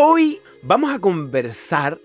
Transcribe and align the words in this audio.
Hoy 0.00 0.40
vamos 0.62 0.94
a 0.94 1.00
conversar 1.00 1.98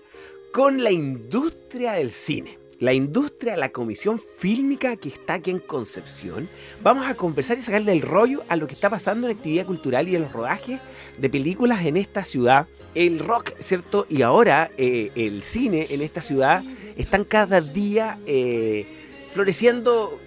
con 0.52 0.82
la 0.82 0.90
industria 0.90 1.92
del 1.92 2.10
cine. 2.10 2.58
La 2.80 2.92
industria, 2.92 3.56
la 3.56 3.68
comisión 3.68 4.18
fílmica 4.18 4.96
que 4.96 5.10
está 5.10 5.34
aquí 5.34 5.52
en 5.52 5.60
Concepción. 5.60 6.48
Vamos 6.82 7.06
a 7.06 7.14
conversar 7.14 7.56
y 7.56 7.62
sacarle 7.62 7.92
el 7.92 8.02
rollo 8.02 8.42
a 8.48 8.56
lo 8.56 8.66
que 8.66 8.74
está 8.74 8.90
pasando 8.90 9.28
en 9.28 9.32
la 9.32 9.38
actividad 9.38 9.64
cultural 9.64 10.08
y 10.08 10.16
en 10.16 10.22
los 10.22 10.32
rodajes 10.32 10.80
de 11.18 11.30
películas 11.30 11.86
en 11.86 11.96
esta 11.96 12.24
ciudad. 12.24 12.66
El 12.96 13.20
rock, 13.20 13.52
¿cierto? 13.60 14.06
Y 14.10 14.22
ahora 14.22 14.72
eh, 14.76 15.12
el 15.14 15.44
cine 15.44 15.86
en 15.90 16.02
esta 16.02 16.20
ciudad 16.20 16.64
están 16.96 17.22
cada 17.22 17.60
día 17.60 18.18
eh, 18.26 18.88
floreciendo 19.30 20.18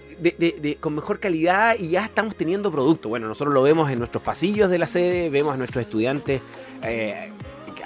con 0.80 0.94
mejor 0.94 1.20
calidad 1.20 1.76
y 1.78 1.90
ya 1.90 2.06
estamos 2.06 2.34
teniendo 2.34 2.72
producto. 2.72 3.10
Bueno, 3.10 3.28
nosotros 3.28 3.52
lo 3.52 3.62
vemos 3.62 3.90
en 3.90 3.98
nuestros 3.98 4.24
pasillos 4.24 4.70
de 4.70 4.78
la 4.78 4.86
sede, 4.86 5.28
vemos 5.28 5.54
a 5.54 5.58
nuestros 5.58 5.82
estudiantes 5.82 6.42
eh, 6.82 7.30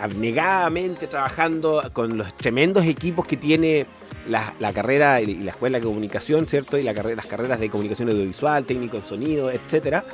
abnegadamente 0.02 1.06
trabajando 1.06 1.88
con 1.92 2.18
los 2.18 2.36
tremendos 2.36 2.84
equipos 2.86 3.24
que 3.24 3.36
tiene 3.36 3.86
la, 4.28 4.72
carrera 4.72 5.20
y 5.20 5.36
la 5.36 5.52
escuela 5.52 5.78
de 5.78 5.84
comunicación, 5.84 6.46
¿cierto? 6.46 6.76
Y 6.76 6.82
la 6.82 6.92
las 6.92 7.26
carreras 7.26 7.60
de 7.60 7.70
comunicación 7.70 8.08
audiovisual, 8.08 8.64
técnico 8.64 8.96
en 8.96 9.04
sonido, 9.04 9.50
etcétera. 9.50 10.04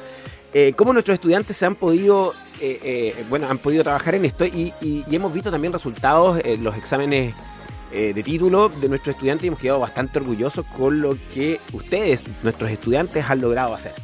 Eh, 0.53 0.75
cómo 0.77 0.93
nuestros 0.93 1.15
estudiantes 1.15 1.57
se 1.57 1.65
han 1.65 1.75
podido, 1.75 2.35
eh, 2.61 2.79
eh, 2.83 3.25
bueno, 3.31 3.49
han 3.49 3.57
podido 3.59 3.83
trabajar 3.83 4.15
en 4.15 4.27
esto 4.27 4.45
y, 4.45 4.75
hemos 5.11 5.33
visto 5.33 5.51
también 5.51 5.73
resultados 5.73 6.39
en 6.45 6.63
los 6.63 6.77
exámenes 6.77 7.35
de 7.91 8.23
título 8.23 8.69
de 8.69 8.87
nuestros 8.87 9.15
estudiantes 9.15 9.45
y 9.45 9.47
hemos 9.49 9.61
quedado 9.61 9.81
bastante 9.81 10.19
orgullosos 10.19 10.67
con 10.77 11.01
lo 11.01 11.17
que 11.33 11.59
ustedes, 11.73 12.25
nuestros 12.43 12.71
estudiantes, 12.71 13.25
han 13.27 13.41
logrado 13.41 13.73
hacer. 13.73 13.95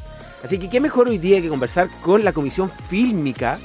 Así 0.42 0.58
que 0.58 0.70
qué 0.70 0.80
mejor 0.80 1.08
hoy 1.08 1.18
día 1.18 1.42
que 1.42 1.50
conversar 1.50 1.90
con 2.00 2.24
la 2.24 2.32
comisión 2.32 2.70
fílmica 2.70 3.58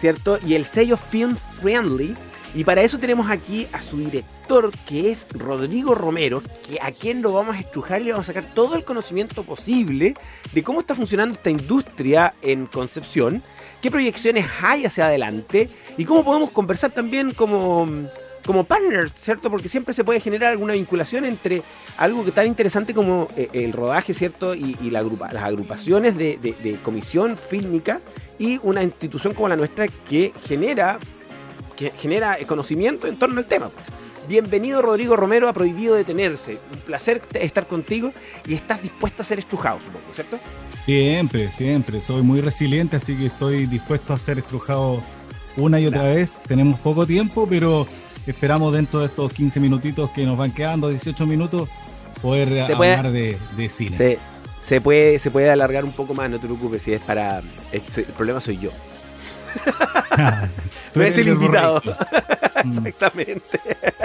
¿cierto? 0.00 0.38
Y 0.44 0.54
el 0.54 0.64
sello 0.64 0.96
Film 0.96 1.36
Friendly. 1.60 2.14
Y 2.54 2.64
para 2.64 2.82
eso 2.82 2.98
tenemos 2.98 3.30
aquí 3.30 3.68
a 3.72 3.80
su 3.80 3.98
director, 3.98 4.72
que 4.84 5.12
es 5.12 5.26
Rodrigo 5.30 5.94
Romero, 5.94 6.42
que 6.66 6.80
a 6.80 6.90
quien 6.90 7.22
lo 7.22 7.32
vamos 7.32 7.54
a 7.54 7.60
estrujar 7.60 8.00
y 8.00 8.04
le 8.06 8.12
vamos 8.12 8.28
a 8.28 8.32
sacar 8.32 8.52
todo 8.54 8.74
el 8.74 8.84
conocimiento 8.84 9.44
posible 9.44 10.14
de 10.52 10.62
cómo 10.64 10.80
está 10.80 10.96
funcionando 10.96 11.34
esta 11.34 11.50
industria 11.50 12.34
en 12.42 12.66
Concepción, 12.66 13.40
qué 13.80 13.88
proyecciones 13.88 14.46
hay 14.60 14.84
hacia 14.84 15.06
adelante 15.06 15.68
y 15.96 16.04
cómo 16.04 16.24
podemos 16.24 16.50
conversar 16.50 16.90
también 16.90 17.32
como, 17.32 17.86
como 18.46 18.64
partners, 18.64 19.12
¿cierto? 19.14 19.50
Porque 19.50 19.68
siempre 19.68 19.94
se 19.94 20.04
puede 20.04 20.20
generar 20.20 20.52
alguna 20.52 20.74
vinculación 20.74 21.24
entre 21.24 21.62
algo 21.96 22.24
que 22.24 22.32
tan 22.32 22.46
interesante 22.46 22.94
como 22.94 23.28
eh, 23.36 23.48
el 23.52 23.72
rodaje, 23.72 24.14
¿cierto? 24.14 24.54
Y, 24.54 24.74
la 24.90 25.02
las 25.02 25.44
agrupaciones 25.44 26.16
de, 26.16 26.36
de 26.36 26.76
comisión 26.82 27.36
fílmica 27.36 28.00
y 28.38 28.58
una 28.62 28.82
institución 28.82 29.34
como 29.34 29.48
la 29.48 29.56
nuestra 29.56 29.86
que 29.86 30.32
genera, 30.46 30.98
que 31.76 31.90
genera 31.90 32.38
conocimiento 32.46 33.06
en 33.06 33.18
torno 33.18 33.38
al 33.38 33.44
tema. 33.44 33.70
Bienvenido 34.28 34.80
Rodrigo 34.80 35.16
Romero 35.16 35.48
a 35.48 35.52
Prohibido 35.52 35.94
Detenerse. 35.94 36.58
Un 36.72 36.78
placer 36.80 37.20
estar 37.34 37.66
contigo 37.66 38.12
y 38.46 38.54
estás 38.54 38.82
dispuesto 38.82 39.22
a 39.22 39.24
ser 39.24 39.40
estrujado, 39.40 39.78
supongo, 39.80 40.06
¿cierto? 40.14 40.38
Siempre, 40.84 41.50
siempre. 41.50 42.00
Soy 42.00 42.22
muy 42.22 42.40
resiliente, 42.40 42.96
así 42.96 43.16
que 43.16 43.26
estoy 43.26 43.66
dispuesto 43.66 44.14
a 44.14 44.18
ser 44.18 44.38
estrujado 44.38 45.02
una 45.56 45.80
y 45.80 45.86
otra 45.86 46.04
vez. 46.04 46.40
Tenemos 46.46 46.78
poco 46.80 47.06
tiempo, 47.06 47.46
pero 47.48 47.86
esperamos 48.26 48.72
dentro 48.72 49.00
de 49.00 49.06
estos 49.06 49.32
15 49.32 49.60
minutitos 49.60 50.10
que 50.10 50.24
nos 50.24 50.36
van 50.36 50.52
quedando, 50.52 50.88
18 50.88 51.26
minutos, 51.26 51.68
poder 52.22 52.60
hablar 52.62 53.10
de, 53.10 53.38
de 53.56 53.68
cine. 53.68 54.18
Se 54.62 54.80
puede, 54.80 55.18
se 55.18 55.30
puede 55.30 55.50
alargar 55.50 55.84
un 55.84 55.92
poco 55.92 56.14
más, 56.14 56.30
no 56.30 56.38
te 56.38 56.46
preocupes, 56.46 56.82
si 56.82 56.92
es 56.92 57.00
para... 57.00 57.42
el 57.72 58.04
problema 58.16 58.40
soy 58.40 58.58
yo. 58.58 58.70
no 60.94 61.02
es 61.02 61.18
el 61.18 61.28
invitado. 61.28 61.82
Mm. 62.62 62.86
Exactamente. 62.86 63.58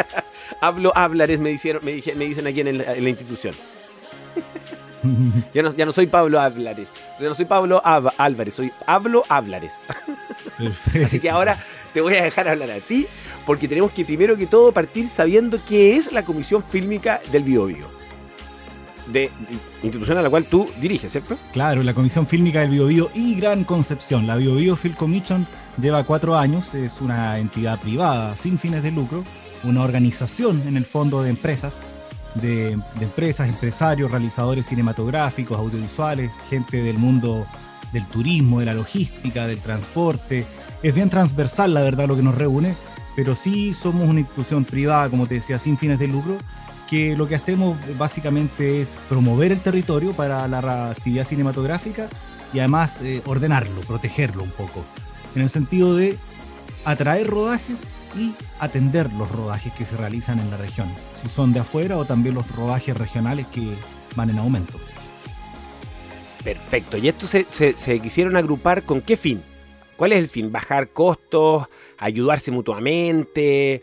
Hablo 0.61 0.93
hablares, 0.95 1.41
me, 1.41 1.49
dijeron, 1.49 1.83
me, 1.83 1.91
dicen 1.91 2.47
aquí 2.47 2.61
en, 2.61 2.77
la 2.77 3.09
institución. 3.09 3.53
ya, 5.53 5.61
no, 5.61 5.73
ya 5.73 5.85
no 5.85 5.91
soy 5.91 6.07
Pablo 6.07 6.39
Hablares. 6.39 6.87
Ya 7.19 7.27
no 7.27 7.35
soy 7.35 7.43
Pablo 7.43 7.81
Álvarez, 7.83 8.53
soy 8.53 8.71
hablo 8.87 9.23
hablares. 9.27 9.73
Así 11.03 11.19
que 11.19 11.29
ahora 11.29 11.61
te 11.95 12.01
voy 12.01 12.15
a 12.15 12.23
dejar 12.23 12.49
hablar 12.49 12.69
a 12.71 12.81
ti, 12.81 13.07
porque 13.45 13.69
tenemos 13.69 13.89
que 13.93 14.03
primero 14.03 14.35
que 14.35 14.47
todo 14.47 14.73
partir 14.73 15.07
sabiendo 15.07 15.57
qué 15.65 15.95
es 15.95 16.11
la 16.11 16.25
comisión 16.25 16.61
fílmica 16.61 17.21
del 17.31 17.43
Bio, 17.43 17.67
de, 19.07 19.31
institución 19.81 20.17
a 20.17 20.21
la 20.21 20.29
cual 20.29 20.43
tú 20.43 20.69
diriges, 20.81 21.13
¿cierto? 21.13 21.37
Claro, 21.53 21.83
la 21.83 21.93
Comisión 21.93 22.27
Fílmica 22.27 22.59
del 22.59 22.71
Biobío 22.71 23.09
y 23.13 23.35
Gran 23.35 23.63
Concepción. 23.63 24.27
La 24.27 24.35
Biobío 24.35 24.75
Film 24.75 24.95
Commission 24.95 25.47
lleva 25.81 26.03
cuatro 26.03 26.37
años, 26.37 26.73
es 26.73 26.99
una 26.99 27.39
entidad 27.39 27.79
privada 27.79 28.35
sin 28.35 28.59
fines 28.59 28.83
de 28.83 28.91
lucro, 28.91 29.23
una 29.63 29.81
organización 29.81 30.63
en 30.67 30.75
el 30.75 30.83
fondo 30.83 31.23
de 31.23 31.29
empresas, 31.29 31.77
de, 32.33 32.77
empresas, 32.99 33.47
empresarios, 33.47 34.11
realizadores 34.11 34.65
cinematográficos, 34.65 35.57
audiovisuales, 35.57 36.29
gente 36.49 36.83
del 36.83 36.97
mundo 36.97 37.45
del 37.93 38.05
turismo, 38.07 38.59
de 38.59 38.65
la 38.65 38.73
logística, 38.73 39.47
del 39.47 39.59
transporte. 39.59 40.45
Es 40.83 40.93
bien 40.93 41.09
transversal, 41.09 41.73
la 41.73 41.81
verdad, 41.81 42.07
lo 42.07 42.15
que 42.15 42.21
nos 42.21 42.35
reúne, 42.35 42.75
pero 43.15 43.35
sí 43.35 43.73
somos 43.73 44.07
una 44.07 44.19
institución 44.19 44.65
privada, 44.65 45.09
como 45.09 45.25
te 45.25 45.35
decía, 45.35 45.57
sin 45.57 45.77
fines 45.77 45.99
de 45.99 46.07
lucro, 46.07 46.37
que 46.89 47.15
lo 47.15 47.27
que 47.27 47.35
hacemos 47.35 47.77
básicamente 47.97 48.81
es 48.81 48.97
promover 49.09 49.51
el 49.51 49.59
territorio 49.59 50.13
para 50.13 50.47
la 50.47 50.91
actividad 50.91 51.25
cinematográfica 51.25 52.07
y 52.53 52.59
además 52.59 52.97
eh, 53.01 53.21
ordenarlo, 53.25 53.81
protegerlo 53.81 54.43
un 54.43 54.51
poco, 54.51 54.85
en 55.35 55.41
el 55.41 55.49
sentido 55.49 55.95
de 55.95 56.17
atraer 56.83 57.27
rodajes 57.27 57.81
y 58.15 58.33
atender 58.59 59.11
los 59.13 59.29
rodajes 59.31 59.73
que 59.73 59.85
se 59.85 59.97
realizan 59.97 60.39
en 60.39 60.51
la 60.51 60.57
región, 60.57 60.87
si 61.21 61.29
son 61.29 61.51
de 61.51 61.59
afuera 61.59 61.97
o 61.97 62.05
también 62.05 62.35
los 62.35 62.49
rodajes 62.51 62.95
regionales 62.95 63.47
que 63.47 63.73
van 64.15 64.29
en 64.29 64.37
aumento. 64.37 64.79
Perfecto, 66.43 66.97
y 66.97 67.07
esto 67.07 67.25
se, 67.25 67.47
se 67.49 67.99
quisieron 67.99 68.35
agrupar 68.35 68.83
con 68.83 69.01
qué 69.01 69.17
fin? 69.17 69.41
¿Cuál 69.97 70.11
es 70.11 70.19
el 70.19 70.27
fin? 70.27 70.51
¿Bajar 70.51 70.89
costos? 70.89 71.67
¿Ayudarse 71.97 72.51
mutuamente? 72.51 73.81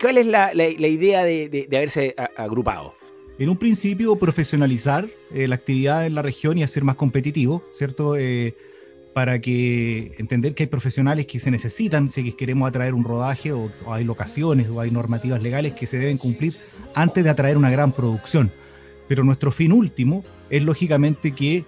¿Cuál, 0.00 0.18
es 0.18 0.26
la, 0.26 0.52
idea 0.54 1.24
de, 1.24 1.68
haberse 1.72 2.14
agrupado? 2.36 2.94
En 3.38 3.48
un 3.48 3.56
principio, 3.56 4.16
profesionalizar 4.16 5.08
eh, 5.32 5.48
la 5.48 5.56
actividad 5.56 6.06
en 6.06 6.14
la 6.14 6.22
región 6.22 6.58
y 6.58 6.62
hacer 6.62 6.84
más 6.84 6.96
competitivo, 6.96 7.64
¿cierto? 7.72 8.16
Eh, 8.16 8.54
para 9.12 9.40
que 9.40 10.14
entender 10.18 10.54
que 10.54 10.64
hay 10.64 10.66
profesionales 10.66 11.26
que 11.26 11.38
se 11.38 11.50
necesitan 11.50 12.10
si 12.10 12.32
queremos 12.32 12.68
atraer 12.68 12.94
un 12.94 13.04
rodaje 13.04 13.52
o, 13.52 13.70
hay 13.86 14.04
locaciones 14.04 14.68
o 14.68 14.80
hay 14.80 14.90
normativas 14.90 15.40
legales 15.40 15.72
que 15.72 15.86
se 15.86 15.98
deben 15.98 16.18
cumplir 16.18 16.52
antes 16.94 17.24
de 17.24 17.30
atraer 17.30 17.56
una 17.56 17.70
gran 17.70 17.92
producción. 17.92 18.52
Pero 19.08 19.22
nuestro 19.22 19.52
fin 19.52 19.72
último 19.72 20.24
es 20.50 20.62
lógicamente 20.62 21.32
que 21.32 21.64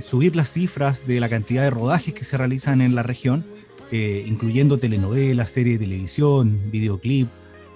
subir 0.00 0.36
las 0.36 0.52
cifras 0.52 1.06
de 1.06 1.20
la 1.20 1.28
cantidad 1.28 1.62
de 1.62 1.70
rodajes 1.70 2.14
que 2.14 2.24
se 2.24 2.36
realizan 2.36 2.80
en 2.80 2.94
la 2.94 3.02
región 3.02 3.44
eh, 3.92 4.24
incluyendo 4.26 4.78
telenovelas, 4.78 5.52
series 5.52 5.78
de 5.78 5.86
televisión, 5.86 6.60
videoclip, 6.72 7.28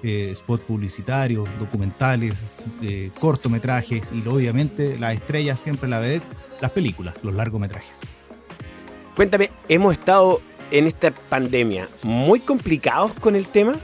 eh, 0.03 0.31
spot 0.33 0.63
publicitarios, 0.63 1.49
documentales, 1.61 2.35
eh, 2.83 3.11
cortometrajes 3.21 4.11
y 4.13 4.27
obviamente 4.27 4.99
la 4.99 5.13
estrella 5.13 5.55
siempre 5.55 5.89
la 5.89 6.01
vedette, 6.01 6.25
las 6.61 6.73
películas, 6.73 7.15
los 7.23 7.33
largometrajes. 7.33 8.01
Cuéntame, 9.15 9.51
hemos 9.69 9.93
estado 9.93 10.43
en 10.73 10.89
esta 10.89 11.13
pandemia 11.13 11.89
muy 12.03 12.41
complicados 12.41 13.15
con 13.15 13.37
el 13.37 13.47
tema. 13.47 13.77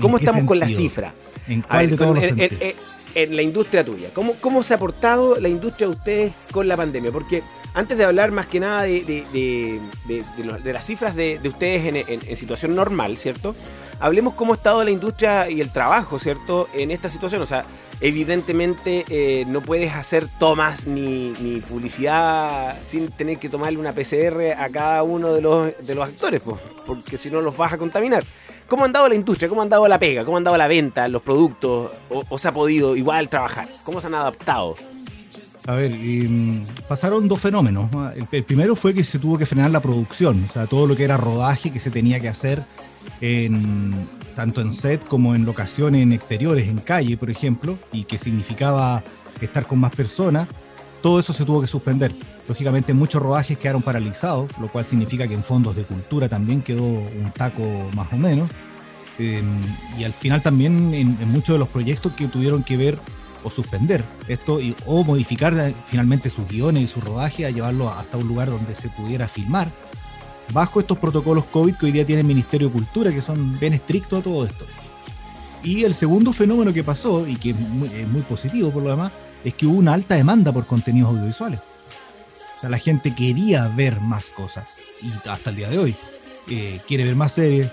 ¿Cómo 0.00 0.18
estamos 0.18 0.44
con 0.44 0.60
la 0.60 0.68
cifra? 0.68 1.14
¿En 1.48 1.62
cuál 1.62 1.90
de 1.90 1.96
todos 1.96 2.22
en, 2.22 2.74
en, 3.14 3.36
la 3.36 3.42
industria 3.42 3.84
tuya. 3.84 4.10
¿Cómo, 4.12 4.34
¿Cómo 4.40 4.62
se 4.62 4.74
ha 4.74 4.76
aportado 4.76 5.38
la 5.40 5.48
industria 5.48 5.88
de 5.88 5.94
ustedes 5.94 6.32
con 6.52 6.68
la 6.68 6.76
pandemia? 6.76 7.12
Porque 7.12 7.42
antes 7.76 7.98
de 7.98 8.04
hablar 8.04 8.32
más 8.32 8.46
que 8.46 8.58
nada 8.58 8.84
de, 8.84 9.80
las 10.64 10.86
cifras 10.86 11.14
de, 11.14 11.38
ustedes 11.44 12.06
en, 12.08 12.36
situación 12.36 12.74
normal, 12.74 13.18
¿cierto? 13.18 13.54
Hablemos 14.00 14.32
cómo 14.32 14.54
ha 14.54 14.56
estado 14.56 14.82
la 14.82 14.90
industria 14.90 15.50
y 15.50 15.60
el 15.60 15.70
trabajo, 15.70 16.18
¿cierto? 16.18 16.68
En 16.72 16.90
esta 16.90 17.10
situación. 17.10 17.42
O 17.42 17.46
sea, 17.46 17.64
evidentemente 18.00 19.04
eh, 19.10 19.44
no 19.46 19.60
puedes 19.60 19.94
hacer 19.94 20.26
tomas 20.38 20.86
ni, 20.86 21.62
publicidad 21.68 22.78
sin 22.86 23.08
tener 23.08 23.38
que 23.38 23.50
tomarle 23.50 23.78
una 23.78 23.92
PCR 23.92 24.54
a 24.58 24.70
cada 24.70 25.02
uno 25.02 25.34
de 25.34 25.42
los, 25.42 25.86
de 25.86 25.94
los 25.94 26.08
actores, 26.08 26.42
porque 26.86 27.18
si 27.18 27.30
no 27.30 27.42
los 27.42 27.54
vas 27.58 27.74
a 27.74 27.78
contaminar. 27.78 28.24
¿Cómo 28.68 28.82
ha 28.82 28.86
andado 28.86 29.08
la 29.08 29.14
industria? 29.14 29.48
¿Cómo 29.48 29.60
ha 29.60 29.64
andado 29.64 29.86
la 29.86 29.98
pega? 29.98 30.24
¿Cómo 30.24 30.36
ha 30.36 30.38
andado 30.38 30.56
la 30.56 30.66
venta, 30.66 31.06
los 31.06 31.22
productos? 31.22 31.92
¿O, 32.10 32.38
se 32.38 32.48
ha 32.48 32.52
podido 32.52 32.96
igual 32.96 33.28
trabajar? 33.28 33.68
¿Cómo 33.84 34.00
se 34.00 34.08
han 34.08 34.14
adaptado? 34.14 34.74
A 35.66 35.74
ver, 35.74 35.92
mm, 35.92 36.62
pasaron 36.88 37.28
dos 37.28 37.40
fenómenos. 37.40 37.88
El, 38.32 38.44
primero 38.44 38.74
fue 38.74 38.92
que 38.92 39.04
se 39.04 39.18
tuvo 39.18 39.38
que 39.38 39.46
frenar 39.46 39.70
la 39.70 39.80
producción, 39.80 40.44
o 40.48 40.52
sea, 40.52 40.66
todo 40.66 40.86
lo 40.86 40.96
que 40.96 41.04
era 41.04 41.16
rodaje 41.16 41.72
que 41.72 41.78
se 41.78 41.90
tenía 41.90 42.18
que 42.18 42.28
hacer 42.28 42.62
en, 43.20 43.92
tanto 44.34 44.60
en 44.60 44.72
set 44.72 45.04
como 45.06 45.34
en 45.34 45.44
locaciones 45.44 46.02
en 46.02 46.12
exteriores, 46.12 46.68
en 46.68 46.78
calle, 46.78 47.16
por 47.16 47.30
ejemplo, 47.30 47.78
y 47.92 48.04
que 48.04 48.18
significaba 48.18 49.02
estar 49.40 49.66
con 49.66 49.78
más 49.78 49.94
personas. 49.94 50.48
todo 51.02 51.20
eso 51.20 51.32
se 51.32 51.44
tuvo 51.44 51.60
que 51.60 51.68
suspender. 51.68 52.12
Lógicamente 52.48 52.94
muchos 52.94 53.22
rodajes 53.22 53.58
quedaron 53.58 53.82
paralizados, 53.82 54.50
lo 54.60 54.68
cual 54.68 54.84
significa 54.84 55.26
que 55.26 55.34
en 55.34 55.42
fondos 55.42 55.74
de 55.74 55.84
cultura 55.84 56.28
también 56.28 56.62
quedó 56.62 56.84
un 56.84 57.32
taco 57.34 57.62
más 57.94 58.12
o 58.12 58.16
menos. 58.16 58.50
Em, 59.18 59.58
y 59.98 60.04
al 60.04 60.12
final 60.12 60.42
también 60.42 60.92
en, 60.94 61.16
muchos 61.30 61.54
de 61.54 61.58
los 61.58 61.68
proyectos 61.68 62.12
que 62.12 62.28
tuvieron 62.28 62.62
que 62.62 62.76
ver 62.76 62.98
o 63.42 63.50
suspender 63.50 64.04
esto 64.28 64.58
o 64.84 65.04
modificar 65.04 65.54
eh, 65.54 65.74
finalmente 65.88 66.28
sus 66.28 66.46
guiones 66.46 66.82
y 66.82 66.86
su 66.86 67.00
rodaje 67.00 67.46
a 67.46 67.50
llevarlo 67.50 67.88
hasta 67.88 68.18
un 68.18 68.28
lugar 68.28 68.50
donde 68.50 68.74
se 68.74 68.90
pudiera 68.90 69.26
filmar 69.26 69.68
bajo 70.52 70.80
estos 70.80 70.98
protocolos 70.98 71.44
COVID 71.46 71.76
que 71.76 71.86
hoy 71.86 71.92
día 71.92 72.04
tiene 72.04 72.20
el 72.20 72.26
Ministerio 72.26 72.68
de 72.68 72.74
Cultura 72.74 73.10
que 73.10 73.22
son 73.22 73.58
bien 73.58 73.72
estrictos 73.72 74.20
a 74.20 74.22
todo 74.22 74.44
esto. 74.44 74.64
Y 75.62 75.84
el 75.84 75.94
segundo 75.94 76.32
fenómeno 76.32 76.72
que 76.72 76.84
pasó 76.84 77.26
y 77.26 77.36
que 77.36 77.50
es 77.50 78.08
muy 78.08 78.22
positivo 78.22 78.70
por 78.70 78.82
lo 78.82 78.90
demás 78.90 79.12
es 79.44 79.54
que 79.54 79.66
hubo 79.66 79.78
una 79.78 79.94
alta 79.94 80.14
demanda 80.14 80.52
por 80.52 80.66
contenidos 80.66 81.10
audiovisuales. 81.10 81.60
O 82.56 82.60
sea, 82.60 82.70
la 82.70 82.78
gente 82.78 83.14
quería 83.14 83.68
ver 83.68 84.00
más 84.00 84.30
cosas 84.30 84.76
y 85.02 85.12
hasta 85.28 85.50
el 85.50 85.56
día 85.56 85.68
de 85.68 85.78
hoy 85.78 85.96
eh, 86.48 86.80
quiere 86.88 87.04
ver 87.04 87.16
más 87.16 87.32
series, 87.32 87.70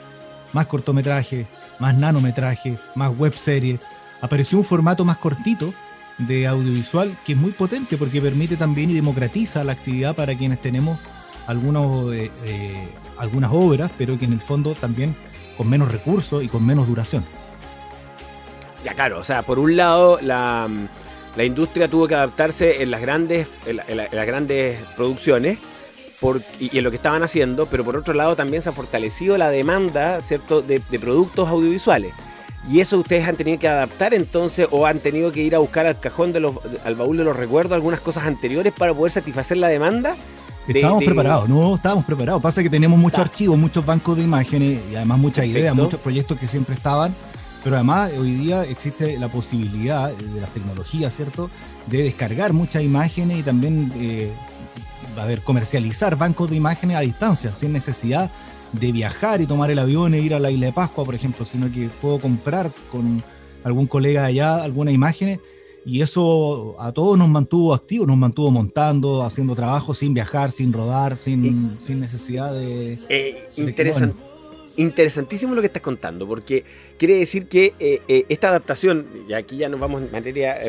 más 0.51 0.67
cortometraje, 0.67 1.47
más 1.79 1.95
nanometraje, 1.95 2.77
más 2.95 3.17
web 3.17 3.33
series. 3.33 3.79
Apareció 4.21 4.57
un 4.57 4.63
formato 4.65 5.05
más 5.05 5.17
cortito 5.17 5.73
de 6.17 6.47
audiovisual 6.47 7.15
que 7.25 7.33
es 7.33 7.37
muy 7.37 7.51
potente 7.51 7.97
porque 7.97 8.21
permite 8.21 8.57
también 8.57 8.89
y 8.89 8.93
democratiza 8.93 9.63
la 9.63 9.71
actividad 9.73 10.15
para 10.15 10.35
quienes 10.35 10.61
tenemos 10.61 10.99
algunos, 11.47 12.13
eh, 12.13 12.31
eh, 12.45 12.87
algunas 13.17 13.51
obras, 13.53 13.91
pero 13.97 14.17
que 14.17 14.25
en 14.25 14.33
el 14.33 14.41
fondo 14.41 14.73
también 14.73 15.15
con 15.57 15.69
menos 15.69 15.91
recursos 15.91 16.43
y 16.43 16.47
con 16.47 16.65
menos 16.65 16.87
duración. 16.87 17.23
Ya 18.83 18.93
claro, 18.93 19.19
o 19.19 19.23
sea, 19.23 19.43
por 19.43 19.59
un 19.59 19.77
lado 19.77 20.19
la, 20.21 20.67
la 21.35 21.43
industria 21.43 21.87
tuvo 21.87 22.07
que 22.07 22.15
adaptarse 22.15 22.83
en 22.83 22.91
las 22.91 23.01
grandes, 23.01 23.47
en, 23.65 23.77
las 23.77 24.27
grandes 24.27 24.79
producciones 24.95 25.57
y, 26.59 26.77
en 26.77 26.83
lo 26.83 26.89
que 26.91 26.97
estaban 26.97 27.23
haciendo, 27.23 27.65
pero 27.65 27.83
por 27.83 27.97
otro 27.97 28.13
lado 28.13 28.35
también 28.35 28.61
se 28.61 28.69
ha 28.69 28.71
fortalecido 28.71 29.37
la 29.37 29.49
demanda 29.49 30.21
¿cierto? 30.21 30.61
De, 30.61 30.79
productos 30.99 31.49
audiovisuales. 31.49 32.13
Y 32.69 32.79
eso 32.79 32.97
ustedes 32.99 33.27
han 33.27 33.35
tenido 33.35 33.59
que 33.59 33.67
adaptar 33.67 34.13
entonces 34.13 34.67
o 34.71 34.85
han 34.85 34.99
tenido 34.99 35.33
que 35.33 35.41
ir 35.41 35.53
a 35.53 35.59
buscar 35.59 35.85
al 35.85 35.99
cajón 35.99 36.31
de 36.31 36.39
los, 36.39 36.55
al 36.85 36.95
baúl 36.95 37.17
de 37.17 37.25
los 37.25 37.35
recuerdos 37.35 37.73
algunas 37.73 37.99
cosas 37.99 38.23
anteriores 38.23 38.71
para 38.71 38.93
poder 38.93 39.11
satisfacer 39.11 39.57
la 39.57 39.67
demanda. 39.67 40.15
estábamos 40.65 41.03
preparados, 41.03 41.49
no 41.49 41.75
estábamos 41.75 42.05
preparados. 42.05 42.41
Pasa 42.41 42.63
que 42.63 42.69
tenemos 42.69 42.97
muchos 42.97 43.19
archivos, 43.19 43.57
muchos 43.57 43.85
bancos 43.85 44.15
de 44.15 44.23
imágenes 44.23 44.79
y 44.89 44.95
además 44.95 45.19
muchas 45.19 45.45
ideas, 45.45 45.75
muchos 45.75 45.99
proyectos 45.99 46.39
que 46.39 46.47
siempre 46.47 46.75
estaban 46.75 47.13
pero 47.63 47.77
además 47.77 48.11
hoy 48.17 48.31
día 48.31 48.63
existe 48.63 49.17
la 49.17 49.29
posibilidad 49.29 50.11
de 50.11 50.41
las 50.41 50.49
tecnologías, 50.51 51.15
¿cierto?, 51.15 51.49
de 51.87 52.03
descargar 52.03 52.53
muchas 52.53 52.83
imágenes 52.83 53.39
y 53.39 53.43
también 53.43 53.91
eh, 53.95 54.31
a 55.17 55.25
ver, 55.25 55.41
comercializar 55.41 56.17
bancos 56.17 56.49
de 56.49 56.57
imágenes 56.57 56.97
a 56.97 57.01
distancia, 57.01 57.55
sin 57.55 57.71
necesidad 57.73 58.29
de 58.71 58.91
viajar 58.91 59.41
y 59.41 59.45
tomar 59.45 59.71
el 59.71 59.79
avión 59.79 60.13
e 60.13 60.19
ir 60.19 60.33
a 60.33 60.39
la 60.39 60.51
isla 60.51 60.67
de 60.67 60.73
Pascua, 60.73 61.05
por 61.05 61.15
ejemplo, 61.15 61.45
sino 61.45 61.71
que 61.71 61.89
puedo 62.01 62.19
comprar 62.19 62.71
con 62.91 63.23
algún 63.63 63.87
colega 63.87 64.25
allá 64.25 64.61
algunas 64.61 64.93
imágenes 64.93 65.39
y 65.85 66.01
eso 66.01 66.75
a 66.79 66.91
todos 66.91 67.17
nos 67.17 67.29
mantuvo 67.29 67.73
activos, 67.73 68.07
nos 68.07 68.17
mantuvo 68.17 68.51
montando, 68.51 69.23
haciendo 69.23 69.55
trabajo 69.55 69.93
sin 69.93 70.13
viajar, 70.13 70.51
sin 70.51 70.73
rodar, 70.73 71.17
sin, 71.17 71.77
sin 71.79 71.99
necesidad 71.99 72.53
de... 72.53 72.99
Eh, 73.09 73.47
interesante 73.57 74.32
interesantísimo 74.77 75.55
lo 75.55 75.61
que 75.61 75.67
estás 75.67 75.81
contando, 75.81 76.27
porque 76.27 76.63
quiere 76.97 77.15
decir 77.15 77.47
que 77.47 77.73
eh, 77.79 78.01
eh, 78.07 78.25
esta 78.29 78.49
adaptación, 78.49 79.07
y 79.27 79.33
aquí 79.33 79.57
ya 79.57 79.69
nos 79.69 79.79
vamos 79.79 80.01
en 80.01 80.11
materia, 80.11 80.59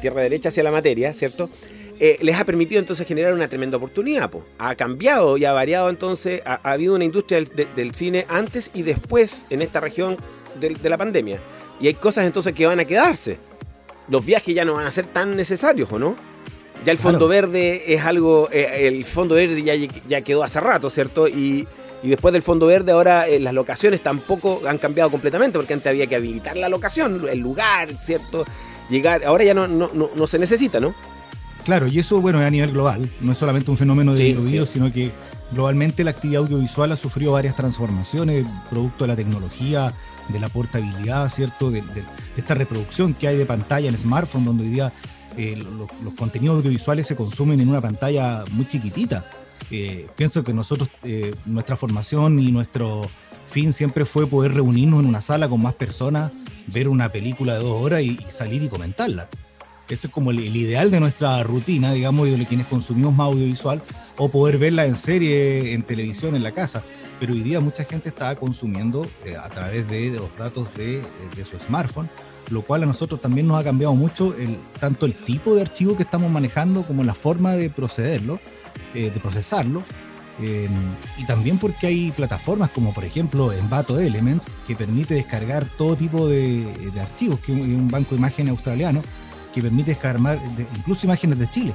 tierra 0.00 0.22
derecha 0.22 0.48
hacia 0.48 0.62
la 0.62 0.70
materia, 0.70 1.12
¿cierto? 1.14 1.50
Eh, 1.98 2.16
les 2.22 2.36
ha 2.36 2.44
permitido 2.44 2.80
entonces 2.80 3.06
generar 3.06 3.34
una 3.34 3.48
tremenda 3.48 3.76
oportunidad. 3.76 4.30
Ha 4.58 4.74
cambiado 4.74 5.36
y 5.36 5.44
ha 5.44 5.52
variado 5.52 5.90
entonces, 5.90 6.40
ha, 6.46 6.54
habido 6.62 6.94
una 6.94 7.04
industria 7.04 7.42
del, 7.76 7.94
cine 7.94 8.24
antes 8.28 8.70
y 8.74 8.82
después 8.82 9.42
en 9.50 9.60
esta 9.60 9.80
región 9.80 10.16
de, 10.58 10.88
la 10.88 10.96
pandemia. 10.96 11.38
Y 11.78 11.88
hay 11.88 11.94
cosas 11.94 12.24
entonces 12.24 12.54
que 12.54 12.64
van 12.64 12.80
a 12.80 12.86
quedarse. 12.86 13.36
Los 14.08 14.24
viajes 14.24 14.54
ya 14.54 14.64
no 14.64 14.74
van 14.74 14.86
a 14.86 14.90
ser 14.90 15.06
tan 15.06 15.36
necesarios, 15.36 15.92
¿o 15.92 15.98
no? 15.98 16.16
Ya 16.84 16.92
el 16.92 16.98
fondo 16.98 17.28
verde 17.28 17.92
es 17.92 18.02
algo, 18.06 18.48
el 18.50 19.04
fondo 19.04 19.34
verde 19.34 19.62
ya, 19.62 19.74
ya 20.08 20.22
quedó 20.22 20.42
hace 20.42 20.58
rato, 20.60 20.88
¿cierto? 20.88 21.28
Y, 21.28 21.68
y 22.02 22.08
después 22.08 22.32
del 22.32 22.42
Fondo 22.42 22.66
Verde, 22.66 22.92
ahora 22.92 23.28
eh, 23.28 23.38
las 23.38 23.52
locaciones 23.52 24.00
tampoco 24.02 24.62
han 24.66 24.78
cambiado 24.78 25.10
completamente, 25.10 25.58
porque 25.58 25.74
antes 25.74 25.88
había 25.88 26.06
que 26.06 26.16
habilitar 26.16 26.56
la 26.56 26.68
locación, 26.68 27.26
el 27.30 27.38
lugar, 27.38 27.88
¿cierto? 28.00 28.44
Llegar, 28.88 29.24
ahora 29.24 29.44
ya 29.44 29.54
no, 29.54 29.68
no, 29.68 30.26
se 30.26 30.38
necesita, 30.38 30.80
¿no? 30.80 30.94
Claro, 31.64 31.86
y 31.86 31.98
eso, 31.98 32.20
bueno, 32.20 32.40
es 32.40 32.46
a 32.46 32.50
nivel 32.50 32.72
global, 32.72 33.08
no 33.20 33.32
es 33.32 33.38
solamente 33.38 33.70
un 33.70 33.76
fenómeno 33.76 34.14
de 34.14 34.34
sí, 34.34 34.66
sino 34.66 34.92
que 34.92 35.10
globalmente 35.52 36.02
la 36.02 36.12
actividad 36.12 36.42
audiovisual 36.42 36.90
ha 36.92 36.96
sufrido 36.96 37.32
varias 37.32 37.54
transformaciones, 37.54 38.46
producto 38.70 39.04
de 39.04 39.08
la 39.08 39.16
tecnología, 39.16 39.92
de 40.28 40.40
la 40.40 40.48
portabilidad, 40.48 41.28
¿cierto? 41.28 41.70
De, 41.70 41.82
esta 42.36 42.54
reproducción 42.54 43.12
que 43.12 43.28
hay 43.28 43.36
de 43.36 43.46
pantalla 43.46 43.88
en 43.88 43.98
smartphone, 43.98 44.44
donde 44.44 44.64
hoy 44.64 44.70
día 44.70 44.92
eh, 45.36 45.56
los, 45.56 45.88
los 46.02 46.14
contenidos 46.14 46.56
audiovisuales 46.56 47.06
se 47.06 47.14
consumen 47.14 47.60
en 47.60 47.68
una 47.68 47.80
pantalla 47.80 48.42
muy 48.52 48.66
chiquitita. 48.66 49.24
Eh, 49.70 50.06
pienso 50.16 50.42
que 50.44 50.52
nosotros, 50.52 50.88
eh, 51.02 51.34
nuestra 51.46 51.76
formación 51.76 52.40
y 52.40 52.50
nuestro 52.50 53.02
fin 53.50 53.72
siempre 53.72 54.04
fue 54.04 54.26
poder 54.26 54.54
reunirnos 54.54 55.00
en 55.00 55.06
una 55.06 55.20
sala 55.20 55.48
con 55.48 55.62
más 55.62 55.74
personas, 55.74 56.32
ver 56.68 56.88
una 56.88 57.10
película 57.10 57.54
de 57.54 57.60
dos 57.60 57.82
horas 57.82 58.02
y, 58.02 58.18
salir 58.28 58.62
y 58.62 58.68
comentarla. 58.68 59.28
Ese 59.88 60.06
es 60.06 60.12
como 60.12 60.30
el, 60.30 60.38
ideal 60.56 60.90
de 60.90 61.00
nuestra 61.00 61.42
rutina, 61.42 61.92
digamos, 61.92 62.28
y 62.28 62.36
de 62.36 62.46
quienes 62.46 62.68
consumimos 62.68 63.12
más 63.12 63.26
audiovisual, 63.26 63.82
o 64.16 64.30
poder 64.30 64.58
verla 64.58 64.86
en 64.86 64.96
serie, 64.96 65.72
en 65.72 65.82
televisión, 65.82 66.36
en 66.36 66.44
la 66.44 66.52
casa. 66.52 66.82
Pero 67.18 67.32
hoy 67.32 67.40
día 67.40 67.58
mucha 67.58 67.84
gente 67.84 68.08
está 68.08 68.34
consumiendo 68.36 69.04
eh, 69.24 69.36
a 69.36 69.48
través 69.48 69.88
de, 69.88 70.10
los 70.10 70.34
datos 70.38 70.72
de, 70.74 71.02
de, 71.36 71.44
su 71.44 71.58
smartphone, 71.58 72.08
lo 72.50 72.62
cual 72.62 72.84
a 72.84 72.86
nosotros 72.86 73.20
también 73.20 73.48
nos 73.48 73.60
ha 73.60 73.64
cambiado 73.64 73.94
mucho 73.94 74.34
el, 74.38 74.56
tanto 74.78 75.06
el 75.06 75.14
tipo 75.14 75.54
de 75.56 75.62
archivo 75.62 75.96
que 75.96 76.04
estamos 76.04 76.30
manejando 76.30 76.82
como 76.82 77.02
la 77.02 77.14
forma 77.14 77.56
de 77.56 77.68
procederlo 77.68 78.38
eh, 78.94 79.10
de 79.10 79.20
procesarlo. 79.20 79.82
Em, 80.40 80.70
y 81.18 81.24
también 81.24 81.58
porque 81.58 81.86
hay 81.86 82.12
plataformas 82.12 82.70
como 82.70 82.94
por 82.94 83.04
ejemplo 83.04 83.52
Envato 83.52 83.98
Elements 83.98 84.46
que 84.66 84.74
permite 84.74 85.14
descargar 85.14 85.66
todo 85.76 85.96
tipo 85.96 86.28
de, 86.28 86.66
archivos, 87.00 87.40
que 87.40 87.52
es 87.52 87.58
un 87.58 87.88
banco 87.90 88.10
de 88.10 88.16
imágenes 88.16 88.50
australiano 88.52 89.02
que 89.52 89.60
permite 89.60 89.90
descargar 89.90 90.38
incluso 90.76 91.04
imágenes 91.06 91.38
de 91.38 91.50
Chile, 91.50 91.74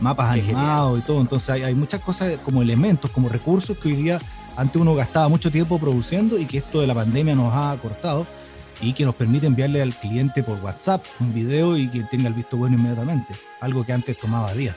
mapas 0.00 0.30
animados 0.30 1.00
y 1.00 1.02
todo. 1.02 1.20
Entonces 1.20 1.50
hay, 1.50 1.62
hay, 1.64 1.74
muchas 1.74 2.00
cosas 2.02 2.38
como 2.44 2.62
elementos, 2.62 3.10
como 3.10 3.28
recursos 3.28 3.76
que 3.78 3.88
hoy 3.88 3.94
día 3.94 4.20
antes 4.56 4.80
uno 4.80 4.94
gastaba 4.94 5.28
mucho 5.28 5.50
tiempo 5.50 5.78
produciendo 5.78 6.38
y 6.38 6.44
que 6.44 6.58
esto 6.58 6.80
de 6.80 6.86
la 6.86 6.94
pandemia 6.94 7.34
nos 7.34 7.52
ha 7.52 7.76
cortado 7.82 8.26
y 8.80 8.92
que 8.92 9.04
nos 9.04 9.14
permite 9.14 9.46
enviarle 9.46 9.82
al 9.82 9.94
cliente 9.94 10.42
por 10.42 10.58
WhatsApp 10.62 11.04
un 11.20 11.34
video 11.34 11.76
y 11.76 11.88
que 11.88 12.02
tenga 12.04 12.28
el 12.28 12.34
visto 12.34 12.56
bueno 12.56 12.76
inmediatamente, 12.76 13.34
algo 13.60 13.84
que 13.84 13.92
antes 13.92 14.18
tomaba 14.18 14.52
días. 14.54 14.76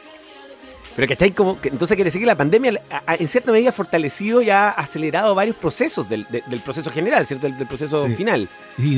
Pero 0.98 1.08
¿cachai? 1.10 1.30
Como 1.30 1.62
que, 1.62 1.70
entonces 1.70 1.96
quiere 1.96 2.08
decir 2.08 2.20
que 2.20 2.25
la 2.25 2.36
pandemia 2.36 2.82
en 3.20 3.27
cierta 3.27 3.51
medida 3.51 3.70
ha 3.70 3.72
fortalecido 3.72 4.42
y 4.42 4.50
ha 4.50 4.72
acelerado 4.72 5.36
varios 5.36 5.56
procesos 5.56 6.10
del, 6.10 6.25
proceso 6.66 6.89
general, 6.89 7.24
¿cierto? 7.27 7.48
Del, 7.48 7.68
proceso 7.68 8.08
final. 8.08 8.50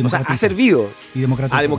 o 0.06 0.08
sea, 0.08 0.20
ha 0.26 0.38
servido. 0.38 0.90
Y 1.14 1.20
democratizado. 1.20 1.78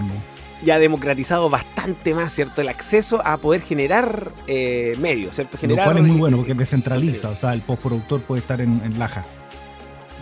y 0.63 0.71
ha 0.71 0.79
democratizado 0.79 1.49
bastante 1.49 2.13
más, 2.13 2.35
¿cierto? 2.35 2.61
El 2.61 2.69
acceso 2.69 3.27
a 3.27 3.39
poder 3.39 3.63
generar 3.63 4.31
eh, 4.47 4.95
medios, 5.01 5.37
¿cierto? 5.37 5.57
Generar, 5.57 5.87
Lo 5.87 5.93
cual 5.95 6.05
es 6.05 6.11
muy 6.11 6.21
bueno 6.21 6.37
porque 6.37 6.53
descentraliza, 6.53 7.31
o 7.31 7.37
sea, 7.37 7.55
el 7.55 7.63
postproductor 7.63 8.21
puede 8.21 8.43
estar 8.43 8.61
en, 8.61 8.83
en 8.85 8.99
Laja. 8.99 9.25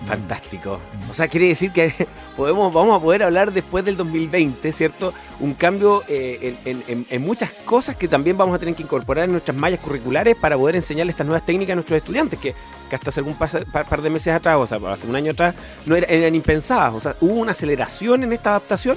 Fantástico. 0.09 0.81
O 1.11 1.13
sea, 1.13 1.29
quiere 1.29 1.49
decir 1.49 1.71
que 1.71 1.93
podemos, 2.37 2.73
vamos 2.73 2.99
a 2.99 3.03
poder 3.03 3.23
hablar 3.23 3.53
después 3.53 3.85
del 3.85 3.95
2020, 3.99 4.73
¿cierto? 4.73 5.13
Un 5.39 5.53
cambio 5.53 6.03
eh, 6.09 6.57
en, 6.65 7.23
muchas 7.23 7.51
cosas 7.67 7.95
que 7.95 8.09
también 8.09 8.39
vamos 8.39 8.55
a 8.55 8.59
tener 8.59 8.75
que 8.75 8.83
incorporar 8.83 9.27
en 9.27 9.33
nuestras 9.33 9.55
mallas 9.55 9.81
curriculares 9.81 10.35
para 10.35 10.57
poder 10.57 10.77
enseñarle 10.77 11.11
estas 11.11 11.27
nuevas 11.27 11.45
técnicas 11.45 11.73
a 11.73 11.75
nuestros 11.75 11.99
estudiantes, 11.99 12.39
que, 12.39 12.55
hasta 12.91 13.11
hace 13.11 13.21
algún 13.21 13.35
par, 13.35 14.03
de 14.03 14.09
meses 14.09 14.35
atrás, 14.35 14.57
o 14.57 14.67
sea, 14.67 14.79
hace 14.91 15.07
un 15.07 15.15
año 15.15 15.33
atrás, 15.33 15.55
no 15.85 15.95
eran, 15.95 16.35
impensadas. 16.35 16.95
O 16.95 17.01
sea, 17.01 17.15
hubo 17.21 17.35
una 17.35 17.53
aceleración 17.53 18.23
en 18.23 18.33
esta 18.33 18.51
adaptación. 18.51 18.97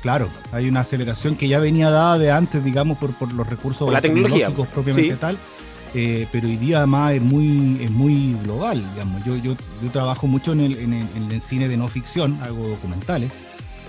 Claro, 0.00 0.28
hay 0.52 0.68
una 0.68 0.80
aceleración 0.80 1.36
que 1.36 1.48
ya 1.48 1.58
venía 1.58 1.90
dada 1.90 2.16
de 2.16 2.30
antes, 2.30 2.64
digamos, 2.64 2.96
por, 2.96 3.12
por 3.12 3.30
los 3.32 3.46
recursos 3.46 3.92
la 3.92 4.00
tecnología 4.00 4.48
propiamente 4.48 5.16
tal 5.16 5.36
eh, 5.94 6.26
pero 6.30 6.48
hoy 6.48 6.56
día 6.56 6.78
además 6.78 7.14
es 7.14 7.22
muy, 7.22 7.78
es 7.82 7.90
muy 7.90 8.36
global, 8.44 8.84
digamos. 8.92 9.24
Yo, 9.24 9.36
yo, 9.36 9.56
yo 9.82 9.90
trabajo 9.90 10.26
mucho 10.26 10.52
en 10.52 10.60
el, 10.60 10.78
en, 10.78 11.30
el, 11.30 11.40
cine 11.40 11.68
de 11.68 11.76
no 11.76 11.88
ficción, 11.88 12.38
hago 12.42 12.68
documentales. 12.68 13.30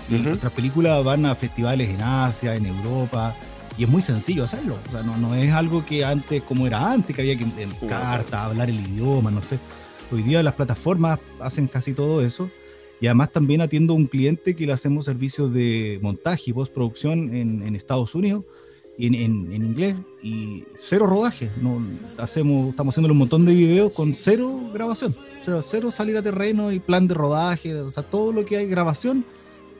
Y 0.08 0.14
nuestras 0.14 0.52
películas 0.52 1.04
van 1.04 1.24
a 1.26 1.34
festivales 1.34 1.88
en 1.90 2.02
Asia, 2.02 2.56
en 2.56 2.66
Europa, 2.66 3.34
y 3.78 3.84
es 3.84 3.88
muy 3.88 4.02
sencillo 4.02 4.44
hacerlo. 4.44 4.76
O 4.88 4.90
sea, 4.90 5.02
no, 5.02 5.16
no 5.16 5.34
es 5.34 5.52
algo 5.52 5.84
que 5.84 6.04
antes, 6.04 6.42
como 6.42 6.66
era 6.66 6.90
antes, 6.90 7.14
que 7.14 7.22
había 7.22 7.36
que 7.36 7.44
en 7.44 7.70
carta, 7.88 8.46
hablar 8.46 8.70
el 8.70 8.80
idioma, 8.80 9.30
no 9.30 9.42
sé. 9.42 9.58
Hoy 10.10 10.22
día 10.22 10.42
las 10.42 10.54
plataformas 10.54 11.20
hacen 11.38 11.68
casi 11.68 11.92
todo 11.92 12.24
eso. 12.24 12.50
Y 13.00 13.06
además 13.06 13.30
también 13.30 13.60
atiendo 13.60 13.92
a 13.92 13.96
un 13.96 14.06
cliente 14.06 14.54
que 14.56 14.66
le 14.66 14.72
hacemos 14.72 15.06
servicios 15.06 15.54
de 15.54 15.98
montaje 16.02 16.50
y 16.50 16.52
postproducción 16.52 17.34
en, 17.34 17.62
en 17.62 17.76
Estados 17.76 18.14
Unidos 18.14 18.44
en, 19.06 19.14
en, 19.14 19.64
inglés 19.64 19.96
y 20.22 20.64
cero 20.76 21.06
rodaje. 21.06 21.50
No, 21.60 21.82
hacemos, 22.18 22.70
estamos 22.70 22.92
haciendo 22.94 23.12
un 23.12 23.18
montón 23.18 23.46
de 23.46 23.54
videos 23.54 23.92
con 23.92 24.14
cero 24.14 24.58
grabación. 24.72 25.14
O 25.40 25.44
sea, 25.44 25.62
cero 25.62 25.90
salir 25.90 26.16
a 26.16 26.22
terreno 26.22 26.72
y 26.72 26.80
plan 26.80 27.06
de 27.08 27.14
rodaje. 27.14 27.74
O 27.74 27.90
sea, 27.90 28.02
todo 28.02 28.32
lo 28.32 28.44
que 28.44 28.56
hay 28.56 28.66
grabación 28.66 29.24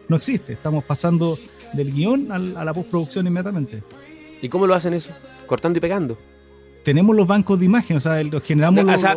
no 0.09 0.17
existe. 0.17 0.53
Estamos 0.53 0.85
pasando 0.85 1.39
del 1.75 1.93
guion 1.93 2.31
a 2.33 2.65
la 2.65 2.75
postproducción 2.75 3.27
inmediatamente. 3.27 3.83
¿Y 4.43 4.49
cómo 4.49 4.67
lo 4.67 4.75
hacen 4.75 4.95
eso? 4.95 5.13
Cortando 5.47 5.79
y 5.79 5.81
pegando 5.81 6.17
tenemos 6.83 7.15
los 7.15 7.27
bancos 7.27 7.59
de 7.59 7.67
imágenes, 7.67 8.07
o 8.07 8.11
sea, 8.11 8.23
los 8.23 8.43
generamos. 8.43 8.85
o 8.85 8.99
sea, 8.99 9.17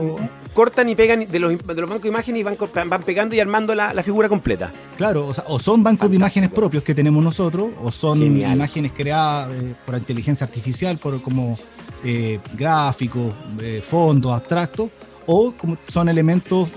cortan 0.54 0.90
y 0.90 0.96
pegan 0.96 1.26
de 1.30 1.40
los, 1.40 1.52
bancos 1.66 2.02
de 2.02 2.10
imágenes 2.10 2.42
y 2.42 2.44
van, 2.44 2.58
van 2.88 3.04
pegando 3.04 3.36
y 3.36 3.40
armando 3.40 3.76
la, 3.76 4.04
figura 4.04 4.30
completa. 4.30 4.72
Claro, 4.98 5.28
o, 5.28 5.34
sea, 5.34 5.46
o 5.48 5.60
son 5.60 5.84
bancos 5.84 6.10
de 6.10 6.16
imágenes 6.16 6.52
propios 6.52 6.84
que 6.84 6.94
tenemos 6.94 7.24
nosotros, 7.24 7.72
o 7.82 7.92
son 7.92 8.22
imágenes 8.22 8.92
creadas 8.92 9.52
eh, 9.54 9.76
por 9.86 9.96
inteligencia 9.96 10.46
artificial, 10.46 10.98
por 10.98 11.22
como 11.22 11.58
eh, 12.04 12.40
gráficos, 12.54 13.34
eh, 13.62 13.84
fondos, 13.88 14.34
abstractos, 14.34 14.90
o 15.26 15.54
como 15.54 15.78
son 15.88 16.10
elementos, 16.10 16.70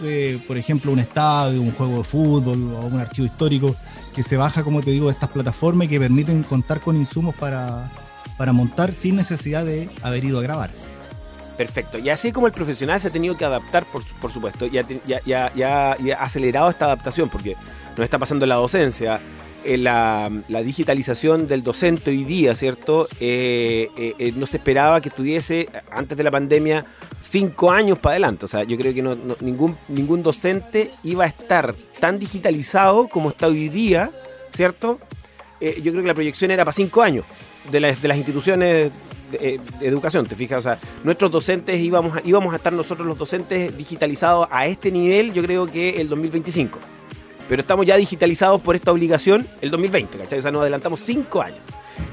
por 0.46 0.56
ejemplo, 0.56 0.92
un 0.92 1.00
estadio, 1.00 1.60
un 1.60 1.72
juego 1.72 1.98
de 1.98 2.04
fútbol 2.04 2.74
o 2.74 2.86
un 2.86 3.00
archivo 3.00 3.26
histórico 3.26 3.74
que 4.14 4.22
se 4.22 4.36
baja, 4.36 4.62
como 4.62 4.82
te 4.82 4.92
digo, 4.92 5.06
de 5.06 5.14
estas 5.14 5.30
plataformas 5.30 5.86
y 5.86 5.90
que 5.90 5.98
permiten 5.98 6.44
contar 6.44 6.80
con 6.80 6.96
insumos 6.96 7.34
para 7.34 7.90
para 8.36 8.52
montar 8.52 8.94
sin 8.94 9.16
necesidad 9.16 9.64
de 9.64 9.88
haber 10.02 10.24
ido 10.24 10.38
a 10.38 10.42
grabar. 10.42 10.70
Perfecto. 11.56 11.98
Y 11.98 12.10
así 12.10 12.32
como 12.32 12.46
el 12.46 12.52
profesional 12.52 13.00
se 13.00 13.08
ha 13.08 13.10
tenido 13.10 13.36
que 13.36 13.44
adaptar, 13.44 13.84
por, 13.86 14.04
por 14.20 14.30
supuesto, 14.30 14.66
y 14.66 14.78
ha, 15.32 15.92
acelerado 16.18 16.70
esta 16.70 16.84
adaptación, 16.84 17.28
porque 17.28 17.56
nos 17.96 18.04
está 18.04 18.18
pasando 18.18 18.44
la 18.44 18.56
docencia, 18.56 19.20
eh, 19.64 19.78
la, 19.78 20.30
digitalización 20.62 21.48
del 21.48 21.64
docente 21.64 22.10
hoy 22.10 22.24
día, 22.24 22.54
¿cierto? 22.54 23.08
Eh, 23.20 23.88
eh, 23.96 24.32
no 24.36 24.46
se 24.46 24.58
esperaba 24.58 25.00
que 25.00 25.08
estuviese 25.08 25.68
antes 25.90 26.16
de 26.16 26.22
la 26.22 26.30
pandemia 26.30 26.84
cinco 27.20 27.72
años 27.72 27.98
para 27.98 28.12
adelante. 28.12 28.44
O 28.44 28.48
sea, 28.48 28.62
yo 28.64 28.76
creo 28.76 28.94
que 28.94 29.02
ningún, 29.44 29.76
ningún 29.88 30.22
docente 30.22 30.90
iba 31.04 31.24
a 31.24 31.26
estar 31.26 31.74
tan 31.98 32.18
digitalizado 32.18 33.08
como 33.08 33.30
está 33.30 33.46
hoy 33.46 33.68
día, 33.68 34.10
¿cierto? 34.54 35.00
yo 35.58 35.90
creo 35.90 36.02
que 36.02 36.08
la 36.08 36.14
proyección 36.14 36.50
era 36.50 36.66
para 36.66 36.74
cinco 36.74 37.00
años 37.00 37.24
de, 37.72 37.80
las, 37.80 38.02
de 38.02 38.08
las 38.08 38.18
instituciones 38.18 38.92
eh, 39.32 39.58
educación, 39.80 40.26
¿te 40.26 40.36
fijas? 40.36 40.58
O 40.58 40.62
sea, 40.62 40.78
nuestros 41.04 41.30
docentes 41.30 41.80
íbamos 41.80 42.16
a, 42.16 42.22
íbamos 42.24 42.52
a 42.52 42.56
estar 42.56 42.72
nosotros 42.72 43.06
los 43.06 43.18
docentes 43.18 43.76
digitalizados 43.76 44.48
a 44.50 44.66
este 44.66 44.90
nivel, 44.90 45.32
yo 45.32 45.42
creo 45.42 45.66
que 45.66 46.00
el 46.00 46.08
2025. 46.08 46.78
Pero 47.48 47.60
estamos 47.60 47.86
ya 47.86 47.96
digitalizados 47.96 48.60
por 48.60 48.74
esta 48.76 48.92
obligación 48.92 49.46
el 49.60 49.70
2020, 49.70 50.18
¿cachai? 50.18 50.38
O 50.38 50.42
sea, 50.42 50.50
nos 50.50 50.62
adelantamos 50.62 51.00
cinco 51.00 51.42
años. 51.42 51.60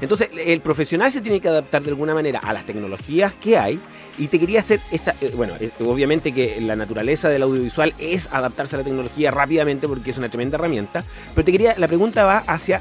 Entonces, 0.00 0.30
el 0.36 0.60
profesional 0.60 1.10
se 1.12 1.20
tiene 1.20 1.40
que 1.40 1.48
adaptar 1.48 1.82
de 1.82 1.90
alguna 1.90 2.14
manera 2.14 2.38
a 2.38 2.52
las 2.52 2.66
tecnologías 2.66 3.34
que 3.34 3.58
hay. 3.58 3.80
Y 4.16 4.28
te 4.28 4.38
quería 4.38 4.60
hacer 4.60 4.80
esta. 4.92 5.14
Eh, 5.20 5.32
bueno, 5.34 5.54
obviamente 5.80 6.32
que 6.32 6.60
la 6.60 6.76
naturaleza 6.76 7.28
del 7.28 7.42
audiovisual 7.42 7.94
es 7.98 8.28
adaptarse 8.30 8.76
a 8.76 8.78
la 8.78 8.84
tecnología 8.84 9.32
rápidamente 9.32 9.88
porque 9.88 10.12
es 10.12 10.18
una 10.18 10.28
tremenda 10.28 10.56
herramienta. 10.56 11.04
Pero 11.34 11.44
te 11.44 11.50
quería. 11.50 11.74
La 11.78 11.88
pregunta 11.88 12.24
va 12.24 12.38
hacia 12.46 12.80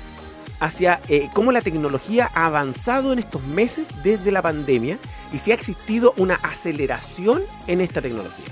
hacia 0.63 1.01
eh, 1.09 1.29
cómo 1.33 1.51
la 1.51 1.59
tecnología 1.59 2.31
ha 2.33 2.45
avanzado 2.45 3.11
en 3.11 3.19
estos 3.19 3.43
meses 3.43 3.85
desde 4.01 4.31
la 4.31 4.41
pandemia 4.41 4.97
y 5.33 5.39
si 5.39 5.51
ha 5.51 5.55
existido 5.55 6.13
una 6.15 6.35
aceleración 6.35 7.43
en 7.67 7.81
esta 7.81 8.01
tecnología 8.01 8.45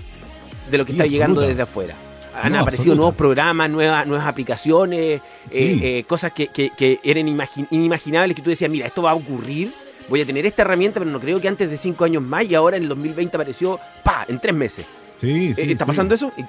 de 0.70 0.77
lo 0.77 0.86
que 0.86 0.91
está 0.91 1.06
llegando 1.06 1.39
desde 1.39 1.62
afuera. 1.62 1.96
Han 2.34 2.56
aparecido 2.56 2.96
nuevos 2.96 3.15
programas, 3.15 3.70
nuevas, 3.70 4.06
nuevas 4.08 4.27
aplicaciones, 4.27 5.22
eh, 5.51 5.80
eh, 5.82 6.03
cosas 6.06 6.34
que, 6.34 7.00
eran 7.03 7.27
inimaginables, 7.70 8.36
que 8.36 8.41
tú 8.41 8.50
decías, 8.50 8.72
mira, 8.72 8.88
esto 8.88 9.03
va 9.03 9.12
a 9.12 9.15
ocurrir, 9.15 9.74
voy 10.10 10.22
a 10.22 10.25
tener 10.25 10.46
esta 10.46 10.63
herramienta, 10.63 11.00
pero 11.00 11.12
no 11.12 11.20
creo 11.20 11.39
que 11.39 11.48
antes 11.48 11.70
de 11.70 11.77
cinco 11.77 12.03
años 12.03 12.24
más 12.24 12.44
y 12.44 12.56
ahora 12.56 12.75
en 12.75 12.84
el 12.84 12.89
2020 12.89 13.38
apareció, 13.38 13.80
pa, 14.03 14.25
en 14.27 14.39
tres 14.39 14.56
meses. 14.56 14.86
Sí, 15.22 15.54
sí, 15.54 15.62
¿Está 15.62 15.86
pasando 15.86 16.16
eso? 16.16 16.34
¿Y 16.36 16.44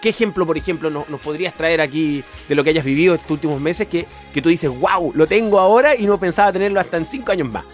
¿Qué 0.00 0.08
ejemplo, 0.08 0.46
por 0.46 0.56
ejemplo, 0.56 0.90
nos, 0.90 1.20
podrías 1.20 1.54
traer 1.54 1.80
aquí 1.80 2.22
de 2.48 2.54
lo 2.54 2.62
que 2.62 2.70
hayas 2.70 2.84
vivido 2.84 3.16
estos 3.16 3.32
últimos 3.32 3.60
meses 3.60 3.88
que, 3.88 4.06
que 4.32 4.40
tú 4.40 4.48
dices, 4.48 4.70
wow, 4.70 5.12
lo 5.12 5.26
tengo 5.26 5.58
ahora 5.58 5.96
y 5.96 6.06
no 6.06 6.20
pensaba 6.20 6.52
tenerlo 6.52 6.78
hasta 6.78 6.98
en 6.98 7.06
cinco 7.06 7.32
años 7.32 7.48
más? 7.48 7.64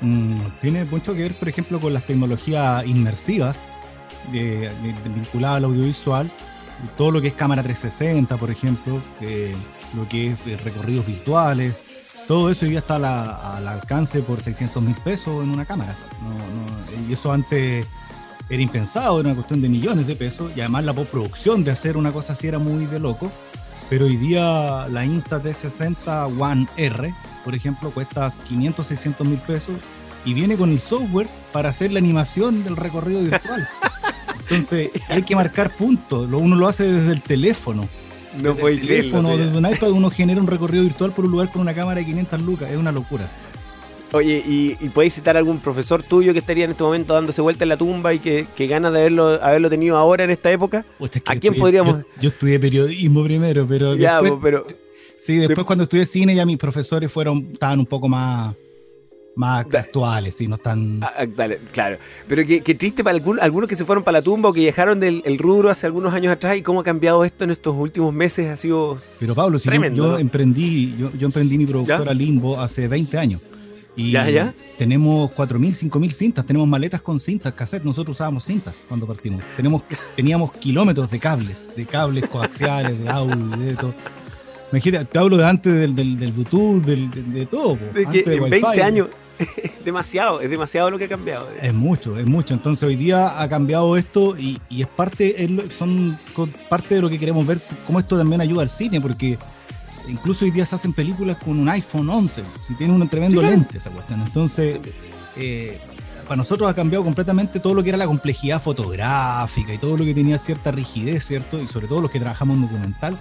Mm, 0.00 0.38
tiene 0.60 0.84
mucho 0.84 1.14
que 1.14 1.22
ver, 1.22 1.34
por 1.34 1.48
ejemplo, 1.48 1.80
con 1.80 1.92
las 1.92 2.04
tecnologías 2.04 2.86
inmersivas 2.86 3.58
vinculadas 4.30 5.56
al 5.56 5.64
audiovisual, 5.64 6.30
todo 6.96 7.10
lo 7.10 7.20
que 7.20 7.28
es 7.28 7.34
cámara 7.34 7.62
360, 7.64 8.36
por 8.36 8.52
ejemplo, 8.52 9.02
lo 9.94 10.08
que 10.08 10.28
es 10.28 10.38
eh, 10.46 10.56
recorridos 10.62 11.06
virtuales, 11.06 11.74
todo 12.28 12.50
eso 12.50 12.66
hoy 12.66 12.70
día 12.70 12.80
está 12.80 12.96
al 12.96 13.66
alcance 13.66 14.20
por 14.20 14.40
600 14.40 14.80
mil 14.82 14.94
pesos 14.96 15.42
en 15.42 15.50
una 15.50 15.64
cámara. 15.64 15.96
y 17.08 17.12
eso 17.12 17.32
antes 17.32 17.86
era 18.48 18.62
impensado, 18.62 19.20
era 19.20 19.28
una 19.28 19.34
cuestión 19.34 19.60
de 19.60 19.68
millones 19.68 20.06
de 20.06 20.14
pesos 20.14 20.52
y 20.54 20.60
además 20.60 20.84
la 20.84 20.92
postproducción 20.92 21.64
de 21.64 21.72
hacer 21.72 21.96
una 21.96 22.12
cosa 22.12 22.34
así 22.34 22.46
era 22.46 22.58
muy 22.58 22.86
de 22.86 23.00
loco. 23.00 23.30
Pero 23.88 24.06
hoy 24.06 24.16
día 24.16 24.86
la 24.88 25.04
Insta360 25.04 26.40
One 26.40 26.66
R, 26.76 27.14
por 27.44 27.54
ejemplo, 27.54 27.90
cuesta 27.90 28.32
500, 28.48 28.86
600 28.86 29.26
mil 29.26 29.38
pesos 29.38 29.74
y 30.24 30.34
viene 30.34 30.56
con 30.56 30.70
el 30.70 30.80
software 30.80 31.28
para 31.52 31.68
hacer 31.68 31.92
la 31.92 31.98
animación 31.98 32.64
del 32.64 32.76
recorrido 32.76 33.20
virtual. 33.22 33.68
Entonces 34.40 34.90
hay 35.08 35.22
que 35.22 35.34
marcar 35.36 35.70
puntos, 35.70 36.28
uno 36.32 36.56
lo 36.56 36.68
hace 36.68 36.84
desde 36.84 37.12
el 37.12 37.22
teléfono. 37.22 37.88
No 38.36 38.52
desde 38.54 38.68
el 38.68 38.80
teléfono, 38.80 39.36
desde 39.36 39.56
un 39.56 39.66
iPad 39.66 39.90
uno 39.90 40.10
genera 40.10 40.40
un 40.40 40.46
recorrido 40.46 40.84
virtual 40.84 41.12
por 41.12 41.24
un 41.24 41.30
lugar 41.30 41.50
con 41.50 41.62
una 41.62 41.74
cámara 41.74 42.00
de 42.00 42.06
500 42.06 42.42
lucas, 42.42 42.70
es 42.70 42.76
una 42.76 42.92
locura. 42.92 43.28
Oye, 44.12 44.42
¿y, 44.46 44.76
y 44.80 44.88
podéis 44.88 45.14
citar 45.14 45.36
algún 45.36 45.58
profesor 45.58 46.02
tuyo 46.02 46.32
que 46.32 46.38
estaría 46.38 46.64
en 46.64 46.70
este 46.70 46.82
momento 46.82 47.14
dándose 47.14 47.42
vuelta 47.42 47.64
en 47.64 47.70
la 47.70 47.76
tumba 47.76 48.14
y 48.14 48.18
que, 48.18 48.46
que 48.56 48.66
ganas 48.66 48.92
de 48.92 49.00
haberlo, 49.00 49.42
haberlo 49.42 49.68
tenido 49.68 49.96
ahora 49.96 50.24
en 50.24 50.30
esta 50.30 50.50
época? 50.50 50.84
¿A 51.24 51.36
quién 51.36 51.54
podríamos...? 51.54 52.04
Yo, 52.20 52.30
estudié 52.30 52.58
periodismo 52.60 53.24
primero, 53.24 53.66
pero... 53.68 53.96
Ya, 53.96 54.20
después, 54.20 54.40
pero... 54.42 54.66
Sí, 55.16 55.38
después 55.38 55.66
cuando 55.66 55.84
estudié 55.84 56.06
cine 56.06 56.34
ya 56.34 56.46
mis 56.46 56.58
profesores 56.58 57.10
fueron, 57.10 57.48
estaban 57.52 57.80
un 57.80 57.86
poco 57.86 58.08
más 58.08 58.54
más 59.36 59.66
actuales, 59.74 60.34
sí, 60.34 60.48
no 60.48 60.56
están... 60.56 61.00
Ah, 61.02 61.12
ah, 61.18 61.26
claro. 61.70 61.98
Pero 62.26 62.46
qué, 62.46 62.74
triste 62.74 63.04
para 63.04 63.18
algunos 63.42 63.68
que 63.68 63.76
se 63.76 63.84
fueron 63.84 64.02
para 64.02 64.18
la 64.18 64.22
tumba 64.22 64.48
o 64.48 64.52
que 64.52 64.64
dejaron 64.64 64.98
del 64.98 65.22
el 65.26 65.38
rubro 65.38 65.68
hace 65.68 65.86
algunos 65.86 66.14
años 66.14 66.32
atrás 66.32 66.56
y 66.56 66.62
cómo 66.62 66.80
ha 66.80 66.84
cambiado 66.84 67.22
esto 67.22 67.44
en 67.44 67.50
estos 67.50 67.76
últimos 67.76 68.14
meses 68.14 68.48
ha 68.48 68.56
sido 68.56 68.98
Pero 69.20 69.34
Pablo, 69.34 69.58
si 69.58 69.68
yo, 69.94 70.18
emprendí, 70.18 70.96
yo, 70.98 71.12
yo, 71.12 71.26
emprendí 71.26 71.58
mi 71.58 71.66
productora 71.66 72.14
Limbo 72.14 72.58
hace 72.58 72.88
20 72.88 73.18
años. 73.18 73.42
Y 73.96 74.10
¿Ya, 74.10 74.28
ya? 74.28 74.54
tenemos 74.76 75.30
4.000, 75.30 75.90
5.000 75.90 76.10
cintas, 76.10 76.46
tenemos 76.46 76.68
maletas 76.68 77.00
con 77.00 77.18
cintas, 77.18 77.54
cassette, 77.54 77.82
nosotros 77.82 78.16
usábamos 78.16 78.44
cintas 78.44 78.76
cuando 78.86 79.06
partimos. 79.06 79.42
Tenemos, 79.56 79.82
teníamos 80.14 80.52
kilómetros 80.52 81.10
de 81.10 81.18
cables, 81.18 81.66
de 81.74 81.86
cables 81.86 82.26
coaxiales, 82.26 83.02
de 83.02 83.08
audio, 83.08 83.56
de 83.56 83.74
todo. 83.74 83.94
Imagínate, 84.70 85.06
te 85.06 85.18
hablo 85.18 85.38
de 85.38 85.46
antes 85.46 85.72
del, 85.72 85.94
del, 85.94 86.18
del 86.18 86.32
Bluetooth, 86.32 86.82
del, 86.82 87.10
de, 87.32 87.46
todo. 87.46 87.78
De 87.94 88.04
que 88.06 88.24
en 88.26 88.50
20 88.50 88.82
años 88.82 89.08
es 89.56 89.84
demasiado, 89.84 90.40
es 90.40 90.50
demasiado 90.50 90.90
lo 90.90 90.98
que 90.98 91.04
ha 91.04 91.08
cambiado. 91.08 91.48
Es 91.62 91.72
mucho, 91.72 92.18
es 92.18 92.26
mucho. 92.26 92.52
Entonces 92.52 92.82
hoy 92.82 92.96
día 92.96 93.40
ha 93.40 93.48
cambiado 93.48 93.96
esto 93.96 94.36
y, 94.36 94.60
y 94.68 94.82
es 94.82 94.88
parte, 94.88 95.48
son 95.76 96.18
parte 96.68 96.96
de 96.96 97.00
lo 97.00 97.08
que 97.08 97.18
queremos 97.18 97.46
ver, 97.46 97.60
cómo 97.86 98.00
esto 98.00 98.18
también 98.18 98.42
ayuda 98.42 98.62
al 98.62 98.68
cine, 98.68 99.00
porque 99.00 99.38
incluso 100.08 100.44
hoy 100.44 100.50
día 100.50 100.66
se 100.66 100.74
hacen 100.74 100.92
películas 100.92 101.38
con 101.42 101.58
un 101.58 101.68
iPhone 101.68 102.08
11, 102.08 102.42
si 102.66 102.74
tiene 102.74 102.92
un 102.92 103.08
tremendo 103.08 103.42
lente 103.42 103.78
esa 103.78 103.90
cuestión. 103.90 104.22
Entonces, 104.22 104.78
eh, 105.36 105.78
para 106.24 106.36
nosotros 106.36 106.68
ha 106.68 106.74
cambiado 106.74 107.04
completamente 107.04 107.60
todo 107.60 107.74
lo 107.74 107.82
que 107.82 107.90
era 107.90 107.98
la 107.98 108.06
complejidad 108.06 108.60
fotográfica 108.60 109.72
y 109.72 109.78
todo 109.78 109.96
lo 109.96 110.04
que 110.04 110.14
tenía 110.14 110.38
cierta 110.38 110.72
rigidez, 110.72 111.26
¿cierto? 111.26 111.60
Y 111.60 111.68
sobre 111.68 111.86
todo 111.86 112.00
los 112.00 112.10
que 112.10 112.18
trabajamos 112.18 112.56
en 112.56 112.62
documental. 112.62 113.16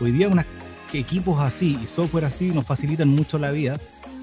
Hoy 0.00 0.12
día 0.12 0.28
unos 0.28 0.44
equipos 0.92 1.40
así 1.40 1.78
y 1.82 1.86
software 1.86 2.24
así 2.24 2.50
nos 2.50 2.66
facilitan 2.66 3.08
mucho 3.08 3.38
la 3.38 3.50
vida. 3.50 3.78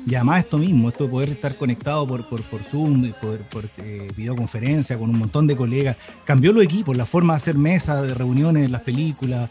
Y 0.07 0.15
además 0.15 0.45
esto 0.45 0.57
mismo, 0.57 0.87
esto 0.87 1.03
de 1.03 1.09
poder 1.09 1.29
estar 1.29 1.55
conectado 1.55 2.07
por, 2.07 2.23
por, 2.23 2.41
por 2.43 2.61
Zoom, 2.61 3.11
por, 3.21 3.39
por 3.39 3.65
eh, 3.77 4.07
videoconferencia 4.15 4.97
con 4.97 5.09
un 5.09 5.19
montón 5.19 5.47
de 5.47 5.57
colegas, 5.57 5.97
cambió 6.23 6.53
los 6.53 6.63
equipos, 6.63 6.95
la 6.95 7.05
forma 7.05 7.33
de 7.33 7.37
hacer 7.37 7.57
mesas 7.57 8.07
de 8.07 8.13
reuniones 8.13 8.71
las 8.71 8.83
películas, 8.83 9.49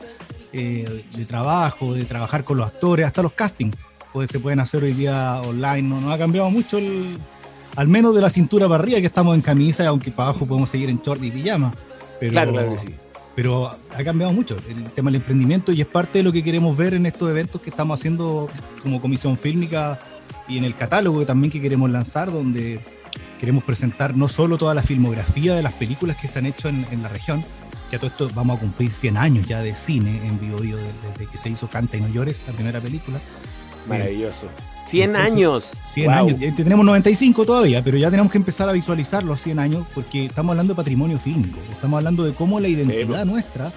eh, 0.55 1.05
de 1.15 1.25
trabajo, 1.27 1.93
de 1.93 2.07
trabajar 2.07 2.43
con 2.43 2.57
los 2.57 2.67
actores, 2.67 3.05
hasta 3.05 3.23
los 3.23 3.33
castings, 3.33 3.77
pues 4.15 4.31
se 4.31 4.41
pueden 4.41 4.59
hacer 4.61 4.83
hoy 4.83 4.95
día 4.95 5.43
online. 5.43 5.83
No, 5.83 6.01
no 6.01 6.11
ha 6.11 6.17
cambiado 6.17 6.49
mucho, 6.49 6.79
el, 6.79 7.19
al 7.77 7.89
menos 7.89 8.15
de 8.15 8.23
la 8.23 8.31
cintura 8.31 8.67
para 8.67 8.83
arriba, 8.83 8.99
que 9.01 9.09
estamos 9.09 9.35
en 9.35 9.43
camisa, 9.43 9.87
aunque 9.87 10.11
para 10.11 10.31
abajo 10.31 10.47
podemos 10.47 10.71
seguir 10.71 10.89
en 10.89 11.03
short 11.03 11.23
y 11.23 11.31
pijama. 11.31 11.75
Pero, 12.19 12.33
claro, 12.33 12.53
claro 12.53 12.73
que 12.73 12.79
sí. 12.79 12.95
Pero 13.35 13.69
ha 13.69 14.03
cambiado 14.03 14.33
mucho 14.33 14.57
el 14.67 14.85
tema 14.93 15.11
del 15.11 15.17
emprendimiento 15.17 15.71
y 15.71 15.83
es 15.83 15.87
parte 15.87 16.21
de 16.21 16.23
lo 16.23 16.33
que 16.33 16.43
queremos 16.43 16.75
ver 16.75 16.95
en 16.95 17.05
estos 17.05 17.29
eventos 17.29 17.61
que 17.61 17.69
estamos 17.69 18.01
haciendo 18.01 18.49
como 18.83 19.03
comisión 19.03 19.37
fílmica 19.37 20.01
y 20.49 20.59
en 20.59 20.65
el 20.65 20.75
catálogo 20.75 21.25
también 21.27 21.51
que 21.51 21.61
queremos 21.61 21.91
lanzar, 21.91 22.31
donde 22.31 22.81
queremos 23.41 23.65
presentar 23.65 24.17
no 24.17 24.29
solo 24.29 24.59
toda 24.59 24.75
la 24.75 24.83
filmografía 24.83 25.55
de 25.55 25.63
las 25.63 25.73
películas 25.75 26.17
que 26.17 26.29
se 26.29 26.39
han 26.39 26.47
hecho 26.47 26.69
en, 26.69 26.87
en 26.91 27.03
la 27.03 27.09
región, 27.09 27.45
que 27.91 27.97
a 27.97 27.99
todo 27.99 28.11
esto 28.11 28.31
vamos 28.35 28.57
a 28.57 28.61
cumplir 28.61 28.91
100 28.91 29.17
años 29.17 29.47
ya 29.47 29.61
de 29.61 29.75
cine 29.75 30.21
en 30.27 30.41
vivo, 30.41 30.59
desde 30.61 31.31
que 31.31 31.39
se 31.39 31.51
hizo 31.51 31.69
Canta 31.69 31.97
y 31.97 32.01
no 32.01 32.09
llores, 32.09 32.41
la 32.47 32.53
primera 32.53 32.81
película, 32.81 33.21
Maravilloso. 33.89 34.49
100 34.87 35.17
años. 35.17 35.73
100 35.89 36.11
años. 36.11 36.57
Tenemos 36.57 36.85
95 36.85 37.45
todavía, 37.45 37.83
pero 37.83 37.97
ya 37.97 38.11
tenemos 38.11 38.31
que 38.31 38.39
empezar 38.39 38.69
a 38.69 38.73
visualizar 38.73 39.25
los 39.25 39.41
100 39.43 39.59
años 39.59 39.87
porque 39.95 40.27
estamos 40.27 40.53
hablando 40.53 40.75
de 40.75 40.77
patrimonio 40.77 41.19
fílmico. 41.19 41.59
Estamos 41.71 41.99
hablando 41.99 42.25
de 42.25 42.33
cómo 42.35 42.61
la 42.61 42.69
identidad 42.69 43.25
nuestra 43.25 43.73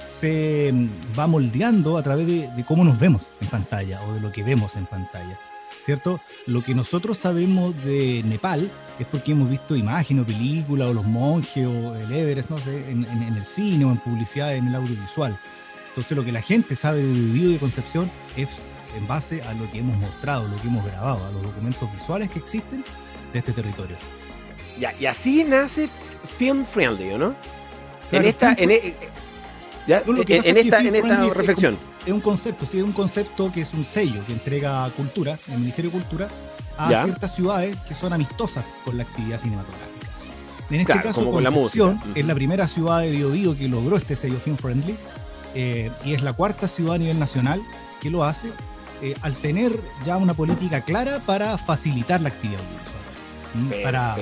se 0.00 0.70
mm, 0.72 1.18
va 1.18 1.26
moldeando 1.26 1.96
a 1.96 2.02
través 2.02 2.26
de, 2.26 2.64
cómo 2.66 2.84
nos 2.84 2.98
vemos 2.98 3.26
en 3.40 3.48
pantalla 3.48 4.00
o 4.08 4.14
de 4.14 4.20
lo 4.20 4.32
que 4.32 4.42
vemos 4.42 4.76
en 4.76 4.86
pantalla. 4.86 5.38
¿Cierto? 5.88 6.20
Lo 6.46 6.62
que 6.62 6.74
nosotros 6.74 7.16
sabemos 7.16 7.74
de 7.82 8.22
Nepal 8.22 8.70
es 8.98 9.06
porque 9.06 9.32
hemos 9.32 9.48
visto 9.48 9.74
imágenes 9.74 10.24
o 10.24 10.26
películas 10.26 10.88
o 10.88 10.92
los 10.92 11.06
monjes 11.06 11.66
o 11.66 11.94
el 11.96 12.12
Everest, 12.12 12.50
no 12.50 12.58
sé, 12.58 12.90
en, 12.90 13.06
el 13.06 13.46
cine 13.46 13.86
o 13.86 13.90
en 13.90 13.96
publicidad, 13.96 14.54
en 14.54 14.68
el 14.68 14.74
audiovisual. 14.74 15.34
Entonces 15.88 16.14
lo 16.14 16.22
que 16.26 16.30
la 16.30 16.42
gente 16.42 16.76
sabe 16.76 16.98
de 16.98 17.10
Vivido 17.10 17.52
de 17.52 17.58
Concepción 17.58 18.10
es 18.36 18.50
en 18.98 19.08
base 19.08 19.40
a 19.40 19.54
lo 19.54 19.70
que 19.70 19.78
hemos 19.78 19.96
mostrado, 19.96 20.46
lo 20.46 20.60
que 20.60 20.68
hemos 20.68 20.84
grabado, 20.84 21.24
a 21.24 21.32
los 21.32 21.42
documentos 21.42 21.90
visuales 21.94 22.30
que 22.30 22.38
existen 22.38 22.84
de 23.32 23.38
este 23.38 23.52
territorio. 23.52 23.96
Ya, 24.78 24.94
y 25.00 25.06
así 25.06 25.42
nace 25.42 25.88
Film 26.36 26.66
Friendly, 26.66 27.16
¿no? 27.16 27.34
en 28.12 28.24
esta, 28.26 28.52
en, 28.58 28.72
e, 28.72 28.94
en, 29.86 30.56
esta, 30.58 30.80
en 30.82 30.96
esta 30.96 31.28
reflexión. 31.30 31.78
Es 31.97 31.97
un 32.12 32.20
concepto, 32.20 32.66
sí, 32.66 32.78
es 32.78 32.84
un 32.84 32.92
concepto 32.92 33.52
que 33.52 33.62
es 33.62 33.74
un 33.74 33.84
sello 33.84 34.24
que 34.26 34.32
entrega 34.32 34.88
cultura, 34.96 35.38
el 35.48 35.58
Ministerio 35.58 35.90
de 35.90 35.98
Cultura, 35.98 36.28
a 36.76 36.88
ciertas 36.88 37.34
ciudades 37.34 37.76
que 37.88 37.94
son 37.94 38.12
amistosas 38.12 38.76
con 38.84 38.96
la 38.96 39.02
actividad 39.02 39.40
cinematográfica. 39.40 40.06
En 40.70 40.80
este 40.80 41.00
caso, 41.00 41.30
Concepción 41.30 42.00
la 42.04 42.20
es 42.20 42.26
la 42.26 42.34
primera 42.34 42.68
ciudad 42.68 43.00
de 43.00 43.10
Biobío 43.10 43.56
que 43.56 43.68
logró 43.68 43.96
este 43.96 44.16
sello 44.16 44.38
Film 44.38 44.56
Friendly 44.56 44.94
eh, 45.54 45.90
y 46.04 46.12
es 46.12 46.22
la 46.22 46.34
cuarta 46.34 46.68
ciudad 46.68 46.96
a 46.96 46.98
nivel 46.98 47.18
nacional 47.18 47.62
que 48.02 48.10
lo 48.10 48.24
hace 48.24 48.48
eh, 49.00 49.16
al 49.22 49.34
tener 49.36 49.80
ya 50.04 50.18
una 50.18 50.34
política 50.34 50.82
clara 50.82 51.20
para 51.24 51.56
facilitar 51.56 52.20
la 52.20 52.28
actividad 52.28 52.60
audiovisual, 52.60 53.82
para 53.82 54.16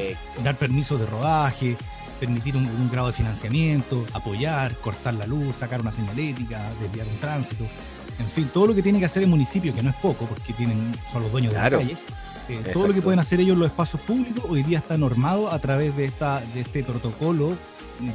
dar 0.45 0.55
permisos 0.55 1.00
de 1.00 1.07
rodaje, 1.07 1.76
permitir 2.18 2.56
un, 2.56 2.90
grado 2.90 3.08
de 3.08 3.12
financiamiento, 3.12 4.04
apoyar, 4.12 4.75
cortar 4.76 5.14
la 5.14 5.26
luz, 5.26 5.56
sacar 5.56 5.80
una 5.80 5.92
señalética, 5.92 6.62
desviar 6.80 7.06
un 7.06 7.18
tránsito, 7.18 7.64
en 8.18 8.26
fin, 8.28 8.49
todo 8.52 8.68
lo 8.68 8.75
que 8.75 8.82
tiene 8.82 8.99
que 8.99 9.04
hacer 9.04 9.23
el 9.23 9.28
municipio, 9.28 9.75
que 9.75 9.82
no 9.82 9.90
es 9.90 9.96
poco, 9.96 10.26
porque 10.26 10.52
tienen, 10.52 10.94
son 11.12 11.23
los 11.23 11.32
dueños 11.32 11.52
de 11.52 11.61
la 11.61 11.70
calle, 11.70 11.96
eh, 12.49 12.61
todo 12.73 12.88
lo 12.88 12.94
que 12.94 13.02
pueden 13.02 13.18
hacer 13.18 13.40
ellos 13.40 13.54
en 13.54 13.61
los 13.61 13.68
espacios 13.68 14.00
públicos 14.02 14.44
hoy 14.49 14.62
día 14.62 14.78
está 14.78 14.96
normado 14.96 15.50
a 15.50 15.58
través 15.58 15.96
de, 15.96 16.04
esta, 16.04 16.40
de 16.54 16.61
este 16.61 16.85
protocolo 16.85 17.56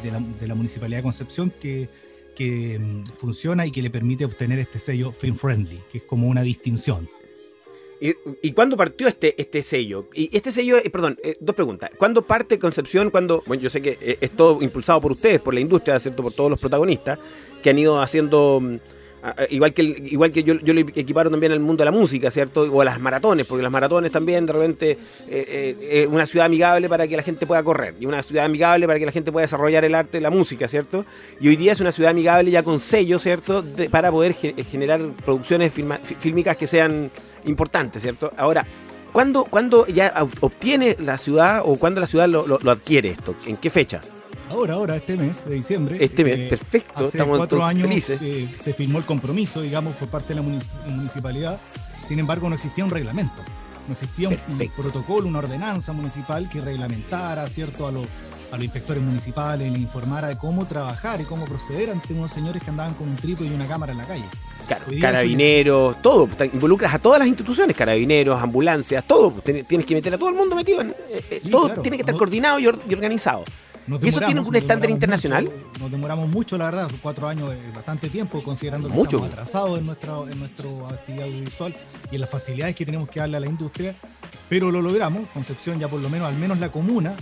de 0.04 0.12
la, 0.12 0.20
de 0.20 0.48
la 0.48 0.56
Municipalidad 0.56 1.00
de 1.00 1.04
Concepción 1.04 1.52
que 1.62 1.90
que 2.36 2.80
mm, 2.80 3.04
funciona 3.18 3.66
y 3.66 3.72
que 3.72 3.82
le 3.82 3.90
permite 3.90 4.26
obtener 4.26 4.60
este 4.60 4.80
sello 4.80 5.12
Film 5.12 5.36
Friendly, 5.36 5.82
que 5.92 6.00
es 6.00 6.04
como 6.04 6.28
una 6.28 6.42
distinción. 6.42 7.10
¿Y, 8.02 8.16
y 8.42 8.52
cuándo 8.54 8.76
partió 8.76 9.08
este, 9.08 9.40
este 9.40 9.62
sello? 9.62 10.08
Y 10.16 10.36
este 10.36 10.52
sello, 10.52 10.78
eh, 10.78 10.90
perdón, 10.90 11.20
eh, 11.24 11.38
dos 11.40 11.56
preguntas. 11.56 11.92
¿Cuándo 11.98 12.24
parte 12.24 12.58
Concepción? 12.58 13.12
Cuando, 13.12 13.44
bueno, 13.46 13.62
yo 13.62 13.70
sé 13.70 13.80
que 13.80 14.00
eh, 14.02 14.18
es 14.20 14.32
todo 14.32 14.58
impulsado 14.60 15.00
por 15.00 15.12
ustedes, 15.12 15.40
por 15.40 15.54
la 15.54 15.60
industria, 15.60 16.00
¿cierto? 16.00 16.24
Por 16.24 16.34
todos 16.34 16.50
los 16.50 16.60
protagonistas 16.60 17.20
que 17.62 17.70
han 17.70 17.78
ido 17.78 18.02
haciendo 18.02 18.60
mm, 18.60 18.76
igual 19.52 19.72
que 19.76 19.84
igual 19.84 20.32
que 20.32 20.42
yo, 20.42 20.56
yo 20.56 20.74
le 20.74 20.82
equiparo 20.82 21.30
también 21.30 21.52
al 21.52 21.60
mundo 21.60 21.82
de 21.82 21.86
la 21.86 21.92
música, 21.92 22.32
¿cierto? 22.32 22.64
O 22.64 22.82
a 22.82 22.86
las 22.86 23.00
maratones, 23.00 23.46
porque 23.46 23.62
las 23.62 23.72
maratones 23.72 24.12
también 24.12 24.48
de 24.48 24.54
repente 24.54 24.98
eh, 25.30 26.08
una 26.10 26.26
ciudad 26.26 26.48
amigable 26.48 26.90
para 26.90 27.08
que 27.08 27.16
la 27.16 27.22
gente 27.22 27.46
pueda 27.46 27.62
correr 27.62 27.94
y 28.00 28.08
una 28.08 28.24
ciudad 28.24 28.46
amigable 28.46 28.88
para 28.88 28.98
que 28.98 29.06
la 29.06 29.12
gente 29.12 29.32
pueda 29.32 29.44
desarrollar 29.44 29.86
el 29.86 29.94
arte 29.94 30.18
de 30.18 30.22
la 30.22 30.32
música, 30.32 30.68
¿cierto? 30.68 31.06
Y 31.40 31.50
hoy 31.50 31.56
día 31.56 31.74
es 31.74 31.80
una 31.80 31.92
ciudad 31.92 32.10
amigable 32.10 32.50
ya 32.50 32.64
con 32.64 32.80
sello, 32.80 33.20
¿cierto? 33.20 33.64
para 33.92 34.10
poder 34.10 34.34
generar 34.34 35.00
producciones 35.24 35.72
fílmicas 35.72 36.58
que 36.58 36.66
sean 36.66 37.12
importantes, 37.46 38.02
¿cierto? 38.02 38.32
Ahora, 38.38 38.66
¿cuándo, 39.12 39.46
¿cuándo, 39.46 39.88
ya 39.88 40.14
obtiene 40.42 40.96
la 41.00 41.18
ciudad 41.18 41.62
o 41.66 41.78
cuándo 41.78 42.02
la 42.02 42.08
ciudad 42.08 42.28
lo, 42.28 42.46
lo 42.46 42.72
adquiere 42.72 43.10
esto? 43.10 43.36
¿En 43.46 43.58
qué 43.58 43.70
fecha? 43.70 44.00
Ahora, 44.52 44.74
ahora, 44.74 44.96
este 44.98 45.16
mes 45.16 45.46
de 45.46 45.56
diciembre. 45.56 45.98
Este 46.00 46.26
mes, 46.26 46.40
eh, 46.40 46.48
perfecto. 46.50 46.94
Hace 46.96 47.18
estamos 47.18 47.38
cuatro 47.38 47.64
años 47.64 47.88
felices. 47.88 48.20
se 48.62 48.74
firmó 48.74 48.98
el 48.98 49.06
compromiso, 49.06 49.62
digamos, 49.62 49.96
por 49.96 50.10
parte 50.10 50.34
de 50.34 50.42
la 50.42 50.42
municipalidad. 50.42 51.58
Sin 52.06 52.20
embargo, 52.20 52.50
no 52.50 52.56
existía 52.56 52.84
un 52.84 52.92
reglamento. 52.92 53.42
No 53.88 53.94
existía 53.94 54.28
un, 54.28 54.38
protocolo, 54.76 55.28
una 55.28 55.40
ordenanza 55.40 55.94
municipal 55.94 56.50
que 56.50 56.60
reglamentara, 56.60 57.48
¿cierto?, 57.48 57.88
a 57.88 57.92
los 57.92 58.06
a 58.52 58.56
los 58.56 58.64
inspectores 58.64 59.02
municipales, 59.02 59.72
le 59.72 59.80
informara 59.80 60.28
de 60.28 60.38
cómo 60.38 60.66
trabajar 60.66 61.22
y 61.22 61.24
cómo 61.24 61.46
proceder 61.46 61.90
ante 61.90 62.14
unos 62.14 62.32
señores 62.32 62.62
que 62.64 62.70
andaban 62.70 62.94
con 62.94 63.08
un 63.08 63.16
trípode 63.16 63.50
y 63.50 63.54
una 63.54 63.68
cámara 63.68 63.94
en 63.94 63.98
la 64.00 64.06
calle. 64.06 64.26
Claro, 64.68 64.86
carabineros, 65.00 66.02
todo, 66.02 66.30
involucras 66.54 66.94
a 66.94 67.00
todas 67.00 67.20
las 67.20 67.28
instituciones, 67.28 67.76
carabineros, 67.76 68.42
ambulancias, 68.42 69.04
todo, 69.06 69.32
tienes 69.42 69.86
que 69.86 69.96
meter 69.96 70.14
a 70.14 70.18
todo 70.18 70.30
el 70.30 70.36
mundo 70.36 70.56
metido 70.56 70.82
en, 70.82 70.90
eh, 70.90 70.94
eh, 71.30 71.42
todo 71.50 71.70
tiene 71.82 71.98
que 71.98 72.02
estar 72.02 72.16
coordinado 72.16 72.60
y 72.60 72.68
organizado. 72.68 73.44
¿Y 74.02 74.08
eso 74.08 74.22
tiene 74.22 74.40
un 74.40 74.56
estándar 74.56 74.90
internacional? 74.90 75.50
nos 75.80 75.92
demoramos 75.92 76.30
mucho, 76.30 76.58
la 76.58 76.66
verdad, 76.66 76.92
cuatro 77.02 77.28
años 77.28 77.50
es 77.52 77.74
bastante 77.74 78.10
tiempo, 78.10 78.42
considerando 78.44 78.88
que 78.88 78.94
mucho. 78.94 79.18
estamos 79.18 79.32
atrasados 79.32 79.78
en 79.80 79.86
nuestra, 79.86 80.14
en 80.30 80.40
nuestra 80.40 80.70
actividad 80.90 81.26
audiovisual 81.26 81.76
y 82.12 82.16
en 82.16 82.22
las 82.22 82.30
facilidades 82.30 82.76
que 82.76 82.86
tenemos 82.86 83.10
que 83.10 83.20
darle 83.20 83.38
a 83.38 83.40
la 83.40 83.48
industria, 83.48 83.96
pero 84.48 84.72
lo 84.72 84.82
logramos. 84.82 85.28
Concepción 85.34 85.80
ya 85.80 85.88
por 85.88 86.00
lo 86.00 86.10
menos, 86.10 86.28
al 86.28 86.38
menos 86.38 86.60
la 86.60 86.70
comuna, 86.72 87.16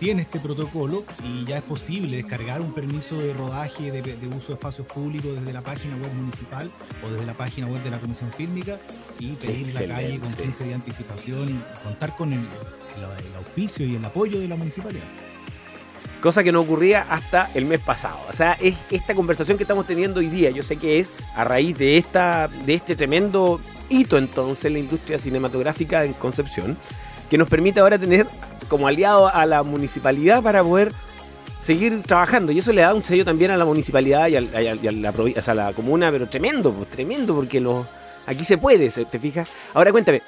tiene 0.00 0.22
este 0.22 0.40
protocolo 0.40 1.04
y 1.22 1.44
ya 1.44 1.58
es 1.58 1.62
posible 1.62 2.16
descargar 2.16 2.62
un 2.62 2.72
permiso 2.72 3.20
de 3.20 3.34
rodaje 3.34 3.92
de, 3.92 4.28
uso 4.28 4.48
de 4.48 4.54
espacios 4.54 4.86
públicos 4.86 5.38
desde 5.38 5.52
la 5.52 5.60
página 5.60 5.94
web 5.96 6.12
municipal 6.14 6.70
o 7.04 7.10
desde 7.10 7.26
la 7.26 7.34
página 7.34 7.66
web 7.66 7.82
de 7.82 7.90
la 7.90 8.00
Comisión 8.00 8.32
Fílmica 8.32 8.80
y 9.18 9.32
pedir 9.32 9.72
la 9.74 9.94
calle 9.94 10.18
con 10.18 10.32
15 10.32 10.64
de 10.64 10.74
anticipación 10.74 11.50
y 11.50 11.84
contar 11.84 12.16
con 12.16 12.32
el 12.32 12.40
auspicio 13.36 13.86
y 13.86 13.96
el 13.96 14.04
apoyo 14.04 14.40
de 14.40 14.48
la 14.48 14.56
municipalidad 14.56 15.04
cosa 16.20 16.44
que 16.44 16.52
no 16.52 16.60
ocurría 16.60 17.06
hasta 17.08 17.50
el 17.54 17.64
mes 17.64 17.80
pasado. 17.80 18.18
O 18.28 18.32
sea, 18.32 18.52
es 18.60 18.76
esta 18.90 19.14
conversación 19.14 19.56
que 19.56 19.64
estamos 19.64 19.86
teniendo 19.86 20.20
hoy 20.20 20.28
día, 20.28 20.50
yo 20.50 20.62
sé 20.62 20.76
que 20.76 21.00
es 21.00 21.12
a 21.34 21.44
raíz 21.44 21.76
de, 21.78 21.96
esta, 21.96 22.48
de 22.66 22.74
este 22.74 22.94
tremendo 22.94 23.58
hito 23.88 24.18
entonces 24.18 24.66
en 24.66 24.74
la 24.74 24.78
industria 24.80 25.18
cinematográfica 25.18 26.04
en 26.04 26.12
Concepción, 26.12 26.76
que 27.30 27.38
nos 27.38 27.48
permite 27.48 27.80
ahora 27.80 27.98
tener 27.98 28.26
como 28.68 28.86
aliado 28.86 29.32
a 29.32 29.46
la 29.46 29.62
municipalidad 29.62 30.42
para 30.42 30.62
poder 30.62 30.92
seguir 31.60 32.02
trabajando. 32.02 32.52
Y 32.52 32.58
eso 32.58 32.72
le 32.72 32.82
da 32.82 32.92
un 32.92 33.02
sello 33.02 33.24
también 33.24 33.50
a 33.52 33.56
la 33.56 33.64
municipalidad 33.64 34.28
y 34.28 34.36
a, 34.36 34.40
la, 34.40 35.14
a 35.46 35.54
la 35.54 35.72
comuna, 35.72 36.10
pero 36.10 36.28
tremendo, 36.28 36.72
pues, 36.72 36.90
tremendo, 36.90 37.34
porque 37.34 37.60
lo, 37.60 37.86
aquí 38.26 38.44
se 38.44 38.58
puede, 38.58 38.90
¿te 38.90 39.18
fijas? 39.18 39.48
Ahora 39.72 39.92
cuéntame, 39.92 40.22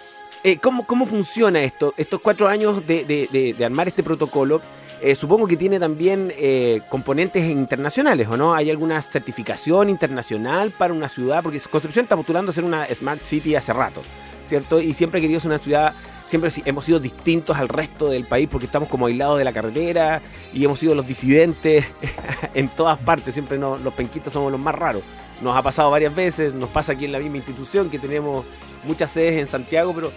eh, 0.44 0.56
¿cómo, 0.56 0.86
¿cómo 0.86 1.04
funciona 1.04 1.62
esto? 1.62 1.92
Estos 1.96 2.20
cuatro 2.20 2.48
años 2.48 2.86
de, 2.86 3.04
de, 3.04 3.54
de 3.56 3.64
armar 3.64 3.88
este 3.88 4.02
protocolo 4.02 4.62
eh, 5.04 5.16
supongo 5.16 5.48
que 5.48 5.56
tiene 5.56 5.80
también 5.80 6.32
eh, 6.36 6.80
componentes 6.88 7.42
internacionales, 7.50 8.28
¿o 8.30 8.36
no? 8.36 8.54
¿Hay 8.54 8.70
alguna 8.70 9.02
certificación 9.02 9.90
internacional 9.90 10.70
para 10.70 10.94
una 10.94 11.08
ciudad? 11.08 11.42
Porque 11.42 11.58
Concepción 11.58 12.04
está 12.04 12.14
postulando 12.14 12.50
a 12.50 12.54
ser 12.54 12.62
una 12.62 12.86
Smart 12.86 13.20
City 13.20 13.56
hace 13.56 13.72
rato, 13.72 14.00
¿cierto? 14.46 14.80
Y 14.80 14.92
siempre 14.92 15.18
ha 15.18 15.20
querido 15.20 15.40
ser 15.40 15.50
una 15.50 15.58
ciudad, 15.58 15.94
siempre 16.26 16.50
hemos 16.64 16.84
sido 16.84 17.00
distintos 17.00 17.56
al 17.56 17.68
resto 17.68 18.08
del 18.08 18.24
país 18.24 18.48
porque 18.50 18.66
estamos 18.66 18.88
como 18.88 19.06
aislados 19.06 19.38
de 19.38 19.44
la 19.44 19.52
carretera 19.52 20.22
y 20.52 20.64
hemos 20.64 20.78
sido 20.78 20.94
los 20.94 21.06
disidentes 21.06 21.84
en 22.54 22.68
todas 22.68 22.98
partes, 22.98 23.34
siempre 23.34 23.58
los 23.58 23.94
penquitos 23.94 24.32
somos 24.32 24.50
los 24.50 24.60
más 24.60 24.74
raros. 24.74 25.02
Nos 25.40 25.56
ha 25.56 25.62
pasado 25.62 25.90
varias 25.90 26.14
veces, 26.14 26.54
nos 26.54 26.70
pasa 26.70 26.92
aquí 26.92 27.04
en 27.04 27.12
la 27.12 27.18
misma 27.18 27.38
institución 27.38 27.90
que 27.90 27.98
tenemos 27.98 28.44
muchas 28.84 29.10
sedes 29.10 29.40
en 29.40 29.46
Santiago, 29.46 29.92
pero 29.94 30.12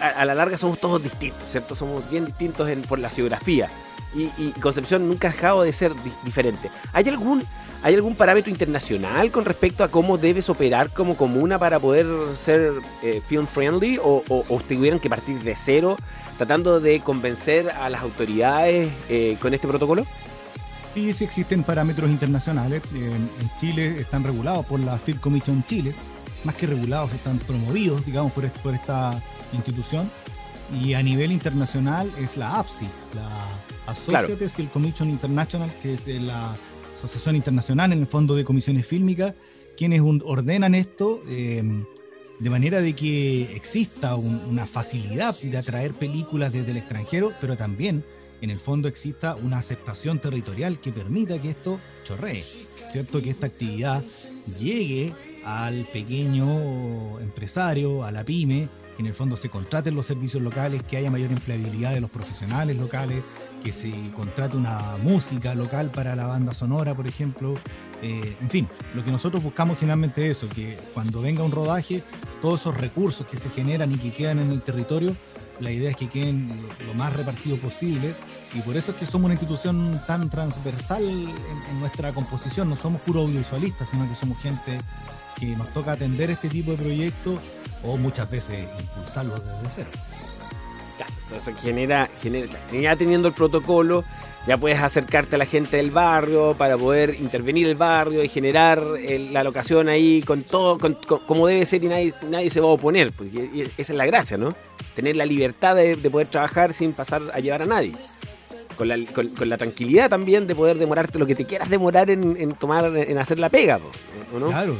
a, 0.00 0.24
la 0.24 0.34
larga 0.34 0.56
somos 0.56 0.78
todos 0.78 1.02
distintos, 1.02 1.48
¿cierto? 1.48 1.74
Somos 1.74 2.08
bien 2.10 2.24
distintos 2.24 2.68
por 2.88 2.98
la 2.98 3.10
geografía 3.10 3.68
y, 4.14 4.52
Concepción 4.60 5.08
nunca 5.08 5.28
ha 5.28 5.32
dejado 5.32 5.62
de 5.62 5.72
ser 5.72 5.92
diferente. 6.24 6.70
¿Hay 6.92 7.08
algún, 7.08 7.44
¿Hay 7.82 7.94
algún 7.94 8.16
parámetro 8.16 8.50
internacional 8.50 9.30
con 9.30 9.44
respecto 9.44 9.84
a 9.84 9.88
cómo 9.88 10.18
debes 10.18 10.48
operar 10.48 10.90
como 10.90 11.16
comuna 11.16 11.60
para 11.60 11.78
poder 11.78 12.06
ser 12.34 12.72
eh, 13.02 13.22
film 13.26 13.46
friendly 13.46 13.98
o, 14.02 14.24
o, 14.28 14.60
tuvieran 14.60 14.98
que 14.98 15.08
partir 15.08 15.40
de 15.42 15.54
cero 15.54 15.96
tratando 16.36 16.80
de 16.80 17.00
convencer 17.00 17.70
a 17.70 17.88
las 17.88 18.02
autoridades 18.02 18.90
eh, 19.08 19.36
con 19.40 19.54
este 19.54 19.68
protocolo? 19.68 20.06
Sí, 20.92 21.12
sí 21.12 21.22
existen 21.22 21.62
parámetros 21.62 22.10
internacionales. 22.10 22.82
En, 22.92 23.28
Chile 23.60 24.00
están 24.00 24.24
regulados 24.24 24.66
por 24.66 24.80
la 24.80 24.98
Film 24.98 25.18
Commission 25.18 25.64
Chile. 25.64 25.94
Más 26.42 26.56
que 26.56 26.66
regulados, 26.66 27.12
están 27.12 27.38
promovidos, 27.38 28.04
digamos, 28.04 28.32
por, 28.32 28.48
por 28.50 28.74
esta 28.74 29.22
institución. 29.52 30.10
Y 30.82 30.94
a 30.94 31.02
nivel 31.02 31.30
internacional 31.30 32.10
es 32.18 32.36
la 32.36 32.58
APSI, 32.58 32.88
la 33.14 33.92
Associated 33.92 34.50
Film 34.50 34.68
Commission 34.68 35.08
International, 35.08 35.70
que 35.80 35.94
es 35.94 36.06
la 36.08 36.56
Asociación 36.98 37.36
Internacional 37.36 37.92
en 37.92 38.00
el 38.00 38.06
Fondo 38.08 38.34
de 38.34 38.44
Comisiones 38.44 38.84
Fílmicas, 38.84 39.34
quienes 39.76 40.02
ordenan 40.02 40.74
esto 40.74 41.22
eh, 41.28 41.62
de 42.40 42.50
manera 42.50 42.80
de 42.80 42.94
que 42.94 43.54
exista 43.54 44.16
una 44.16 44.66
facilidad 44.66 45.36
de 45.40 45.56
atraer 45.56 45.92
películas 45.92 46.52
desde 46.52 46.72
el 46.72 46.78
extranjero, 46.78 47.32
pero 47.40 47.56
también 47.56 48.04
en 48.40 48.50
el 48.50 48.58
fondo 48.58 48.88
exista 48.88 49.36
una 49.36 49.58
aceptación 49.58 50.18
territorial 50.18 50.80
que 50.80 50.90
permita 50.90 51.40
que 51.40 51.50
esto 51.50 51.78
chorree, 52.04 52.42
¿cierto? 52.90 53.22
Que 53.22 53.30
esta 53.30 53.46
actividad 53.46 54.02
llegue 54.58 55.12
al 55.44 55.84
pequeño 55.92 57.20
empresario, 57.20 58.02
a 58.02 58.10
la 58.10 58.24
pyme, 58.24 58.68
que 58.98 59.02
en 59.02 59.06
el 59.06 59.14
fondo 59.14 59.36
se 59.36 59.48
contraten 59.48 59.94
los 59.94 60.06
servicios 60.06 60.42
locales, 60.42 60.82
que 60.82 60.96
haya 60.96 61.08
mayor 61.08 61.30
empleabilidad 61.30 61.94
de 61.94 62.00
los 62.00 62.10
profesionales 62.10 62.76
locales, 62.76 63.26
que 63.62 63.72
se 63.72 63.92
contrate 64.16 64.56
una 64.56 64.96
música 65.04 65.54
local 65.54 65.92
para 65.94 66.16
la 66.16 66.26
banda 66.26 66.52
sonora, 66.52 66.96
por 66.96 67.06
ejemplo. 67.06 67.54
Eh, 68.02 68.36
en 68.40 68.50
fin, 68.50 68.68
lo 68.96 69.04
que 69.04 69.12
nosotros 69.12 69.40
buscamos 69.40 69.78
generalmente 69.78 70.28
es 70.28 70.38
eso, 70.38 70.48
que 70.48 70.76
cuando 70.94 71.22
venga 71.22 71.44
un 71.44 71.52
rodaje, 71.52 72.02
todos 72.42 72.62
esos 72.62 72.76
recursos 72.76 73.24
que 73.28 73.36
se 73.36 73.48
generan 73.50 73.92
y 73.92 73.98
que 73.98 74.12
quedan 74.12 74.40
en 74.40 74.50
el 74.50 74.62
territorio, 74.62 75.14
la 75.60 75.70
idea 75.70 75.90
es 75.90 75.96
que 75.96 76.08
queden 76.08 76.48
lo 76.84 76.94
más 76.94 77.12
repartido 77.12 77.56
posible 77.56 78.16
y 78.52 78.60
por 78.62 78.76
eso 78.76 78.90
es 78.90 78.96
que 78.96 79.06
somos 79.06 79.26
una 79.26 79.34
institución 79.34 80.00
tan 80.08 80.28
transversal 80.28 81.04
en, 81.04 81.78
nuestra 81.78 82.12
composición, 82.12 82.68
no 82.68 82.76
somos 82.76 83.00
puro 83.02 83.20
audiovisualistas, 83.20 83.90
sino 83.90 84.08
que 84.08 84.16
somos 84.16 84.42
gente 84.42 84.80
que 85.38 85.54
nos 85.54 85.72
toca 85.72 85.92
atender 85.92 86.30
este 86.30 86.48
tipo 86.48 86.72
de 86.72 86.78
proyectos 86.78 87.38
o 87.82 87.96
muchas 87.96 88.30
veces 88.30 88.66
impulsarlos 88.80 89.42
desde 89.44 89.84
cero. 89.84 89.90
Claro, 90.96 91.12
entonces 91.22 91.54
genera, 91.62 92.08
genera, 92.20 92.48
ya 92.72 92.96
teniendo 92.96 93.28
el 93.28 93.34
protocolo, 93.34 94.04
ya 94.48 94.56
puedes 94.56 94.80
acercarte 94.80 95.36
a 95.36 95.38
la 95.38 95.44
gente 95.44 95.76
del 95.76 95.90
barrio 95.90 96.54
para 96.56 96.78
poder 96.78 97.16
intervenir 97.20 97.68
el 97.68 97.74
barrio 97.74 98.24
y 98.24 98.28
generar 98.28 98.82
la 98.82 99.44
locación 99.44 99.88
ahí 99.88 100.22
con 100.22 100.42
todo, 100.42 100.78
como 101.26 101.46
debe 101.46 101.66
ser 101.66 101.84
y 101.84 101.88
nadie, 101.88 102.14
nadie 102.28 102.48
se 102.48 102.60
va 102.60 102.68
a 102.68 102.70
oponer, 102.70 103.12
porque 103.12 103.68
esa 103.76 103.92
es 103.92 103.96
la 103.96 104.06
gracia, 104.06 104.38
¿no? 104.38 104.54
Tener 104.96 105.16
la 105.16 105.26
libertad 105.26 105.76
de, 105.76 105.96
poder 106.10 106.28
trabajar 106.28 106.72
sin 106.72 106.94
pasar 106.94 107.22
a 107.32 107.40
llevar 107.40 107.62
a 107.62 107.66
nadie. 107.66 107.92
Con 108.78 108.86
la, 108.86 108.96
con, 109.12 109.48
la, 109.48 109.58
tranquilidad 109.58 110.08
también 110.08 110.46
de 110.46 110.54
poder 110.54 110.78
demorarte 110.78 111.18
lo 111.18 111.26
que 111.26 111.34
te 111.34 111.44
quieras 111.44 111.68
demorar 111.68 112.10
en, 112.10 112.52
tomar, 112.52 112.96
en 112.96 113.18
hacer 113.18 113.40
la 113.40 113.48
pega, 113.48 113.80
¿no? 114.32 114.48
Claro. 114.48 114.76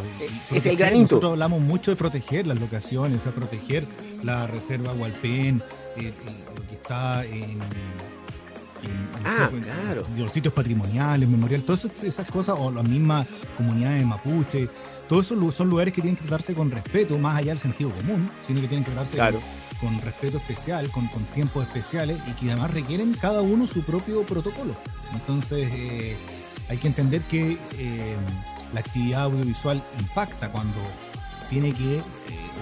E, 0.52 0.56
es 0.56 0.66
el 0.66 0.76
granito. 0.76 1.16
Nosotros 1.16 1.32
hablamos 1.32 1.60
mucho 1.60 1.90
de 1.90 1.96
proteger 1.96 2.46
las 2.46 2.60
locaciones, 2.60 3.26
a 3.26 3.32
proteger 3.32 3.84
la 4.22 4.46
reserva 4.46 4.92
Hualpén, 4.92 5.60
lo 5.96 6.68
que 6.68 6.74
está 6.74 7.24
en, 7.24 7.60
ah, 9.24 9.50
claro. 9.62 10.04
los 10.16 10.30
sitios 10.30 10.54
patrimoniales, 10.54 11.28
memorial, 11.28 11.62
todas 11.62 11.86
esas 12.04 12.30
cosas, 12.30 12.56
o 12.58 12.70
las 12.70 12.84
mismas 12.84 13.26
comunidades 13.56 14.00
de 14.00 14.06
mapuche, 14.06 14.68
todos 15.08 15.26
esos 15.26 15.54
son 15.54 15.70
lugares 15.70 15.92
que 15.92 16.02
tienen 16.02 16.16
que 16.16 16.22
tratarse 16.22 16.54
con 16.54 16.70
respeto, 16.70 17.18
más 17.18 17.38
allá 17.38 17.52
del 17.52 17.60
sentido 17.60 17.90
común, 17.90 18.30
sino 18.46 18.60
que 18.60 18.68
tienen 18.68 18.84
que 18.84 18.92
tratarse 18.92 19.20
con, 19.80 20.00
respeto 20.00 20.38
especial, 20.38 20.90
con, 20.90 21.08
tiempos 21.34 21.66
especiales 21.66 22.18
y 22.26 22.32
que 22.32 22.50
además 22.50 22.72
requieren 22.72 23.14
cada 23.14 23.42
uno 23.42 23.66
su 23.66 23.82
propio 23.82 24.22
protocolo. 24.24 24.74
Entonces, 25.12 25.68
eh, 25.72 26.16
hay 26.68 26.78
que 26.78 26.88
entender 26.88 27.22
que 27.22 27.58
eh, 27.78 28.16
la 28.72 28.80
actividad 28.80 29.22
audiovisual 29.24 29.82
impacta 29.98 30.50
cuando 30.50 30.78
tiene 31.50 31.72
que 31.72 31.96
eh, 31.96 32.02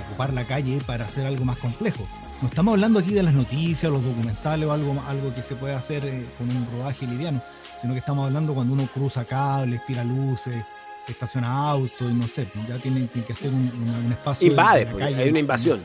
ocupar 0.07 0.33
la 0.33 0.45
calle 0.45 0.81
para 0.87 1.05
hacer 1.05 1.27
algo 1.27 1.45
más 1.45 1.59
complejo. 1.59 2.07
No 2.43 2.49
estamos 2.49 2.73
hablando 2.75 2.99
aquí 2.99 3.13
de 3.13 3.23
las 3.23 3.35
noticias, 3.35 3.91
los 3.91 4.05
documentales 4.05 4.69
o 4.69 4.73
algo, 4.73 5.03
algo 5.09 5.35
que 5.35 5.43
se 5.43 5.57
puede 5.57 5.75
hacer 5.75 6.03
con 6.37 6.49
un 6.51 6.67
rodaje 6.71 7.07
liviano, 7.07 7.41
sino 7.81 7.95
que 7.95 8.01
estamos 8.01 8.27
hablando 8.27 8.55
cuando 8.55 8.75
uno 8.75 8.87
cruza 8.93 9.25
cables, 9.25 9.85
tira 9.87 10.05
luces, 10.05 10.63
estaciona 11.09 11.71
autos 11.71 12.11
y 12.11 12.15
no 12.15 12.27
sé, 12.29 12.49
ya 12.69 12.77
tiene, 12.77 13.07
que 13.09 13.33
hacer 13.33 13.53
un, 13.53 14.13
espacio. 14.13 14.49
Invade, 14.49 14.87
pues, 14.87 15.05
hay 15.05 15.29
una 15.29 15.39
invasión. 15.39 15.81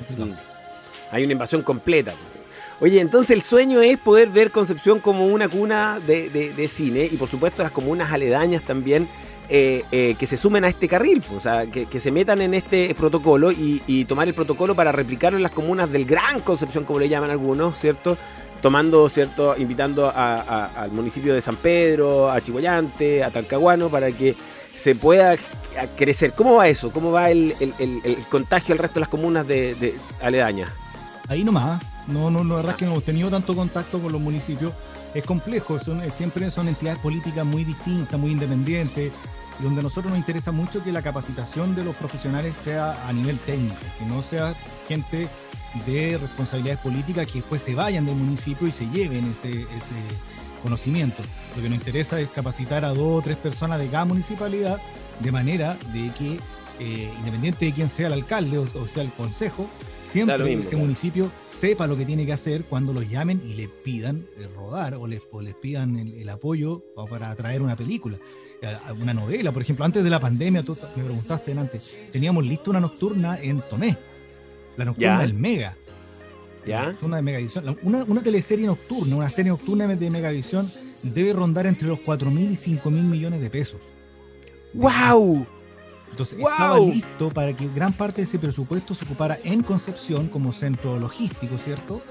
Hay 1.12 1.24
una 1.24 1.34
invasión 1.34 1.62
completa. 1.62 2.14
Oye, 2.82 3.00
entonces 3.00 3.30
el 3.30 3.44
sueño 3.44 3.82
es 3.82 4.00
poder 4.00 4.30
ver 4.30 4.50
Concepción 4.50 5.00
como 5.00 5.28
una 5.28 5.48
cuna 5.48 6.00
de, 6.00 6.70
cine 6.72 7.08
y 7.12 7.16
por 7.16 7.30
supuesto 7.30 7.62
las 7.62 7.72
comunas 7.72 8.12
aledañas 8.12 8.64
también 8.64 9.08
eh, 9.50 9.84
eh, 9.92 10.16
que 10.18 10.26
se 10.26 10.36
sumen 10.36 10.64
a 10.64 10.70
este 10.70 10.88
carril, 10.88 11.22
pues, 11.22 11.38
o 11.38 11.42
sea, 11.42 11.68
que, 11.68 12.00
se 12.00 12.10
metan 12.10 12.42
en 12.42 12.54
este 12.54 12.96
protocolo 12.96 13.52
y, 13.52 14.06
tomar 14.06 14.28
el 14.28 14.34
protocolo 14.34 14.74
para 14.74 14.92
replicarlo 14.92 15.38
en 15.38 15.44
las 15.44 15.52
comunas 15.52 15.92
del 15.92 16.06
Gran 16.06 16.40
Concepción, 16.40 16.86
como 16.86 17.00
le 17.00 17.10
llaman 17.10 17.30
algunos, 17.30 17.78
¿cierto? 17.78 18.18
Tomando, 18.62 19.10
¿cierto? 19.10 19.56
Invitando 19.58 20.12
al 20.16 20.92
municipio 20.92 21.36
de 21.36 21.42
San 21.42 21.58
Pedro, 21.58 22.32
a 22.32 22.42
Chihuayante, 22.42 23.24
a 23.24 23.30
Talcahuano, 23.30 23.90
para 23.90 24.12
que 24.12 24.36
se 24.76 24.96
pueda 24.96 25.36
crecer. 25.98 26.34
¿Cómo 26.34 26.56
va 26.56 26.68
eso? 26.68 26.92
¿Cómo 26.92 27.12
va 27.12 27.30
el, 27.30 27.54
contagio 28.30 28.74
al 28.74 28.80
resto 28.80 28.96
de 28.96 29.00
las 29.02 29.10
comunas 29.10 29.48
de, 29.48 29.96
aledañas? 30.22 30.70
Ahí 31.32 31.46
nomás. 31.46 31.82
No, 32.08 32.30
no, 32.30 32.44
la 32.44 32.56
verdad 32.56 32.72
es 32.72 32.78
que 32.78 32.84
no 32.84 32.92
hemos 32.92 33.06
tenido 33.06 33.30
tanto 33.30 33.56
contacto 33.56 34.02
con 34.02 34.12
los 34.12 34.20
municipios. 34.20 34.74
Es 35.14 35.24
complejo, 35.24 35.80
son, 35.80 36.02
siempre 36.12 36.52
son 36.52 36.68
entidades 36.68 37.00
políticas 37.00 37.46
muy 37.46 37.64
distintas, 37.64 38.20
muy 38.20 38.32
independientes 38.32 39.14
donde 39.60 39.80
a 39.80 39.84
nosotros 39.84 40.12
nos 40.12 40.18
interesa 40.20 40.52
mucho 40.52 40.84
que 40.84 40.92
la 40.92 41.02
capacitación 41.02 41.74
de 41.74 41.86
los 41.86 41.96
profesionales 41.96 42.58
sea 42.58 43.08
a 43.08 43.14
nivel 43.14 43.40
técnico, 43.40 43.78
que 43.98 44.06
no 44.06 44.22
sea 44.24 44.56
gente 44.90 45.30
de 45.86 46.18
responsabilidades 46.18 46.82
políticas 46.82 47.28
que 47.28 47.36
después 47.36 47.62
se 47.62 47.76
vayan 47.76 48.06
del 48.06 48.16
municipio 48.16 48.68
y 48.68 48.74
se 48.74 48.90
lleven 48.90 49.32
ese, 49.32 49.62
ese 49.62 49.96
conocimiento. 50.62 51.24
Lo 51.56 51.62
que 51.62 51.70
nos 51.70 51.78
interesa 51.78 52.20
es 52.20 52.30
capacitar 52.30 52.84
a 52.84 52.90
dos 52.90 53.20
o 53.20 53.22
tres 53.22 53.38
personas 53.38 53.80
de 53.80 53.88
cada 53.88 54.04
municipalidad 54.04 54.82
de 55.22 55.32
manera 55.32 55.78
de 55.94 56.12
que, 56.12 56.40
eh, 56.80 57.14
independiente 57.20 57.68
de 57.68 57.72
quién 57.72 57.88
sea 57.88 58.08
el 58.08 58.14
alcalde 58.14 58.58
o, 58.58 58.88
sea 58.90 59.04
el 59.04 59.12
consejo, 59.12 59.70
siempre 60.04 60.54
ese 60.54 60.76
municipio 60.76 61.32
sepa 61.50 61.88
lo 61.88 61.98
que 61.98 62.06
tiene 62.06 62.26
que 62.26 62.34
hacer 62.34 62.64
cuando 62.64 62.94
los 62.94 63.10
llamen 63.10 63.42
y 63.46 63.54
le 63.54 63.68
pidan 63.68 64.26
el 64.38 64.54
rodar 64.54 64.96
o 64.96 65.08
les, 65.08 65.22
les 65.42 65.56
pidan 65.56 65.98
el, 65.98 66.14
el 66.16 66.30
apoyo 66.30 66.84
para 67.10 67.36
traer 67.36 67.62
una 67.62 67.76
película 67.76 68.18
una 69.00 69.14
novela. 69.14 69.52
Por 69.52 69.62
ejemplo, 69.62 69.86
antes 69.86 70.04
de 70.04 70.10
la 70.10 70.20
pandemia, 70.20 70.64
tú 70.64 70.78
me 70.96 71.04
preguntaste 71.04 71.52
antes, 71.58 71.96
teníamos 72.12 72.46
listo 72.46 72.70
una 72.70 72.80
nocturna 72.80 73.40
en 73.42 73.62
Tomé, 73.62 73.98
la 74.78 74.86
nocturna 74.86 75.20
del 75.22 75.34
Mega. 75.34 75.76
¿Ya? 76.66 76.96
Una 77.02 77.16
de 77.16 77.24
Megavisión. 77.24 77.78
Una, 77.82 78.04
una 78.04 78.22
teleserie 78.22 78.68
nocturna, 78.68 79.16
una 79.16 79.30
serie 79.30 79.50
nocturna 79.50 79.88
de 79.88 80.12
Megavisión 80.12 80.70
debe 81.02 81.34
rondar 81.34 81.66
entre 81.66 81.88
los 81.88 82.00
4 82.02 82.30
mil 82.30 82.52
y 82.52 82.56
5 82.56 82.92
mil 82.92 83.04
millones 83.04 83.42
de 83.42 83.50
pesos. 83.50 83.82
¡Wow! 84.74 85.48
Entonces 86.12 86.38
estaba 86.40 86.80
listo 86.80 87.30
para 87.30 87.56
que 87.56 87.68
gran 87.68 87.94
parte 87.94 88.18
de 88.18 88.24
ese 88.24 88.38
presupuesto 88.38 88.94
se 88.94 89.06
ocupara 89.06 89.38
en 89.44 89.64
Concepción 89.64 90.28
como 90.28 90.52
centro 90.52 91.00
logístico, 91.00 91.58
¿cierto? 91.58 92.02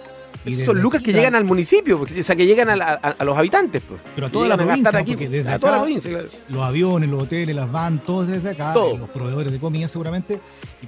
Esos 0.44 0.66
son 0.66 0.80
lucas 0.80 1.02
que 1.02 1.12
llegan 1.12 1.34
al 1.34 1.44
municipio, 1.44 2.00
o 2.00 2.22
sea, 2.22 2.34
que 2.34 2.46
llegan 2.46 2.68
a, 2.70 3.24
los 3.24 3.36
habitantes. 3.36 3.82
Pues. 3.86 4.00
Pero 4.14 4.26
a 4.26 4.30
toda 4.30 4.48
la 4.48 4.56
provincia, 4.56 4.98
aquí, 4.98 5.14
desde 5.14 5.58
toda 5.58 5.72
la 5.72 5.78
provincia, 5.82 6.24
los 6.48 6.62
aviones, 6.62 7.10
los 7.10 7.22
hoteles, 7.22 7.54
las 7.54 7.70
van, 7.70 7.98
todos 7.98 8.28
desde 8.28 8.50
acá, 8.50 8.74
los 8.74 9.08
proveedores 9.10 9.52
de 9.52 9.58
comida 9.58 9.88
seguramente. 9.88 10.40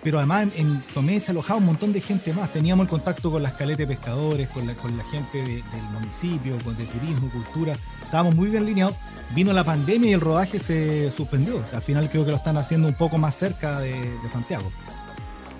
Pero 0.02 0.18
además 0.18 0.48
en, 0.57 0.83
Tomé 0.94 1.20
se 1.20 1.33
alojaba 1.33 1.59
un 1.59 1.66
montón 1.66 1.92
de 1.92 2.00
gente 2.00 2.33
más. 2.33 2.52
Teníamos 2.52 2.85
el 2.85 2.90
contacto 2.90 3.31
con 3.31 3.42
las 3.42 3.52
caletas 3.52 3.87
de 3.87 3.87
pescadores, 3.94 4.48
con 4.48 4.66
la, 4.66 4.74
con 4.74 4.96
la 4.96 5.05
gente 5.05 5.38
del 5.38 5.62
municipio, 5.92 6.57
con 6.64 6.76
de 6.76 6.85
turismo, 6.87 7.31
cultura. 7.31 7.76
Estábamos 8.02 8.35
muy 8.35 8.48
bien 8.48 8.62
alineados. 8.62 8.96
Vino 9.35 9.52
la 9.52 9.64
pandemia 9.64 10.11
y 10.11 10.12
el 10.14 10.20
rodaje 10.20 10.59
se 10.59 11.11
suspendió. 11.11 11.62
al 11.72 11.83
final 11.83 12.09
creo 12.11 12.24
que 12.24 12.31
lo 12.31 12.37
están 12.38 12.57
haciendo 12.57 12.88
un 12.88 12.94
poco 12.94 13.18
más 13.18 13.37
cerca 13.37 13.81
de 13.81 14.16
Santiago. 14.31 14.70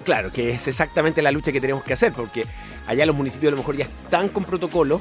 Claro, 0.05 0.33
que 0.33 0.51
es 0.51 0.67
exactamente 0.69 1.23
la 1.23 1.31
lucha 1.31 1.53
que 1.53 1.61
tenemos 1.61 1.85
que 1.85 1.93
hacer, 1.93 2.13
porque 2.13 2.45
allá 2.87 3.07
los 3.07 3.17
municipios 3.17 3.53
a 3.53 3.53
lo 3.53 3.59
mejor 3.59 3.77
ya 3.77 3.85
están 3.85 4.29
con 4.29 4.45
protocolo. 4.45 5.01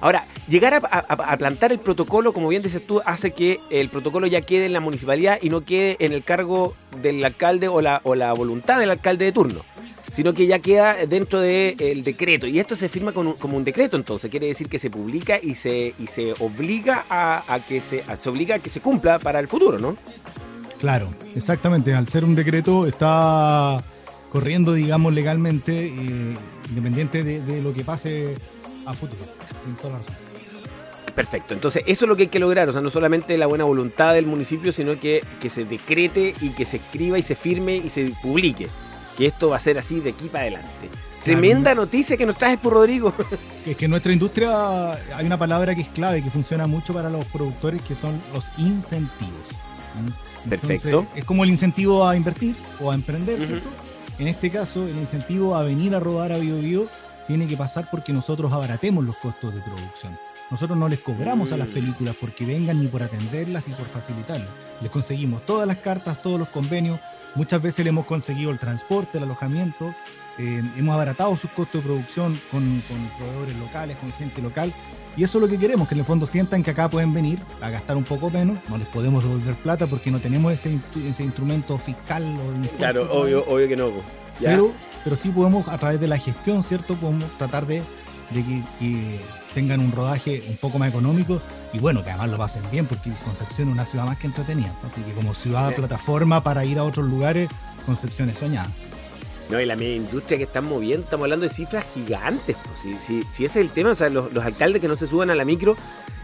Ahora, 0.00 0.26
llegar 0.48 0.74
a, 0.74 1.38
plantar 1.38 1.70
el 1.70 1.78
protocolo, 1.78 2.32
como 2.32 2.48
bien 2.48 2.60
dices 2.60 2.84
tú, 2.84 3.00
hace 3.06 3.30
que 3.30 3.60
el 3.70 3.88
protocolo 3.88 4.26
ya 4.26 4.40
quede 4.40 4.66
en 4.66 4.72
la 4.72 4.80
municipalidad 4.80 5.38
y 5.40 5.48
no 5.48 5.64
quede 5.64 5.96
en 6.00 6.12
el 6.12 6.24
cargo 6.24 6.74
del 7.00 7.24
alcalde 7.24 7.68
o 7.68 7.80
la, 7.80 8.00
voluntad 8.34 8.80
del 8.80 8.90
alcalde 8.90 9.26
de 9.26 9.32
turno, 9.32 9.64
sino 10.10 10.34
que 10.34 10.48
ya 10.48 10.58
queda 10.58 11.06
dentro 11.06 11.40
del 11.40 12.02
decreto. 12.02 12.48
Y 12.48 12.58
esto 12.58 12.74
se 12.74 12.88
firma 12.88 13.12
como 13.12 13.56
un 13.56 13.62
decreto, 13.62 13.96
entonces 13.96 14.28
quiere 14.28 14.48
decir 14.48 14.68
que 14.68 14.80
se 14.80 14.90
publica 14.90 15.38
y 15.40 15.54
se, 15.54 15.94
y 15.96 16.08
se 16.08 16.32
obliga 16.40 17.04
a, 17.08 17.60
que 17.68 17.80
se, 17.80 18.02
se 18.18 18.28
obliga 18.28 18.56
a 18.56 18.58
que 18.58 18.70
se 18.70 18.80
cumpla 18.80 19.20
para 19.20 19.38
el 19.38 19.46
futuro, 19.46 19.78
¿no? 19.78 19.96
Claro, 20.80 21.14
exactamente. 21.36 21.94
Al 21.94 22.08
ser 22.08 22.24
un 22.24 22.34
decreto 22.34 22.88
está 22.88 23.84
corriendo, 24.32 24.72
digamos, 24.72 25.12
legalmente, 25.12 25.88
eh, 25.88 26.34
independiente 26.70 27.22
de, 27.22 27.62
lo 27.62 27.74
que 27.74 27.84
pase 27.84 28.34
a 28.86 28.94
futuro. 28.94 29.20
Perfecto, 31.14 31.52
entonces 31.52 31.82
eso 31.86 32.06
es 32.06 32.08
lo 32.08 32.16
que 32.16 32.22
hay 32.22 32.28
que 32.28 32.38
lograr, 32.38 32.66
o 32.70 32.72
sea, 32.72 32.80
no 32.80 32.88
solamente 32.88 33.36
la 33.36 33.46
buena 33.46 33.64
voluntad 33.64 34.14
del 34.14 34.24
municipio, 34.24 34.72
sino 34.72 34.98
que, 34.98 35.22
que 35.42 35.50
se 35.50 35.66
decrete 35.66 36.34
y 36.40 36.48
que 36.50 36.64
se 36.64 36.78
escriba 36.78 37.18
y 37.18 37.22
se 37.22 37.34
firme 37.34 37.76
y 37.76 37.90
se 37.90 38.14
publique, 38.22 38.68
que 39.18 39.26
esto 39.26 39.50
va 39.50 39.56
a 39.56 39.60
ser 39.60 39.78
así 39.78 40.00
de 40.00 40.10
aquí 40.10 40.28
para 40.28 40.44
adelante. 40.44 40.88
Tremenda 41.22 41.74
noticia 41.74 42.16
que 42.16 42.24
nos 42.24 42.38
traes 42.38 42.58
por 42.58 42.72
Rodrigo. 42.72 43.14
Es 43.66 43.76
que 43.76 43.84
en 43.84 43.90
nuestra 43.92 44.12
industria 44.12 44.92
hay 44.92 45.26
una 45.26 45.38
palabra 45.38 45.74
que 45.74 45.82
es 45.82 45.88
clave, 45.88 46.22
que 46.22 46.30
funciona 46.30 46.66
mucho 46.66 46.94
para 46.94 47.10
los 47.10 47.24
productores, 47.26 47.82
que 47.82 47.94
son 47.94 48.20
los 48.32 48.50
incentivos. 48.56 49.50
Perfecto. 50.48 51.06
Es 51.14 51.24
como 51.24 51.44
el 51.44 51.50
incentivo 51.50 52.08
a 52.08 52.16
invertir 52.16 52.56
o 52.80 52.90
a 52.90 52.94
emprender, 52.94 53.38
¿cierto? 53.46 53.68
En 54.18 54.28
este 54.28 54.50
caso, 54.50 54.86
el 54.86 54.96
incentivo 54.98 55.56
a 55.56 55.62
venir 55.62 55.94
a 55.94 56.00
rodar 56.00 56.32
a 56.32 56.38
BioBio 56.38 56.86
tiene 57.26 57.46
que 57.46 57.56
pasar 57.56 57.88
porque 57.90 58.12
nosotros 58.12 58.52
abaratemos 58.52 59.04
los 59.04 59.16
costos 59.16 59.54
de 59.54 59.60
producción. 59.60 60.16
nosotros 60.50 60.78
no 60.78 60.86
les 60.88 61.00
cobramos 61.00 61.50
a 61.52 61.56
las 61.56 61.70
películas 61.70 62.14
porque 62.20 62.44
vengan 62.44 62.78
ni 62.80 62.86
por 62.88 63.02
atenderlas 63.02 63.68
ni 63.68 63.74
por 63.74 63.86
facilitarlas. 63.86 64.50
Les 64.82 64.90
conseguimos 64.90 65.46
todas 65.46 65.66
las 65.66 65.78
cartas, 65.78 66.20
todos 66.20 66.38
los 66.38 66.48
convenios. 66.48 67.00
Muchas 67.34 67.62
veces 67.62 67.84
le 67.84 67.88
hemos 67.88 68.04
conseguido 68.04 68.50
el 68.50 68.58
transporte, 68.58 69.16
el 69.16 69.24
alojamiento. 69.24 69.94
eh, 70.38 70.62
hemos 70.76 70.94
abaratado 70.94 71.36
sus 71.36 71.50
costos 71.50 71.82
de 71.82 71.88
producción 71.88 72.38
con, 72.50 72.82
con 72.88 72.98
proveedores 73.18 73.56
locales, 73.56 73.96
con 73.96 74.12
gente 74.12 74.42
local. 74.42 74.72
Y 75.16 75.24
eso 75.24 75.38
es 75.38 75.42
lo 75.42 75.48
que 75.48 75.58
queremos, 75.58 75.88
que 75.88 75.94
en 75.94 76.00
el 76.00 76.06
fondo 76.06 76.24
sientan 76.24 76.62
que 76.62 76.70
acá 76.70 76.88
pueden 76.88 77.12
venir 77.12 77.38
a 77.60 77.68
gastar 77.70 77.96
un 77.96 78.04
poco 78.04 78.30
menos. 78.30 78.58
No 78.68 78.78
les 78.78 78.86
podemos 78.88 79.22
devolver 79.22 79.54
plata 79.56 79.86
porque 79.86 80.10
no 80.10 80.20
tenemos 80.20 80.52
ese, 80.52 80.78
ese 81.06 81.22
instrumento 81.22 81.76
fiscal 81.78 82.22
o 82.24 82.60
de 82.60 82.68
Claro, 82.70 83.12
obvio, 83.12 83.44
obvio 83.46 83.68
que 83.68 83.76
no. 83.76 83.90
Ya. 84.40 84.50
Pero, 84.50 84.72
pero 85.04 85.16
sí 85.16 85.28
podemos, 85.28 85.68
a 85.68 85.76
través 85.76 86.00
de 86.00 86.06
la 86.06 86.16
gestión, 86.16 86.62
¿cierto? 86.62 86.94
Podemos 86.94 87.30
tratar 87.36 87.66
de, 87.66 87.82
de 88.30 88.42
que, 88.42 88.62
que 88.78 89.20
tengan 89.54 89.80
un 89.80 89.92
rodaje 89.92 90.42
un 90.48 90.56
poco 90.56 90.78
más 90.78 90.88
económico 90.88 91.40
y 91.72 91.78
bueno, 91.78 92.02
que 92.02 92.10
además 92.10 92.30
lo 92.30 92.38
pasen 92.38 92.62
bien, 92.70 92.86
porque 92.86 93.10
Concepción 93.24 93.68
es 93.68 93.74
una 93.74 93.84
ciudad 93.84 94.06
más 94.06 94.18
que 94.18 94.26
entretenida. 94.26 94.72
Así 94.86 95.02
que 95.02 95.12
como 95.12 95.34
ciudad 95.34 95.74
plataforma 95.74 96.42
para 96.42 96.64
ir 96.64 96.78
a 96.78 96.84
otros 96.84 97.06
lugares, 97.06 97.50
Concepción 97.86 98.30
es 98.30 98.38
soñada. 98.38 98.70
No, 99.52 99.60
y 99.60 99.66
la 99.66 99.76
media 99.76 99.96
industria 99.96 100.38
que 100.38 100.44
están 100.44 100.64
moviendo, 100.64 101.04
estamos 101.04 101.24
hablando 101.24 101.44
de 101.46 101.50
cifras 101.54 101.84
gigantes. 101.94 102.56
si, 102.82 102.94
si, 102.94 103.22
si 103.30 103.44
ese 103.44 103.60
es 103.60 103.66
el 103.66 103.70
tema, 103.70 103.90
o 103.90 103.94
sea, 103.94 104.08
los, 104.08 104.32
los 104.32 104.44
alcaldes 104.44 104.80
que 104.80 104.88
no 104.88 104.96
se 104.96 105.06
suban 105.06 105.28
a 105.30 105.34
la 105.34 105.44
micro, 105.44 105.76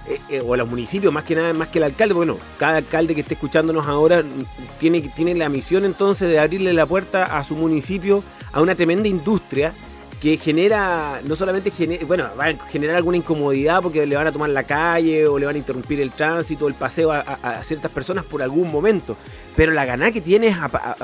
eh, 0.08 0.18
eh, 0.30 0.42
o 0.44 0.54
a 0.54 0.56
los 0.56 0.68
municipios, 0.68 1.12
más 1.12 1.24
que 1.24 1.34
nada, 1.34 1.52
más 1.52 1.68
que 1.68 1.76
el 1.78 1.84
alcalde, 1.84 2.14
bueno, 2.14 2.38
cada 2.58 2.78
alcalde 2.78 3.14
que 3.14 3.20
esté 3.20 3.34
escuchándonos 3.34 3.86
ahora 3.86 4.22
mm, 4.22 4.78
tiene, 4.80 5.02
tiene 5.14 5.34
la 5.34 5.50
misión 5.50 5.84
entonces 5.84 6.30
de 6.30 6.38
abrirle 6.38 6.72
la 6.72 6.86
puerta 6.86 7.36
a 7.38 7.44
su 7.44 7.54
municipio 7.54 8.24
a 8.52 8.62
una 8.62 8.74
tremenda 8.74 9.08
industria 9.08 9.74
que 10.22 10.36
genera, 10.38 11.20
no 11.24 11.36
solamente 11.36 11.70
genera, 11.70 12.04
bueno, 12.06 12.28
va 12.40 12.46
a 12.46 12.54
generar 12.70 12.96
alguna 12.96 13.18
incomodidad 13.18 13.82
porque 13.82 14.04
le 14.06 14.16
van 14.16 14.26
a 14.26 14.32
tomar 14.32 14.48
la 14.50 14.64
calle 14.64 15.26
o 15.28 15.38
le 15.38 15.44
van 15.46 15.54
a 15.54 15.58
interrumpir 15.58 16.00
el 16.00 16.10
tránsito, 16.10 16.66
el 16.66 16.74
paseo 16.74 17.12
a, 17.12 17.62
ciertas 17.62 17.90
personas 17.92 18.24
por 18.24 18.42
algún 18.42 18.72
momento, 18.72 19.16
pero 19.54 19.72
la 19.72 19.84
ganada 19.84 20.10
que 20.10 20.20
tienes 20.22 20.56
a- 20.56 20.64
a- 20.64 20.96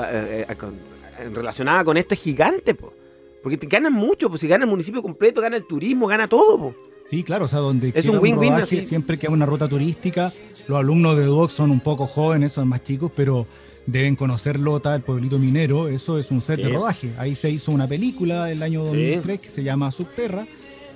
relacionada 1.33 1.83
con 1.83 1.97
esto 1.97 2.13
es 2.13 2.21
gigante, 2.21 2.75
po. 2.75 2.93
porque 3.43 3.57
te 3.57 3.67
ganan 3.67 3.93
mucho, 3.93 4.27
pues 4.29 4.41
si 4.41 4.47
gana 4.47 4.63
el 4.65 4.69
municipio 4.71 5.01
completo, 5.03 5.39
gana 5.41 5.55
el 5.57 5.67
turismo, 5.67 6.07
gana 6.07 6.27
todo. 6.27 6.57
Po. 6.57 6.75
Sí, 7.07 7.23
claro, 7.23 7.45
o 7.45 7.47
sea, 7.47 7.59
donde 7.59 7.91
Es 7.93 8.07
un 8.07 8.17
win-win 8.17 8.65
siempre 8.65 9.17
que 9.19 9.27
hay 9.27 9.33
una 9.33 9.45
ruta 9.45 9.67
turística, 9.67 10.33
los 10.67 10.79
alumnos 10.79 11.15
de 11.17 11.25
Duoc 11.25 11.51
son 11.51 11.69
un 11.69 11.79
poco 11.79 12.07
jóvenes, 12.07 12.53
son 12.53 12.67
más 12.67 12.81
chicos, 12.83 13.11
pero 13.15 13.45
deben 13.85 14.15
conocer 14.15 14.59
Lota, 14.59 14.95
el 14.95 15.03
pueblito 15.03 15.37
minero, 15.37 15.87
eso 15.89 16.17
es 16.17 16.31
un 16.31 16.41
set 16.41 16.57
de 16.57 16.65
Sí. 16.65 16.71
rodaje. 16.71 17.11
Ahí 17.19 17.35
se 17.35 17.51
hizo 17.51 17.71
una 17.71 17.87
película 17.87 18.49
el 18.51 18.63
año 18.63 18.83
Sí. 18.85 18.89
2003 19.11 19.41
que 19.41 19.49
se 19.49 19.63
llama 19.63 19.91
Subterra, 19.91 20.47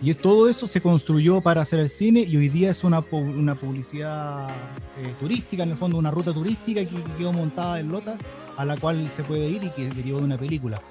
y 0.02 0.14
todo 0.14 0.50
eso 0.50 0.68
se 0.68 0.82
construyó 0.82 1.42
para 1.42 1.62
hacer 1.62 1.80
el 1.80 1.90
cine 1.90 2.22
y 2.22 2.38
hoy 2.38 2.50
día 2.50 2.72
es 2.72 2.84
una, 2.84 3.00
una 3.12 3.56
publicidad 3.56 4.50
eh, 4.98 5.14
turística, 5.20 5.64
en 5.64 5.72
el 5.72 5.78
fondo 5.78 5.98
una 5.98 6.12
ruta 6.12 6.32
turística 6.32 6.82
que, 6.82 6.96
que 6.96 7.12
quedó 7.18 7.34
montada 7.34 7.80
en 7.80 7.90
Lota, 7.90 8.18
a 8.58 8.66
la 8.66 8.78
cual 8.78 9.10
se 9.12 9.24
puede 9.24 9.48
ir 9.48 9.64
y 9.64 9.70
que 9.72 9.90
derivó 9.90 10.20
de 10.20 10.26
una 10.26 10.38
película. 10.38 10.82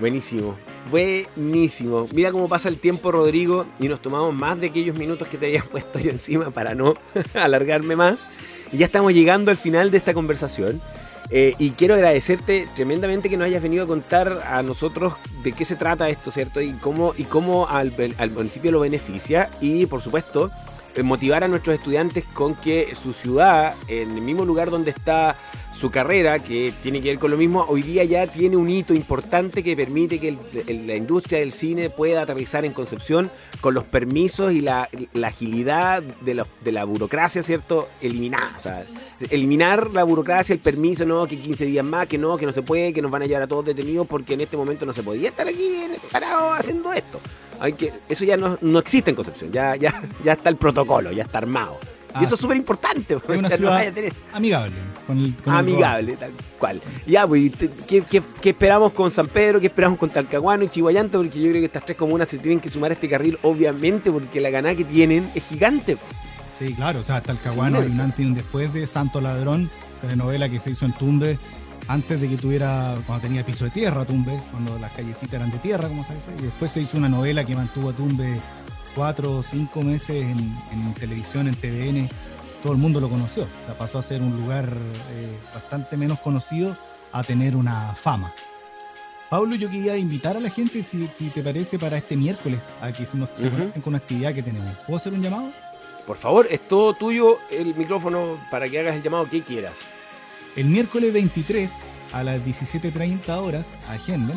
Buenísimo, 0.00 0.56
buenísimo. 0.90 2.06
Mira 2.14 2.32
cómo 2.32 2.48
pasa 2.48 2.68
el 2.68 2.78
tiempo, 2.78 3.12
Rodrigo, 3.12 3.66
y 3.78 3.88
nos 3.88 4.00
tomamos 4.00 4.34
más 4.34 4.60
de 4.60 4.68
aquellos 4.68 4.96
minutos 4.96 5.28
que 5.28 5.38
te 5.38 5.46
había 5.46 5.62
puesto 5.70 5.98
yo 5.98 6.10
encima 6.10 6.50
para 6.50 6.74
no 6.74 6.94
alargarme 7.34 7.96
más. 7.96 8.26
Y 8.72 8.78
ya 8.78 8.86
estamos 8.86 9.12
llegando 9.12 9.50
al 9.50 9.56
final 9.56 9.90
de 9.90 9.98
esta 9.98 10.14
conversación. 10.14 10.80
Eh, 11.30 11.54
y 11.58 11.70
quiero 11.70 11.94
agradecerte 11.94 12.68
tremendamente 12.74 13.30
que 13.30 13.36
nos 13.36 13.46
hayas 13.46 13.62
venido 13.62 13.84
a 13.84 13.86
contar 13.86 14.42
a 14.46 14.62
nosotros 14.62 15.14
de 15.42 15.52
qué 15.52 15.64
se 15.64 15.76
trata 15.76 16.08
esto, 16.08 16.30
¿cierto? 16.30 16.60
Y 16.60 16.72
cómo, 16.72 17.12
y 17.16 17.24
cómo 17.24 17.68
al, 17.68 17.92
al 18.18 18.30
municipio 18.30 18.70
lo 18.70 18.80
beneficia. 18.80 19.48
Y 19.60 19.86
por 19.86 20.02
supuesto, 20.02 20.50
motivar 21.02 21.42
a 21.44 21.48
nuestros 21.48 21.76
estudiantes 21.78 22.24
con 22.32 22.54
que 22.54 22.94
su 22.94 23.12
ciudad, 23.12 23.74
en 23.88 24.10
el 24.12 24.20
mismo 24.22 24.44
lugar 24.44 24.70
donde 24.70 24.90
está 24.90 25.34
su 25.72 25.90
carrera, 25.90 26.38
que 26.38 26.72
tiene 26.84 27.02
que 27.02 27.08
ver 27.08 27.18
con 27.18 27.32
lo 27.32 27.36
mismo, 27.36 27.64
hoy 27.68 27.82
día 27.82 28.04
ya 28.04 28.28
tiene 28.28 28.56
un 28.56 28.68
hito 28.70 28.94
importante 28.94 29.64
que 29.64 29.74
permite 29.74 30.20
que 30.20 30.36
el- 30.68 30.86
la 30.86 30.94
industria 30.94 31.40
del 31.40 31.50
cine 31.50 31.90
pueda 31.90 32.22
aterrizar 32.22 32.64
en 32.64 32.72
Concepción 32.72 33.28
con 33.60 33.74
los 33.74 33.82
permisos 33.82 34.52
y 34.52 34.60
la, 34.60 34.88
agilidad 35.24 36.00
de, 36.02 36.34
los- 36.34 36.46
de 36.62 36.70
la 36.70 36.84
burocracia, 36.84 37.42
¿cierto? 37.42 37.88
Eliminada. 38.00 38.54
O 38.56 38.60
sea, 38.60 38.84
eliminar 39.30 39.90
la 39.90 40.04
burocracia, 40.04 40.52
el 40.52 40.60
permiso, 40.60 41.04
no, 41.04 41.26
que 41.26 41.36
15 41.38 41.64
días 41.66 41.84
más, 41.84 42.06
que 42.06 42.18
no, 42.18 42.36
que 42.36 42.46
no 42.46 42.52
se 42.52 42.62
puede, 42.62 42.92
que 42.92 43.02
nos 43.02 43.10
van 43.10 43.22
a 43.22 43.26
llevar 43.26 43.42
a 43.42 43.46
todos 43.48 43.64
detenidos 43.64 44.06
porque 44.06 44.34
en 44.34 44.42
este 44.42 44.56
momento 44.56 44.86
no 44.86 44.92
se 44.92 45.02
podía 45.02 45.30
estar 45.30 45.48
aquí 45.48 45.74
en- 45.74 45.96
parado 46.12 46.52
haciendo 46.52 46.92
esto. 46.92 47.20
Hay 47.60 47.72
que, 47.74 47.92
eso 48.08 48.24
ya 48.24 48.36
no, 48.36 48.58
no 48.60 48.78
existe 48.78 49.10
en 49.10 49.16
Concepción, 49.16 49.50
ya, 49.52 49.76
ya, 49.76 50.02
ya 50.24 50.32
está 50.32 50.48
el 50.48 50.56
protocolo, 50.56 51.12
ya 51.12 51.22
está 51.24 51.38
armado. 51.38 51.78
Y 51.82 52.18
Ah, 52.18 52.22
eso 52.22 52.34
es 52.34 52.38
sí. 52.40 52.42
súper 52.42 52.56
importante. 52.56 53.14
Es 53.14 53.28
una 53.28 53.48
no 53.48 53.56
ciudad 53.56 53.72
vaya 53.72 53.90
a 53.90 53.92
tener- 53.92 54.12
amigable. 54.32 54.76
Con 55.04 55.18
el, 55.18 55.34
con 55.34 55.52
el 55.52 55.58
amigable, 55.58 56.16
tal 56.16 56.30
cual. 56.60 56.80
Ya, 57.06 57.26
pues, 57.26 57.50
¿qué, 57.88 58.02
qué, 58.02 58.22
qué 58.40 58.50
esperamos 58.50 58.92
con 58.92 59.10
San 59.10 59.26
Pedro? 59.26 59.58
¿Qué 59.58 59.66
esperamos 59.66 59.98
con 59.98 60.10
Talcahuano 60.10 60.62
y 60.62 60.68
Chihuayante? 60.68 61.16
Porque 61.18 61.40
yo 61.40 61.48
creo 61.50 61.60
que 61.60 61.64
estas 61.66 61.84
tres 61.84 61.98
comunas 61.98 62.28
se 62.28 62.38
tienen 62.38 62.60
que 62.60 62.70
sumar 62.70 62.92
a 62.92 62.94
este 62.94 63.08
carril, 63.08 63.36
obviamente, 63.42 64.12
porque 64.12 64.40
la 64.40 64.50
ganada 64.50 64.76
que 64.76 64.84
tienen 64.84 65.28
es 65.34 65.42
gigante. 65.48 65.96
po. 65.96 66.02
Sí, 66.60 66.72
claro, 66.74 67.00
o 67.00 67.02
sea, 67.02 67.20
Caguano 67.20 67.78
Sí, 67.80 67.86
hay 67.88 67.92
un 67.92 68.00
antes 68.00 68.20
y 68.20 68.24
un 68.26 68.34
después 68.34 68.72
de 68.72 68.86
Santo 68.86 69.20
Ladrón, 69.20 69.68
telenovela 70.00 70.48
que 70.48 70.60
se 70.60 70.70
hizo 70.70 70.84
en 70.86 70.92
Tumbe, 70.92 71.36
antes 71.88 72.20
de 72.20 72.28
que 72.28 72.36
tuviera, 72.36 72.96
cuando 73.06 73.26
tenía 73.26 73.44
piso 73.44 73.64
de 73.64 73.70
tierra 73.70 74.04
Tumbe, 74.04 74.40
cuando 74.50 74.78
las 74.78 74.92
callecitas 74.92 75.34
eran 75.34 75.50
de 75.50 75.58
tierra, 75.58 75.88
como 75.88 76.04
se 76.04 76.14
dice, 76.14 76.30
y 76.38 76.42
después 76.42 76.72
se 76.72 76.80
hizo 76.80 76.96
una 76.96 77.08
novela 77.08 77.44
que 77.44 77.54
mantuvo 77.54 77.90
a 77.90 77.92
Tumbe 77.92 78.40
cuatro 78.94 79.38
o 79.38 79.42
cinco 79.42 79.82
meses 79.82 80.22
en, 80.22 80.56
en 80.72 80.94
televisión, 80.94 81.48
en 81.48 81.54
TVN, 81.56 82.08
todo 82.62 82.72
el 82.72 82.78
mundo 82.78 83.00
lo 83.00 83.08
conoció, 83.08 83.42
o 83.42 83.66
sea, 83.66 83.76
pasó 83.76 83.98
a 83.98 84.02
ser 84.02 84.22
un 84.22 84.36
lugar 84.36 84.66
eh, 85.12 85.36
bastante 85.52 85.96
menos 85.96 86.18
conocido 86.20 86.76
a 87.12 87.22
tener 87.22 87.56
una 87.56 87.94
fama. 87.94 88.32
Pablo, 89.28 89.54
yo 89.56 89.68
quería 89.68 89.96
invitar 89.96 90.36
a 90.36 90.40
la 90.40 90.48
gente, 90.48 90.82
si, 90.82 91.08
si 91.08 91.28
te 91.28 91.42
parece, 91.42 91.78
para 91.78 91.98
este 91.98 92.16
miércoles, 92.16 92.62
a 92.80 92.92
que 92.92 93.04
se 93.04 93.16
nos 93.16 93.28
conecten 93.30 93.82
con 93.82 93.92
una 93.92 93.98
actividad 93.98 94.32
que 94.32 94.42
tenemos. 94.42 94.72
¿Puedo 94.86 94.96
hacer 94.96 95.12
un 95.12 95.22
llamado? 95.22 95.50
Por 96.06 96.16
favor, 96.16 96.46
es 96.50 96.60
todo 96.68 96.94
tuyo 96.94 97.38
el 97.50 97.74
micrófono 97.74 98.38
para 98.50 98.68
que 98.68 98.78
hagas 98.78 98.96
el 98.96 99.02
llamado 99.02 99.28
que 99.28 99.42
quieras. 99.42 99.74
El 100.56 100.66
miércoles 100.66 101.12
23 101.12 101.70
a 102.14 102.22
las 102.22 102.40
17.30 102.42 103.28
horas, 103.38 103.72
agenden 103.88 104.36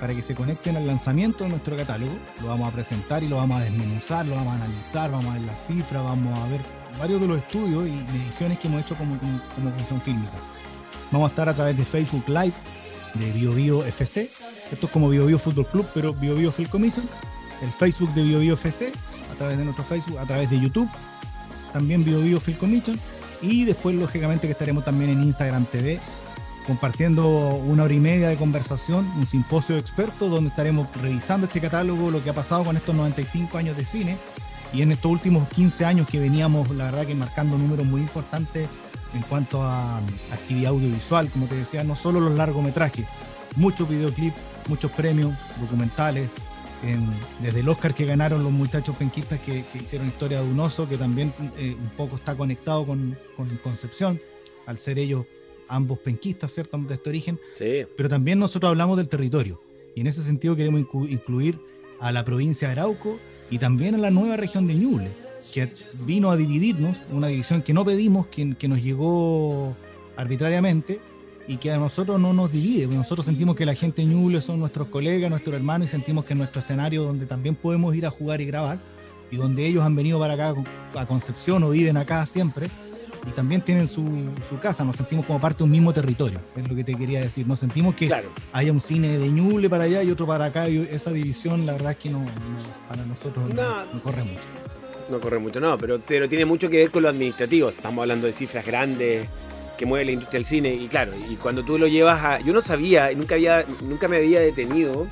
para 0.00 0.14
que 0.14 0.22
se 0.22 0.34
conecten 0.34 0.76
al 0.76 0.86
lanzamiento 0.86 1.44
de 1.44 1.50
nuestro 1.50 1.76
catálogo. 1.76 2.16
Lo 2.40 2.48
vamos 2.48 2.68
a 2.68 2.72
presentar 2.72 3.22
y 3.24 3.28
lo 3.28 3.36
vamos 3.36 3.60
a 3.60 3.64
desmenuzar, 3.64 4.26
lo 4.26 4.36
vamos 4.36 4.52
a 4.52 4.64
analizar, 4.64 5.10
vamos 5.10 5.26
a 5.26 5.34
ver 5.34 5.42
las 5.42 5.66
cifras, 5.66 6.04
vamos 6.04 6.38
a 6.38 6.46
ver 6.48 6.60
varios 6.98 7.20
de 7.20 7.26
los 7.26 7.38
estudios 7.38 7.86
y 7.86 8.12
mediciones 8.12 8.58
que 8.58 8.68
hemos 8.68 8.82
hecho 8.82 8.94
como, 8.94 9.18
como, 9.18 10.00
fílmica. 10.00 10.34
Vamos 11.10 11.28
a 11.28 11.30
estar 11.30 11.48
a 11.48 11.54
través 11.54 11.76
de 11.76 11.84
Facebook 11.84 12.28
Live 12.28 12.54
de 13.14 13.32
BioBio 13.32 13.84
FC. 13.84 14.30
Esto 14.70 14.86
es 14.86 14.92
como 14.92 15.08
BioBio 15.08 15.38
Fútbol 15.38 15.66
Club, 15.66 15.86
pero 15.94 16.14
BioBio 16.14 16.52
Film 16.52 16.68
Commission. 16.68 17.08
El 17.62 17.70
Facebook 17.72 18.12
de 18.14 18.22
BioBio 18.22 18.54
FC, 18.54 18.92
a 19.32 19.34
través 19.34 19.58
de 19.58 19.64
nuestro 19.64 19.84
Facebook, 19.84 20.18
a 20.18 20.26
través 20.26 20.48
de 20.48 20.60
YouTube. 20.60 20.88
También 21.72 22.04
BioBio 22.04 22.40
Film 22.40 22.58
Commission. 22.58 23.00
Y 23.42 23.64
después, 23.64 23.94
lógicamente, 23.94 24.46
que 24.46 24.52
estaremos 24.52 24.84
también 24.84 25.10
en 25.10 25.22
Instagram 25.22 25.66
TV 25.66 26.00
compartiendo 26.66 27.28
una 27.28 27.84
hora 27.84 27.94
y 27.94 28.00
media 28.00 28.28
de 28.28 28.36
conversación, 28.36 29.06
un 29.16 29.26
simposio 29.26 29.76
de 29.76 29.80
expertos 29.80 30.30
donde 30.30 30.50
estaremos 30.50 30.88
revisando 31.00 31.46
este 31.46 31.60
catálogo, 31.60 32.10
lo 32.10 32.22
que 32.22 32.30
ha 32.30 32.34
pasado 32.34 32.64
con 32.64 32.76
estos 32.76 32.94
95 32.94 33.56
años 33.56 33.76
de 33.76 33.84
cine. 33.84 34.18
Y 34.72 34.82
en 34.82 34.90
estos 34.90 35.10
últimos 35.10 35.48
15 35.48 35.84
años 35.84 36.08
que 36.08 36.18
veníamos, 36.18 36.68
la 36.70 36.86
verdad 36.86 37.06
que 37.06 37.14
marcando 37.14 37.56
números 37.56 37.86
muy 37.86 38.00
importantes 38.00 38.68
en 39.14 39.22
cuanto 39.22 39.62
a 39.62 39.98
actividad 40.32 40.72
audiovisual, 40.72 41.30
como 41.30 41.46
te 41.46 41.54
decía, 41.54 41.84
no 41.84 41.94
solo 41.94 42.18
los 42.18 42.34
largometrajes, 42.34 43.06
muchos 43.54 43.88
videoclips, 43.88 44.36
muchos 44.68 44.90
premios, 44.90 45.34
documentales, 45.60 46.28
desde 47.40 47.60
el 47.60 47.68
Oscar 47.68 47.94
que 47.94 48.04
ganaron 48.04 48.42
los 48.42 48.52
muchachos 48.52 48.96
penquistas 48.96 49.40
que, 49.40 49.64
que 49.72 49.78
hicieron 49.78 50.06
historia 50.08 50.40
de 50.42 50.48
un 50.50 50.60
oso, 50.60 50.88
que 50.88 50.96
también 50.96 51.32
eh, 51.58 51.74
un 51.78 51.90
poco 51.96 52.16
está 52.16 52.36
conectado 52.36 52.84
con, 52.84 53.16
con 53.36 53.48
Concepción, 53.62 54.20
al 54.66 54.78
ser 54.78 54.98
ellos 54.98 55.26
ambos 55.68 55.98
penquistas, 55.98 56.52
¿cierto? 56.52 56.78
De 56.78 56.94
este 56.94 57.08
origen, 57.08 57.38
Sí. 57.54 57.84
pero 57.96 58.08
también 58.08 58.38
nosotros 58.38 58.68
hablamos 58.70 58.96
del 58.96 59.08
territorio. 59.08 59.60
Y 59.94 60.00
en 60.00 60.06
ese 60.06 60.22
sentido 60.22 60.54
queremos 60.54 60.80
inclu- 60.82 61.10
incluir 61.10 61.58
a 61.98 62.12
la 62.12 62.24
provincia 62.24 62.68
de 62.68 62.72
Arauco 62.72 63.18
y 63.50 63.58
también 63.58 63.94
a 63.94 63.98
la 63.98 64.10
nueva 64.10 64.36
región 64.36 64.66
de 64.66 64.74
Ñuble, 64.74 65.08
que 65.52 65.68
vino 66.04 66.30
a 66.30 66.36
dividirnos, 66.36 66.96
una 67.10 67.28
división 67.28 67.62
que 67.62 67.72
no 67.72 67.84
pedimos, 67.84 68.26
que, 68.26 68.54
que 68.56 68.68
nos 68.68 68.82
llegó 68.82 69.74
arbitrariamente 70.16 71.00
y 71.48 71.58
que 71.58 71.70
a 71.70 71.78
nosotros 71.78 72.20
no 72.20 72.32
nos 72.32 72.50
divide. 72.50 72.84
porque 72.84 72.98
Nosotros 72.98 73.26
sentimos 73.26 73.56
que 73.56 73.66
la 73.66 73.74
gente 73.74 74.04
Ñuble 74.04 74.40
son 74.42 74.58
nuestros 74.58 74.88
colegas, 74.88 75.30
nuestros 75.30 75.54
hermanos 75.54 75.88
y 75.88 75.90
sentimos 75.90 76.24
que 76.24 76.34
es 76.34 76.38
nuestro 76.38 76.60
escenario 76.60 77.04
donde 77.04 77.26
también 77.26 77.54
podemos 77.54 77.94
ir 77.94 78.06
a 78.06 78.10
jugar 78.10 78.40
y 78.40 78.46
grabar 78.46 78.78
y 79.30 79.36
donde 79.36 79.66
ellos 79.66 79.82
han 79.84 79.94
venido 79.96 80.18
para 80.18 80.34
acá 80.34 80.54
a 80.94 81.06
Concepción 81.06 81.62
o 81.64 81.70
viven 81.70 81.96
acá 81.96 82.24
siempre. 82.26 82.68
y 83.26 83.30
también 83.30 83.60
tienen 83.60 83.88
su, 83.88 84.04
su, 84.48 84.58
casa, 84.60 84.84
nos 84.84 84.96
sentimos 84.96 85.26
como 85.26 85.40
parte 85.40 85.58
de 85.58 85.64
un 85.64 85.70
mismo 85.70 85.92
territorio, 85.92 86.38
es 86.54 86.68
lo 86.68 86.76
que 86.76 86.84
te 86.84 86.94
quería 86.94 87.20
decir. 87.20 87.46
Nos 87.46 87.58
sentimos 87.58 87.94
que 87.94 88.08
haya 88.52 88.72
un 88.72 88.80
cine 88.80 89.18
de 89.18 89.28
Ñuble 89.30 89.68
para 89.68 89.84
allá 89.84 90.02
y 90.02 90.10
otro 90.10 90.26
para 90.26 90.46
acá, 90.46 90.68
y 90.68 90.78
esa 90.78 91.12
división, 91.12 91.66
la 91.66 91.72
verdad 91.72 91.92
es 91.92 91.98
que 91.98 92.10
no, 92.10 92.24
para 92.88 93.04
nosotros 93.04 93.52
no, 93.52 94.00
corre 94.00 94.22
mucho. 94.22 94.40
No 95.10 95.20
corre 95.20 95.38
mucho, 95.38 95.60
no, 95.60 95.78
pero, 95.78 96.00
pero 96.06 96.28
tiene 96.28 96.44
mucho 96.44 96.68
que 96.68 96.78
ver 96.78 96.90
con 96.90 97.02
lo 97.02 97.08
administrativo. 97.08 97.68
Estamos 97.68 98.02
hablando 98.02 98.26
de 98.26 98.32
cifras 98.32 98.66
grandes 98.66 99.28
que 99.76 99.86
mueve 99.86 100.04
la 100.06 100.12
industria 100.12 100.38
del 100.38 100.46
cine, 100.46 100.74
y 100.74 100.88
claro, 100.88 101.12
y 101.30 101.36
cuando 101.36 101.64
tú 101.64 101.78
lo 101.78 101.86
llevas 101.86 102.24
a. 102.24 102.40
Yo 102.40 102.52
no 102.52 102.62
sabía, 102.62 103.10
nunca, 103.12 103.34
había, 103.34 103.64
nunca 103.82 104.08
me 104.08 104.16
había 104.16 104.40
detenido 104.40 105.06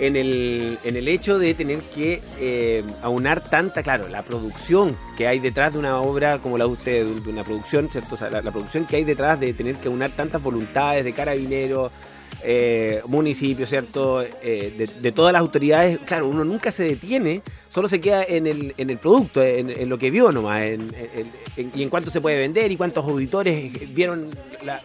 en 0.00 0.16
el, 0.16 0.78
en 0.82 0.96
el 0.96 1.08
hecho 1.08 1.38
de 1.38 1.52
tener 1.54 1.80
que 1.80 2.22
eh, 2.38 2.82
aunar 3.02 3.42
tanta, 3.42 3.82
claro, 3.82 4.08
la 4.08 4.22
producción 4.22 4.96
que 5.16 5.28
hay 5.28 5.38
detrás 5.38 5.74
de 5.74 5.78
una 5.78 6.00
obra 6.00 6.38
como 6.38 6.56
la 6.56 6.64
de 6.64 6.70
usted, 6.70 7.06
de 7.06 7.30
una 7.30 7.44
producción, 7.44 7.88
¿cierto? 7.90 8.14
O 8.14 8.18
sea, 8.18 8.30
la, 8.30 8.50
producción 8.50 8.86
que 8.86 8.96
hay 8.96 9.04
detrás 9.04 9.38
de 9.38 9.52
tener 9.52 9.76
que 9.76 9.88
aunar 9.88 10.10
tantas 10.12 10.42
voluntades 10.42 11.04
de 11.04 11.12
carabineros, 11.12 11.92
eh, 12.42 13.00
municipios, 13.06 13.68
¿cierto? 13.68 14.22
Eh, 14.22 14.88
de, 15.00 15.12
todas 15.12 15.32
las 15.32 15.40
autoridades, 15.40 15.98
claro, 16.04 16.28
uno 16.28 16.44
nunca 16.44 16.70
se 16.70 16.84
detiene, 16.84 17.42
solo 17.68 17.88
se 17.88 18.00
queda 18.00 18.22
en 18.24 18.46
el, 18.46 18.74
en 18.76 18.90
el 18.90 18.98
producto, 18.98 19.42
en, 19.42 19.88
lo 19.88 19.98
que 19.98 20.10
vio 20.10 20.30
nomás, 20.32 20.62
y 21.56 21.82
en 21.82 21.90
cuánto 21.90 22.10
se 22.10 22.20
puede 22.20 22.38
vender 22.38 22.70
y 22.70 22.76
cuántos 22.76 23.04
auditores 23.04 23.94
vieron 23.94 24.26
la, 24.64 24.80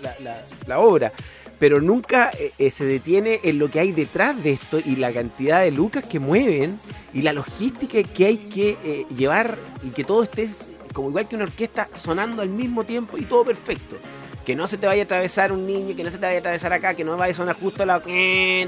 la 0.67 0.79
obra 0.79 1.11
pero 1.59 1.81
nunca 1.81 2.31
eh, 2.37 2.51
eh, 2.57 2.71
se 2.71 2.85
detiene 2.85 3.39
en 3.43 3.59
lo 3.59 3.69
que 3.69 3.79
hay 3.79 3.91
detrás 3.91 4.41
de 4.43 4.51
esto 4.51 4.79
y 4.79 4.95
la 4.97 5.11
cantidad 5.11 5.61
de 5.61 5.71
lucas 5.71 6.03
que 6.05 6.19
mueven 6.19 6.77
y 7.13 7.21
la 7.21 7.33
logística 7.33 8.03
que 8.03 8.25
hay 8.25 8.37
que 8.37 8.77
eh, 8.83 9.05
llevar 9.15 9.57
y 9.83 9.89
que 9.89 10.03
todo 10.03 10.23
esté 10.23 10.49
como 10.93 11.09
igual 11.09 11.27
que 11.27 11.35
una 11.35 11.45
orquesta 11.45 11.89
sonando 11.95 12.41
al 12.41 12.49
mismo 12.49 12.85
tiempo 12.85 13.17
y 13.17 13.23
todo 13.23 13.43
perfecto. 13.43 13.97
Que 14.45 14.55
no 14.55 14.67
se 14.67 14.77
te 14.77 14.85
vaya 14.85 15.03
a 15.03 15.05
atravesar 15.05 15.51
un 15.51 15.65
niño, 15.65 15.95
que 15.95 16.03
no 16.03 16.11
se 16.11 16.17
te 16.17 16.25
vaya 16.25 16.37
a 16.37 16.39
atravesar 16.39 16.71
acá, 16.71 16.93
que 16.93 17.03
no 17.03 17.17
vaya 17.17 17.31
a 17.31 17.35
sonar 17.35 17.55
justo 17.59 17.85
la 17.85 17.99
del, 17.99 18.67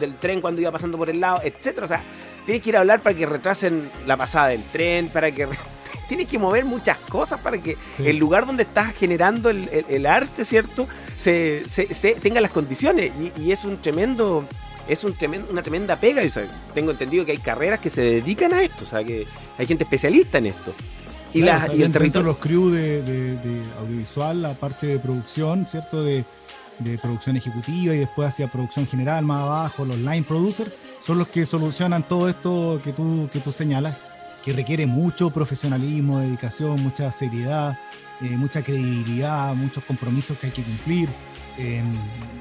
del, 0.00 0.14
tren 0.16 0.40
cuando 0.40 0.60
iba 0.60 0.72
pasando 0.72 0.96
por 0.96 1.10
el 1.10 1.20
lado, 1.20 1.40
etcétera. 1.44 1.84
O 1.84 1.88
sea, 1.88 2.02
tienes 2.46 2.62
que 2.62 2.70
ir 2.70 2.76
a 2.76 2.80
hablar 2.80 3.02
para 3.02 3.16
que 3.16 3.26
retrasen 3.26 3.90
la 4.06 4.16
pasada 4.16 4.48
del 4.48 4.62
tren, 4.64 5.08
para 5.08 5.30
que 5.30 5.46
tienes 6.08 6.26
que 6.26 6.38
mover 6.38 6.64
muchas 6.64 6.98
cosas 6.98 7.38
para 7.40 7.58
que 7.58 7.76
el 7.98 8.16
lugar 8.16 8.44
donde 8.44 8.64
estás 8.64 8.94
generando 8.94 9.50
el, 9.50 10.06
arte, 10.06 10.44
¿cierto? 10.44 10.88
Se, 11.18 11.64
tenga 12.20 12.40
las 12.40 12.50
condiciones. 12.50 13.12
Y, 13.36 13.52
es 13.52 13.64
un 13.64 13.76
tremendo. 13.76 14.44
Es 14.88 15.04
un 15.04 15.14
tremendo, 15.14 15.46
una 15.52 15.62
tremenda 15.62 15.94
pega. 15.96 16.22
tengo 16.74 16.90
entendido 16.90 17.24
que 17.24 17.30
hay 17.30 17.38
carreras 17.38 17.78
que 17.78 17.90
se 17.90 18.00
dedican 18.00 18.52
a 18.52 18.62
esto. 18.62 18.84
O 18.84 18.88
sea, 18.88 19.04
que 19.04 19.26
hay 19.56 19.66
gente 19.66 19.84
especialista 19.84 20.38
en 20.38 20.46
esto. 20.46 20.74
Y, 21.32 21.42
el 21.42 21.92
territorio. 21.92 22.28
Los 22.28 22.38
crew 22.38 22.70
de, 22.70 23.62
audiovisual, 23.78 24.42
la 24.42 24.54
parte 24.54 24.86
de 24.86 24.98
producción, 24.98 25.66
¿cierto? 25.66 26.02
De, 26.04 26.24
producción 27.02 27.36
ejecutiva 27.36 27.94
y 27.94 27.98
después 27.98 28.28
hacia 28.28 28.48
producción 28.48 28.86
general 28.86 29.22
más 29.22 29.42
abajo, 29.42 29.84
los 29.84 29.98
line 29.98 30.22
producers, 30.22 30.72
son 31.04 31.18
los 31.18 31.28
que 31.28 31.44
solucionan 31.44 32.04
todo 32.04 32.26
esto 32.26 32.80
que 32.82 32.94
tú, 32.94 33.28
que 33.30 33.38
tú 33.38 33.52
señalas 33.52 33.96
que 34.42 34.52
requiere 34.52 34.86
mucho 34.86 35.30
profesionalismo, 35.30 36.20
dedicación, 36.20 36.82
mucha 36.82 37.12
seriedad, 37.12 37.78
eh, 38.20 38.36
mucha 38.36 38.62
credibilidad, 38.62 39.54
muchos 39.54 39.84
compromisos 39.84 40.38
que 40.38 40.46
hay 40.46 40.52
que 40.52 40.62
cumplir. 40.62 41.08
Em, 41.58 41.92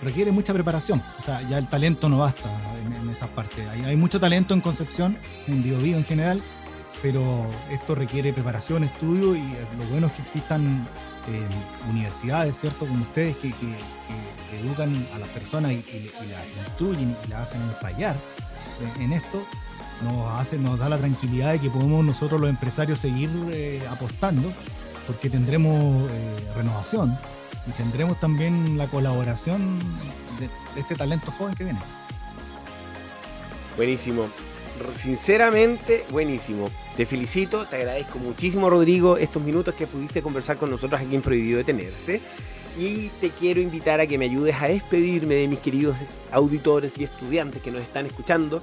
requiere 0.01 0.31
mucha 0.31 0.53
preparación. 0.53 1.03
O 1.19 1.21
sea, 1.21 1.41
ya 1.41 1.57
el 1.57 1.67
talento 1.67 2.07
no 2.07 2.19
basta 2.19 2.49
en, 2.85 2.93
en 2.95 3.09
esas 3.09 3.29
partes. 3.29 3.67
Hay, 3.67 3.83
hay, 3.83 3.95
mucho 3.97 4.19
talento 4.19 4.53
en 4.53 4.61
Concepción, 4.61 5.17
en 5.47 5.63
Biobío 5.63 5.97
en 5.97 6.05
general, 6.05 6.41
pero 7.01 7.45
esto 7.71 7.95
requiere 7.95 8.33
preparación, 8.33 8.83
estudio 8.83 9.35
y 9.35 9.43
lo 9.77 9.85
bueno 9.91 10.07
es 10.07 10.13
que 10.13 10.21
existan 10.21 10.87
em, 11.27 11.89
universidades, 11.89 12.59
¿cierto? 12.59 12.85
Como 12.85 13.03
ustedes 13.03 13.37
que, 13.37 13.53
educan 14.61 15.05
a 15.15 15.19
las 15.19 15.29
personas 15.29 15.71
y, 15.71 16.11
las 16.29 16.67
instruyen 16.67 17.15
y 17.25 17.29
las 17.29 17.43
hacen 17.43 17.61
ensayar 17.61 18.15
en 18.99 19.13
esto 19.13 19.43
nos, 20.01 20.39
hace, 20.39 20.57
nos 20.57 20.79
da 20.79 20.89
la 20.89 20.97
tranquilidad 20.97 21.51
de 21.53 21.59
que 21.59 21.69
podemos 21.69 22.03
nosotros 22.03 22.39
los 22.39 22.49
empresarios 22.49 22.99
seguir 22.99 23.29
eh, 23.51 23.81
apostando, 23.89 24.51
porque 25.07 25.29
tendremos 25.29 26.09
eh, 26.09 26.35
renovación 26.55 27.17
y 27.67 27.71
tendremos 27.71 28.19
también 28.19 28.77
la 28.77 28.87
colaboración 28.87 29.79
de, 30.39 30.49
este 30.79 30.95
talento 30.95 31.31
joven 31.31 31.55
que 31.55 31.65
viene. 31.65 31.79
Buenísimo, 33.75 34.27
sinceramente 34.95 36.05
buenísimo. 36.09 36.69
Te 36.95 37.05
felicito, 37.05 37.65
te 37.65 37.77
agradezco 37.77 38.19
muchísimo 38.19 38.69
Rodrigo 38.69 39.17
estos 39.17 39.43
minutos 39.43 39.75
que 39.75 39.87
pudiste 39.87 40.21
conversar 40.21 40.57
con 40.57 40.69
nosotros 40.69 40.99
aquí 41.01 41.15
en 41.15 41.21
Prohibido 41.21 41.57
Detenerse. 41.57 42.21
Y 42.77 43.09
te 43.21 43.29
quiero 43.29 43.61
invitar 43.61 43.99
a 43.99 44.07
que 44.07 44.17
me 44.17 44.25
ayudes 44.25 44.55
a 44.61 44.67
despedirme 44.67 45.35
de 45.35 45.47
mis 45.47 45.59
queridos 45.59 45.97
auditores 46.31 46.97
y 46.97 47.03
estudiantes 47.03 47.61
que 47.61 47.71
nos 47.71 47.81
están 47.81 48.05
escuchando 48.05 48.61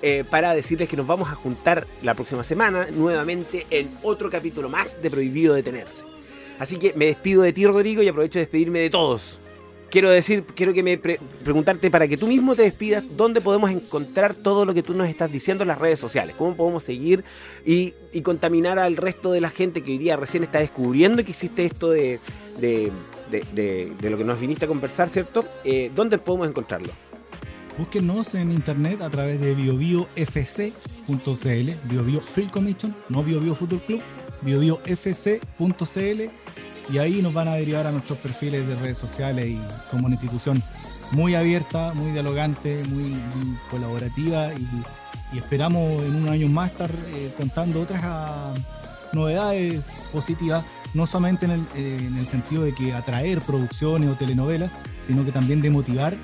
eh, 0.00 0.24
para 0.28 0.54
decirles 0.54 0.88
que 0.88 0.96
nos 0.96 1.06
vamos 1.06 1.30
a 1.30 1.34
juntar 1.34 1.86
la 2.02 2.14
próxima 2.14 2.42
semana 2.42 2.88
nuevamente 2.90 3.66
en 3.70 3.90
otro 4.02 4.30
capítulo 4.30 4.68
más 4.68 5.00
de 5.00 5.10
Prohibido 5.10 5.54
Detenerse. 5.54 6.02
Así 6.58 6.76
que 6.76 6.92
me 6.94 7.06
despido 7.06 7.42
de 7.42 7.52
ti, 7.52 7.66
Rodrigo, 7.66 8.02
y 8.02 8.08
aprovecho 8.08 8.38
de 8.38 8.44
despedirme 8.44 8.80
de 8.80 8.90
todos. 8.90 9.38
Quiero 9.92 10.08
decir, 10.08 10.44
quiero 10.54 10.72
que 10.72 10.82
me 10.82 10.96
preguntarte 10.96 11.90
para 11.90 12.08
que 12.08 12.16
tú 12.16 12.26
mismo 12.26 12.56
te 12.56 12.62
despidas, 12.62 13.14
dónde 13.14 13.42
podemos 13.42 13.70
encontrar 13.70 14.34
todo 14.34 14.64
lo 14.64 14.72
que 14.72 14.82
tú 14.82 14.94
nos 14.94 15.06
estás 15.06 15.30
diciendo 15.30 15.64
en 15.64 15.68
las 15.68 15.76
redes 15.76 15.98
sociales, 15.98 16.34
cómo 16.34 16.56
podemos 16.56 16.82
seguir 16.82 17.24
y, 17.62 17.92
contaminar 18.22 18.78
al 18.78 18.96
resto 18.96 19.32
de 19.32 19.42
la 19.42 19.50
gente 19.50 19.82
que 19.82 19.90
hoy 19.90 19.98
día 19.98 20.16
recién 20.16 20.44
está 20.44 20.60
descubriendo 20.60 21.22
que 21.22 21.32
existe 21.32 21.66
esto 21.66 21.90
de, 21.90 22.18
de, 22.58 22.90
lo 24.00 24.16
que 24.16 24.24
nos 24.24 24.40
viniste 24.40 24.64
a 24.64 24.68
conversar, 24.68 25.10
¿cierto? 25.10 25.44
Eh, 25.62 25.90
¿Dónde 25.94 26.16
podemos 26.16 26.48
encontrarlo? 26.48 26.88
Búsquenos 27.76 28.34
en 28.34 28.50
internet 28.50 29.02
a 29.02 29.10
través 29.10 29.42
de 29.42 29.54
biobiofc.cl, 29.54 30.70
BioBio 31.90 32.20
Commission, 32.50 32.96
no 33.10 33.22
BioBio 33.22 33.54
Fútbol 33.54 33.80
Club, 33.80 34.00
biobiofc.cl 34.42 36.22
y 36.92 36.98
ahí 36.98 37.22
nos 37.22 37.32
van 37.32 37.48
a 37.48 37.54
derivar 37.54 37.86
a 37.86 37.92
nuestros 37.92 38.18
perfiles 38.18 38.66
de 38.66 38.74
redes 38.76 38.98
sociales 38.98 39.46
y 39.46 39.60
somos 39.90 40.06
una 40.06 40.14
institución 40.14 40.62
muy 41.12 41.34
abierta, 41.34 41.92
muy 41.94 42.12
dialogante, 42.12 42.82
muy, 42.84 43.16
colaborativa 43.70 44.52
y, 44.54 44.66
esperamos 45.36 46.02
en 46.02 46.14
un 46.14 46.28
año 46.28 46.46
más 46.48 46.72
estar 46.72 46.90
eh, 46.90 47.32
contando 47.38 47.80
otras 47.80 48.02
ah, 48.04 48.52
novedades 49.14 49.80
positivas, 50.12 50.62
no 50.92 51.06
solamente 51.06 51.46
en 51.46 51.52
el, 51.52 51.60
eh, 51.74 51.96
en 52.00 52.18
el 52.18 52.26
sentido 52.26 52.64
de 52.64 52.74
que 52.74 52.92
atraer 52.92 53.40
producciones 53.40 54.10
o 54.10 54.14
telenovelas, 54.14 54.70
sino 55.06 55.24
que 55.24 55.32
también 55.32 55.62
de 55.62 55.70
motivar 55.70 56.18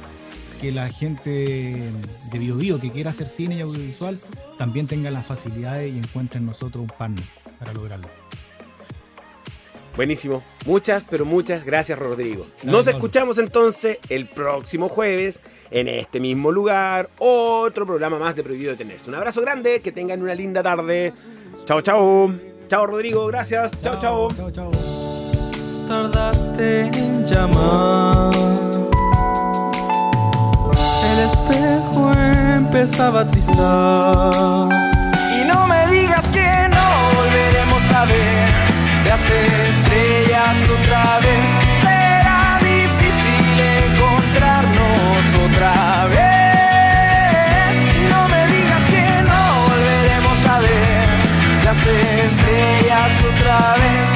que 0.60 0.72
la 0.72 0.90
gente 0.90 1.90
de 2.30 2.38
BioBio 2.38 2.78
que 2.78 2.90
quiera 2.90 3.10
hacer 3.10 3.30
cine 3.30 3.56
y 3.56 3.60
audiovisual 3.62 4.18
también 4.58 4.86
tenga 4.86 5.10
las 5.10 5.24
facilidades 5.24 5.90
y 5.94 5.96
encuentre 5.96 6.38
en 6.38 6.44
nosotros 6.44 6.82
un 6.82 6.88
partner 6.88 7.24
para 7.58 7.72
lograrlo. 7.72 8.08
Buenísimo. 9.96 10.44
Muchas, 10.64 11.04
pero 11.10 11.24
muchas 11.24 11.64
gracias, 11.64 11.98
Rodrigo. 11.98 12.46
Nos 12.62 12.86
escuchamos 12.86 13.38
entonces 13.38 13.98
el 14.08 14.26
próximo 14.26 14.88
jueves 14.88 15.40
en 15.72 15.88
este 15.88 16.20
mismo 16.20 16.52
lugar. 16.52 17.10
Otro 17.18 17.84
programa 17.84 18.18
más 18.18 18.36
de 18.36 18.44
Prohibido 18.44 18.70
Detenerse. 18.70 19.08
Un 19.08 19.16
abrazo 19.16 19.40
grande, 19.40 19.80
que 19.80 19.90
tengan 19.90 20.22
una 20.22 20.36
linda 20.36 20.62
tarde. 20.62 21.12
Chao, 21.64 21.80
chao. 21.80 22.32
Chao, 22.68 22.86
Rodrigo. 22.86 23.26
Gracias. 23.26 23.72
Chao, 23.82 24.00
chao. 24.00 24.28
Chao, 24.30 24.50
chao. 24.52 24.70
Tardaste 25.88 26.82
en 26.82 27.26
llamar 27.26 28.68
el 31.18 31.24
espejo 31.24 32.12
empezaba 32.56 33.20
a 33.20 33.28
trizar. 33.28 34.87
Volveremos 37.98 38.00
a 38.00 38.04
ver 38.04 38.52
las 39.04 39.30
estrellas 39.30 40.56
otra 40.68 41.02
vez. 41.20 41.48
Será 41.82 42.58
difícil 42.60 43.60
encontrarnos 43.86 45.22
otra 45.46 46.06
vez. 46.06 47.76
No 48.10 48.28
me 48.28 48.46
digas 48.46 48.84
que 48.92 49.22
no 49.22 49.42
volveremos 49.68 50.46
a 50.46 50.60
ver 50.60 51.06
las 51.64 51.86
estrellas 51.86 53.12
otra 53.32 53.58
vez. 53.76 54.07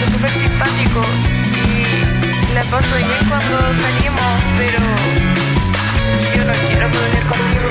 pero 0.00 0.12
súper 0.12 0.30
y 2.50 2.54
la 2.54 2.62
paso 2.62 2.96
bien 2.96 3.24
cuando 3.28 3.56
salimos, 3.82 4.42
pero 4.58 4.80
yo 6.34 6.44
no 6.44 6.52
quiero 6.68 6.86
volver 6.88 7.24
contigo. 7.30 7.66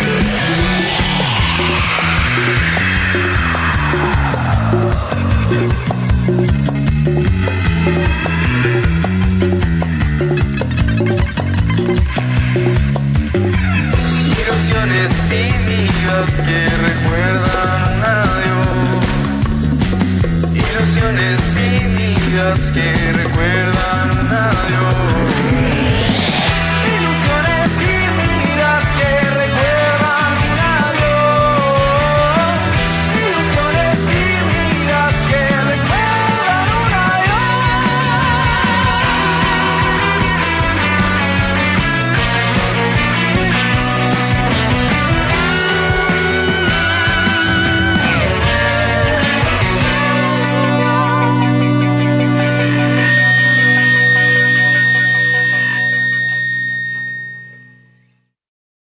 Ilusiones 14.38 15.11
tímidas 15.30 16.32
que 16.41 16.57
recuerdan. 16.88 17.49
mentiras 22.40 22.72
que 22.72 22.94
recuerdan 23.12 24.32
a 24.32 24.50
Dios. 24.68 24.99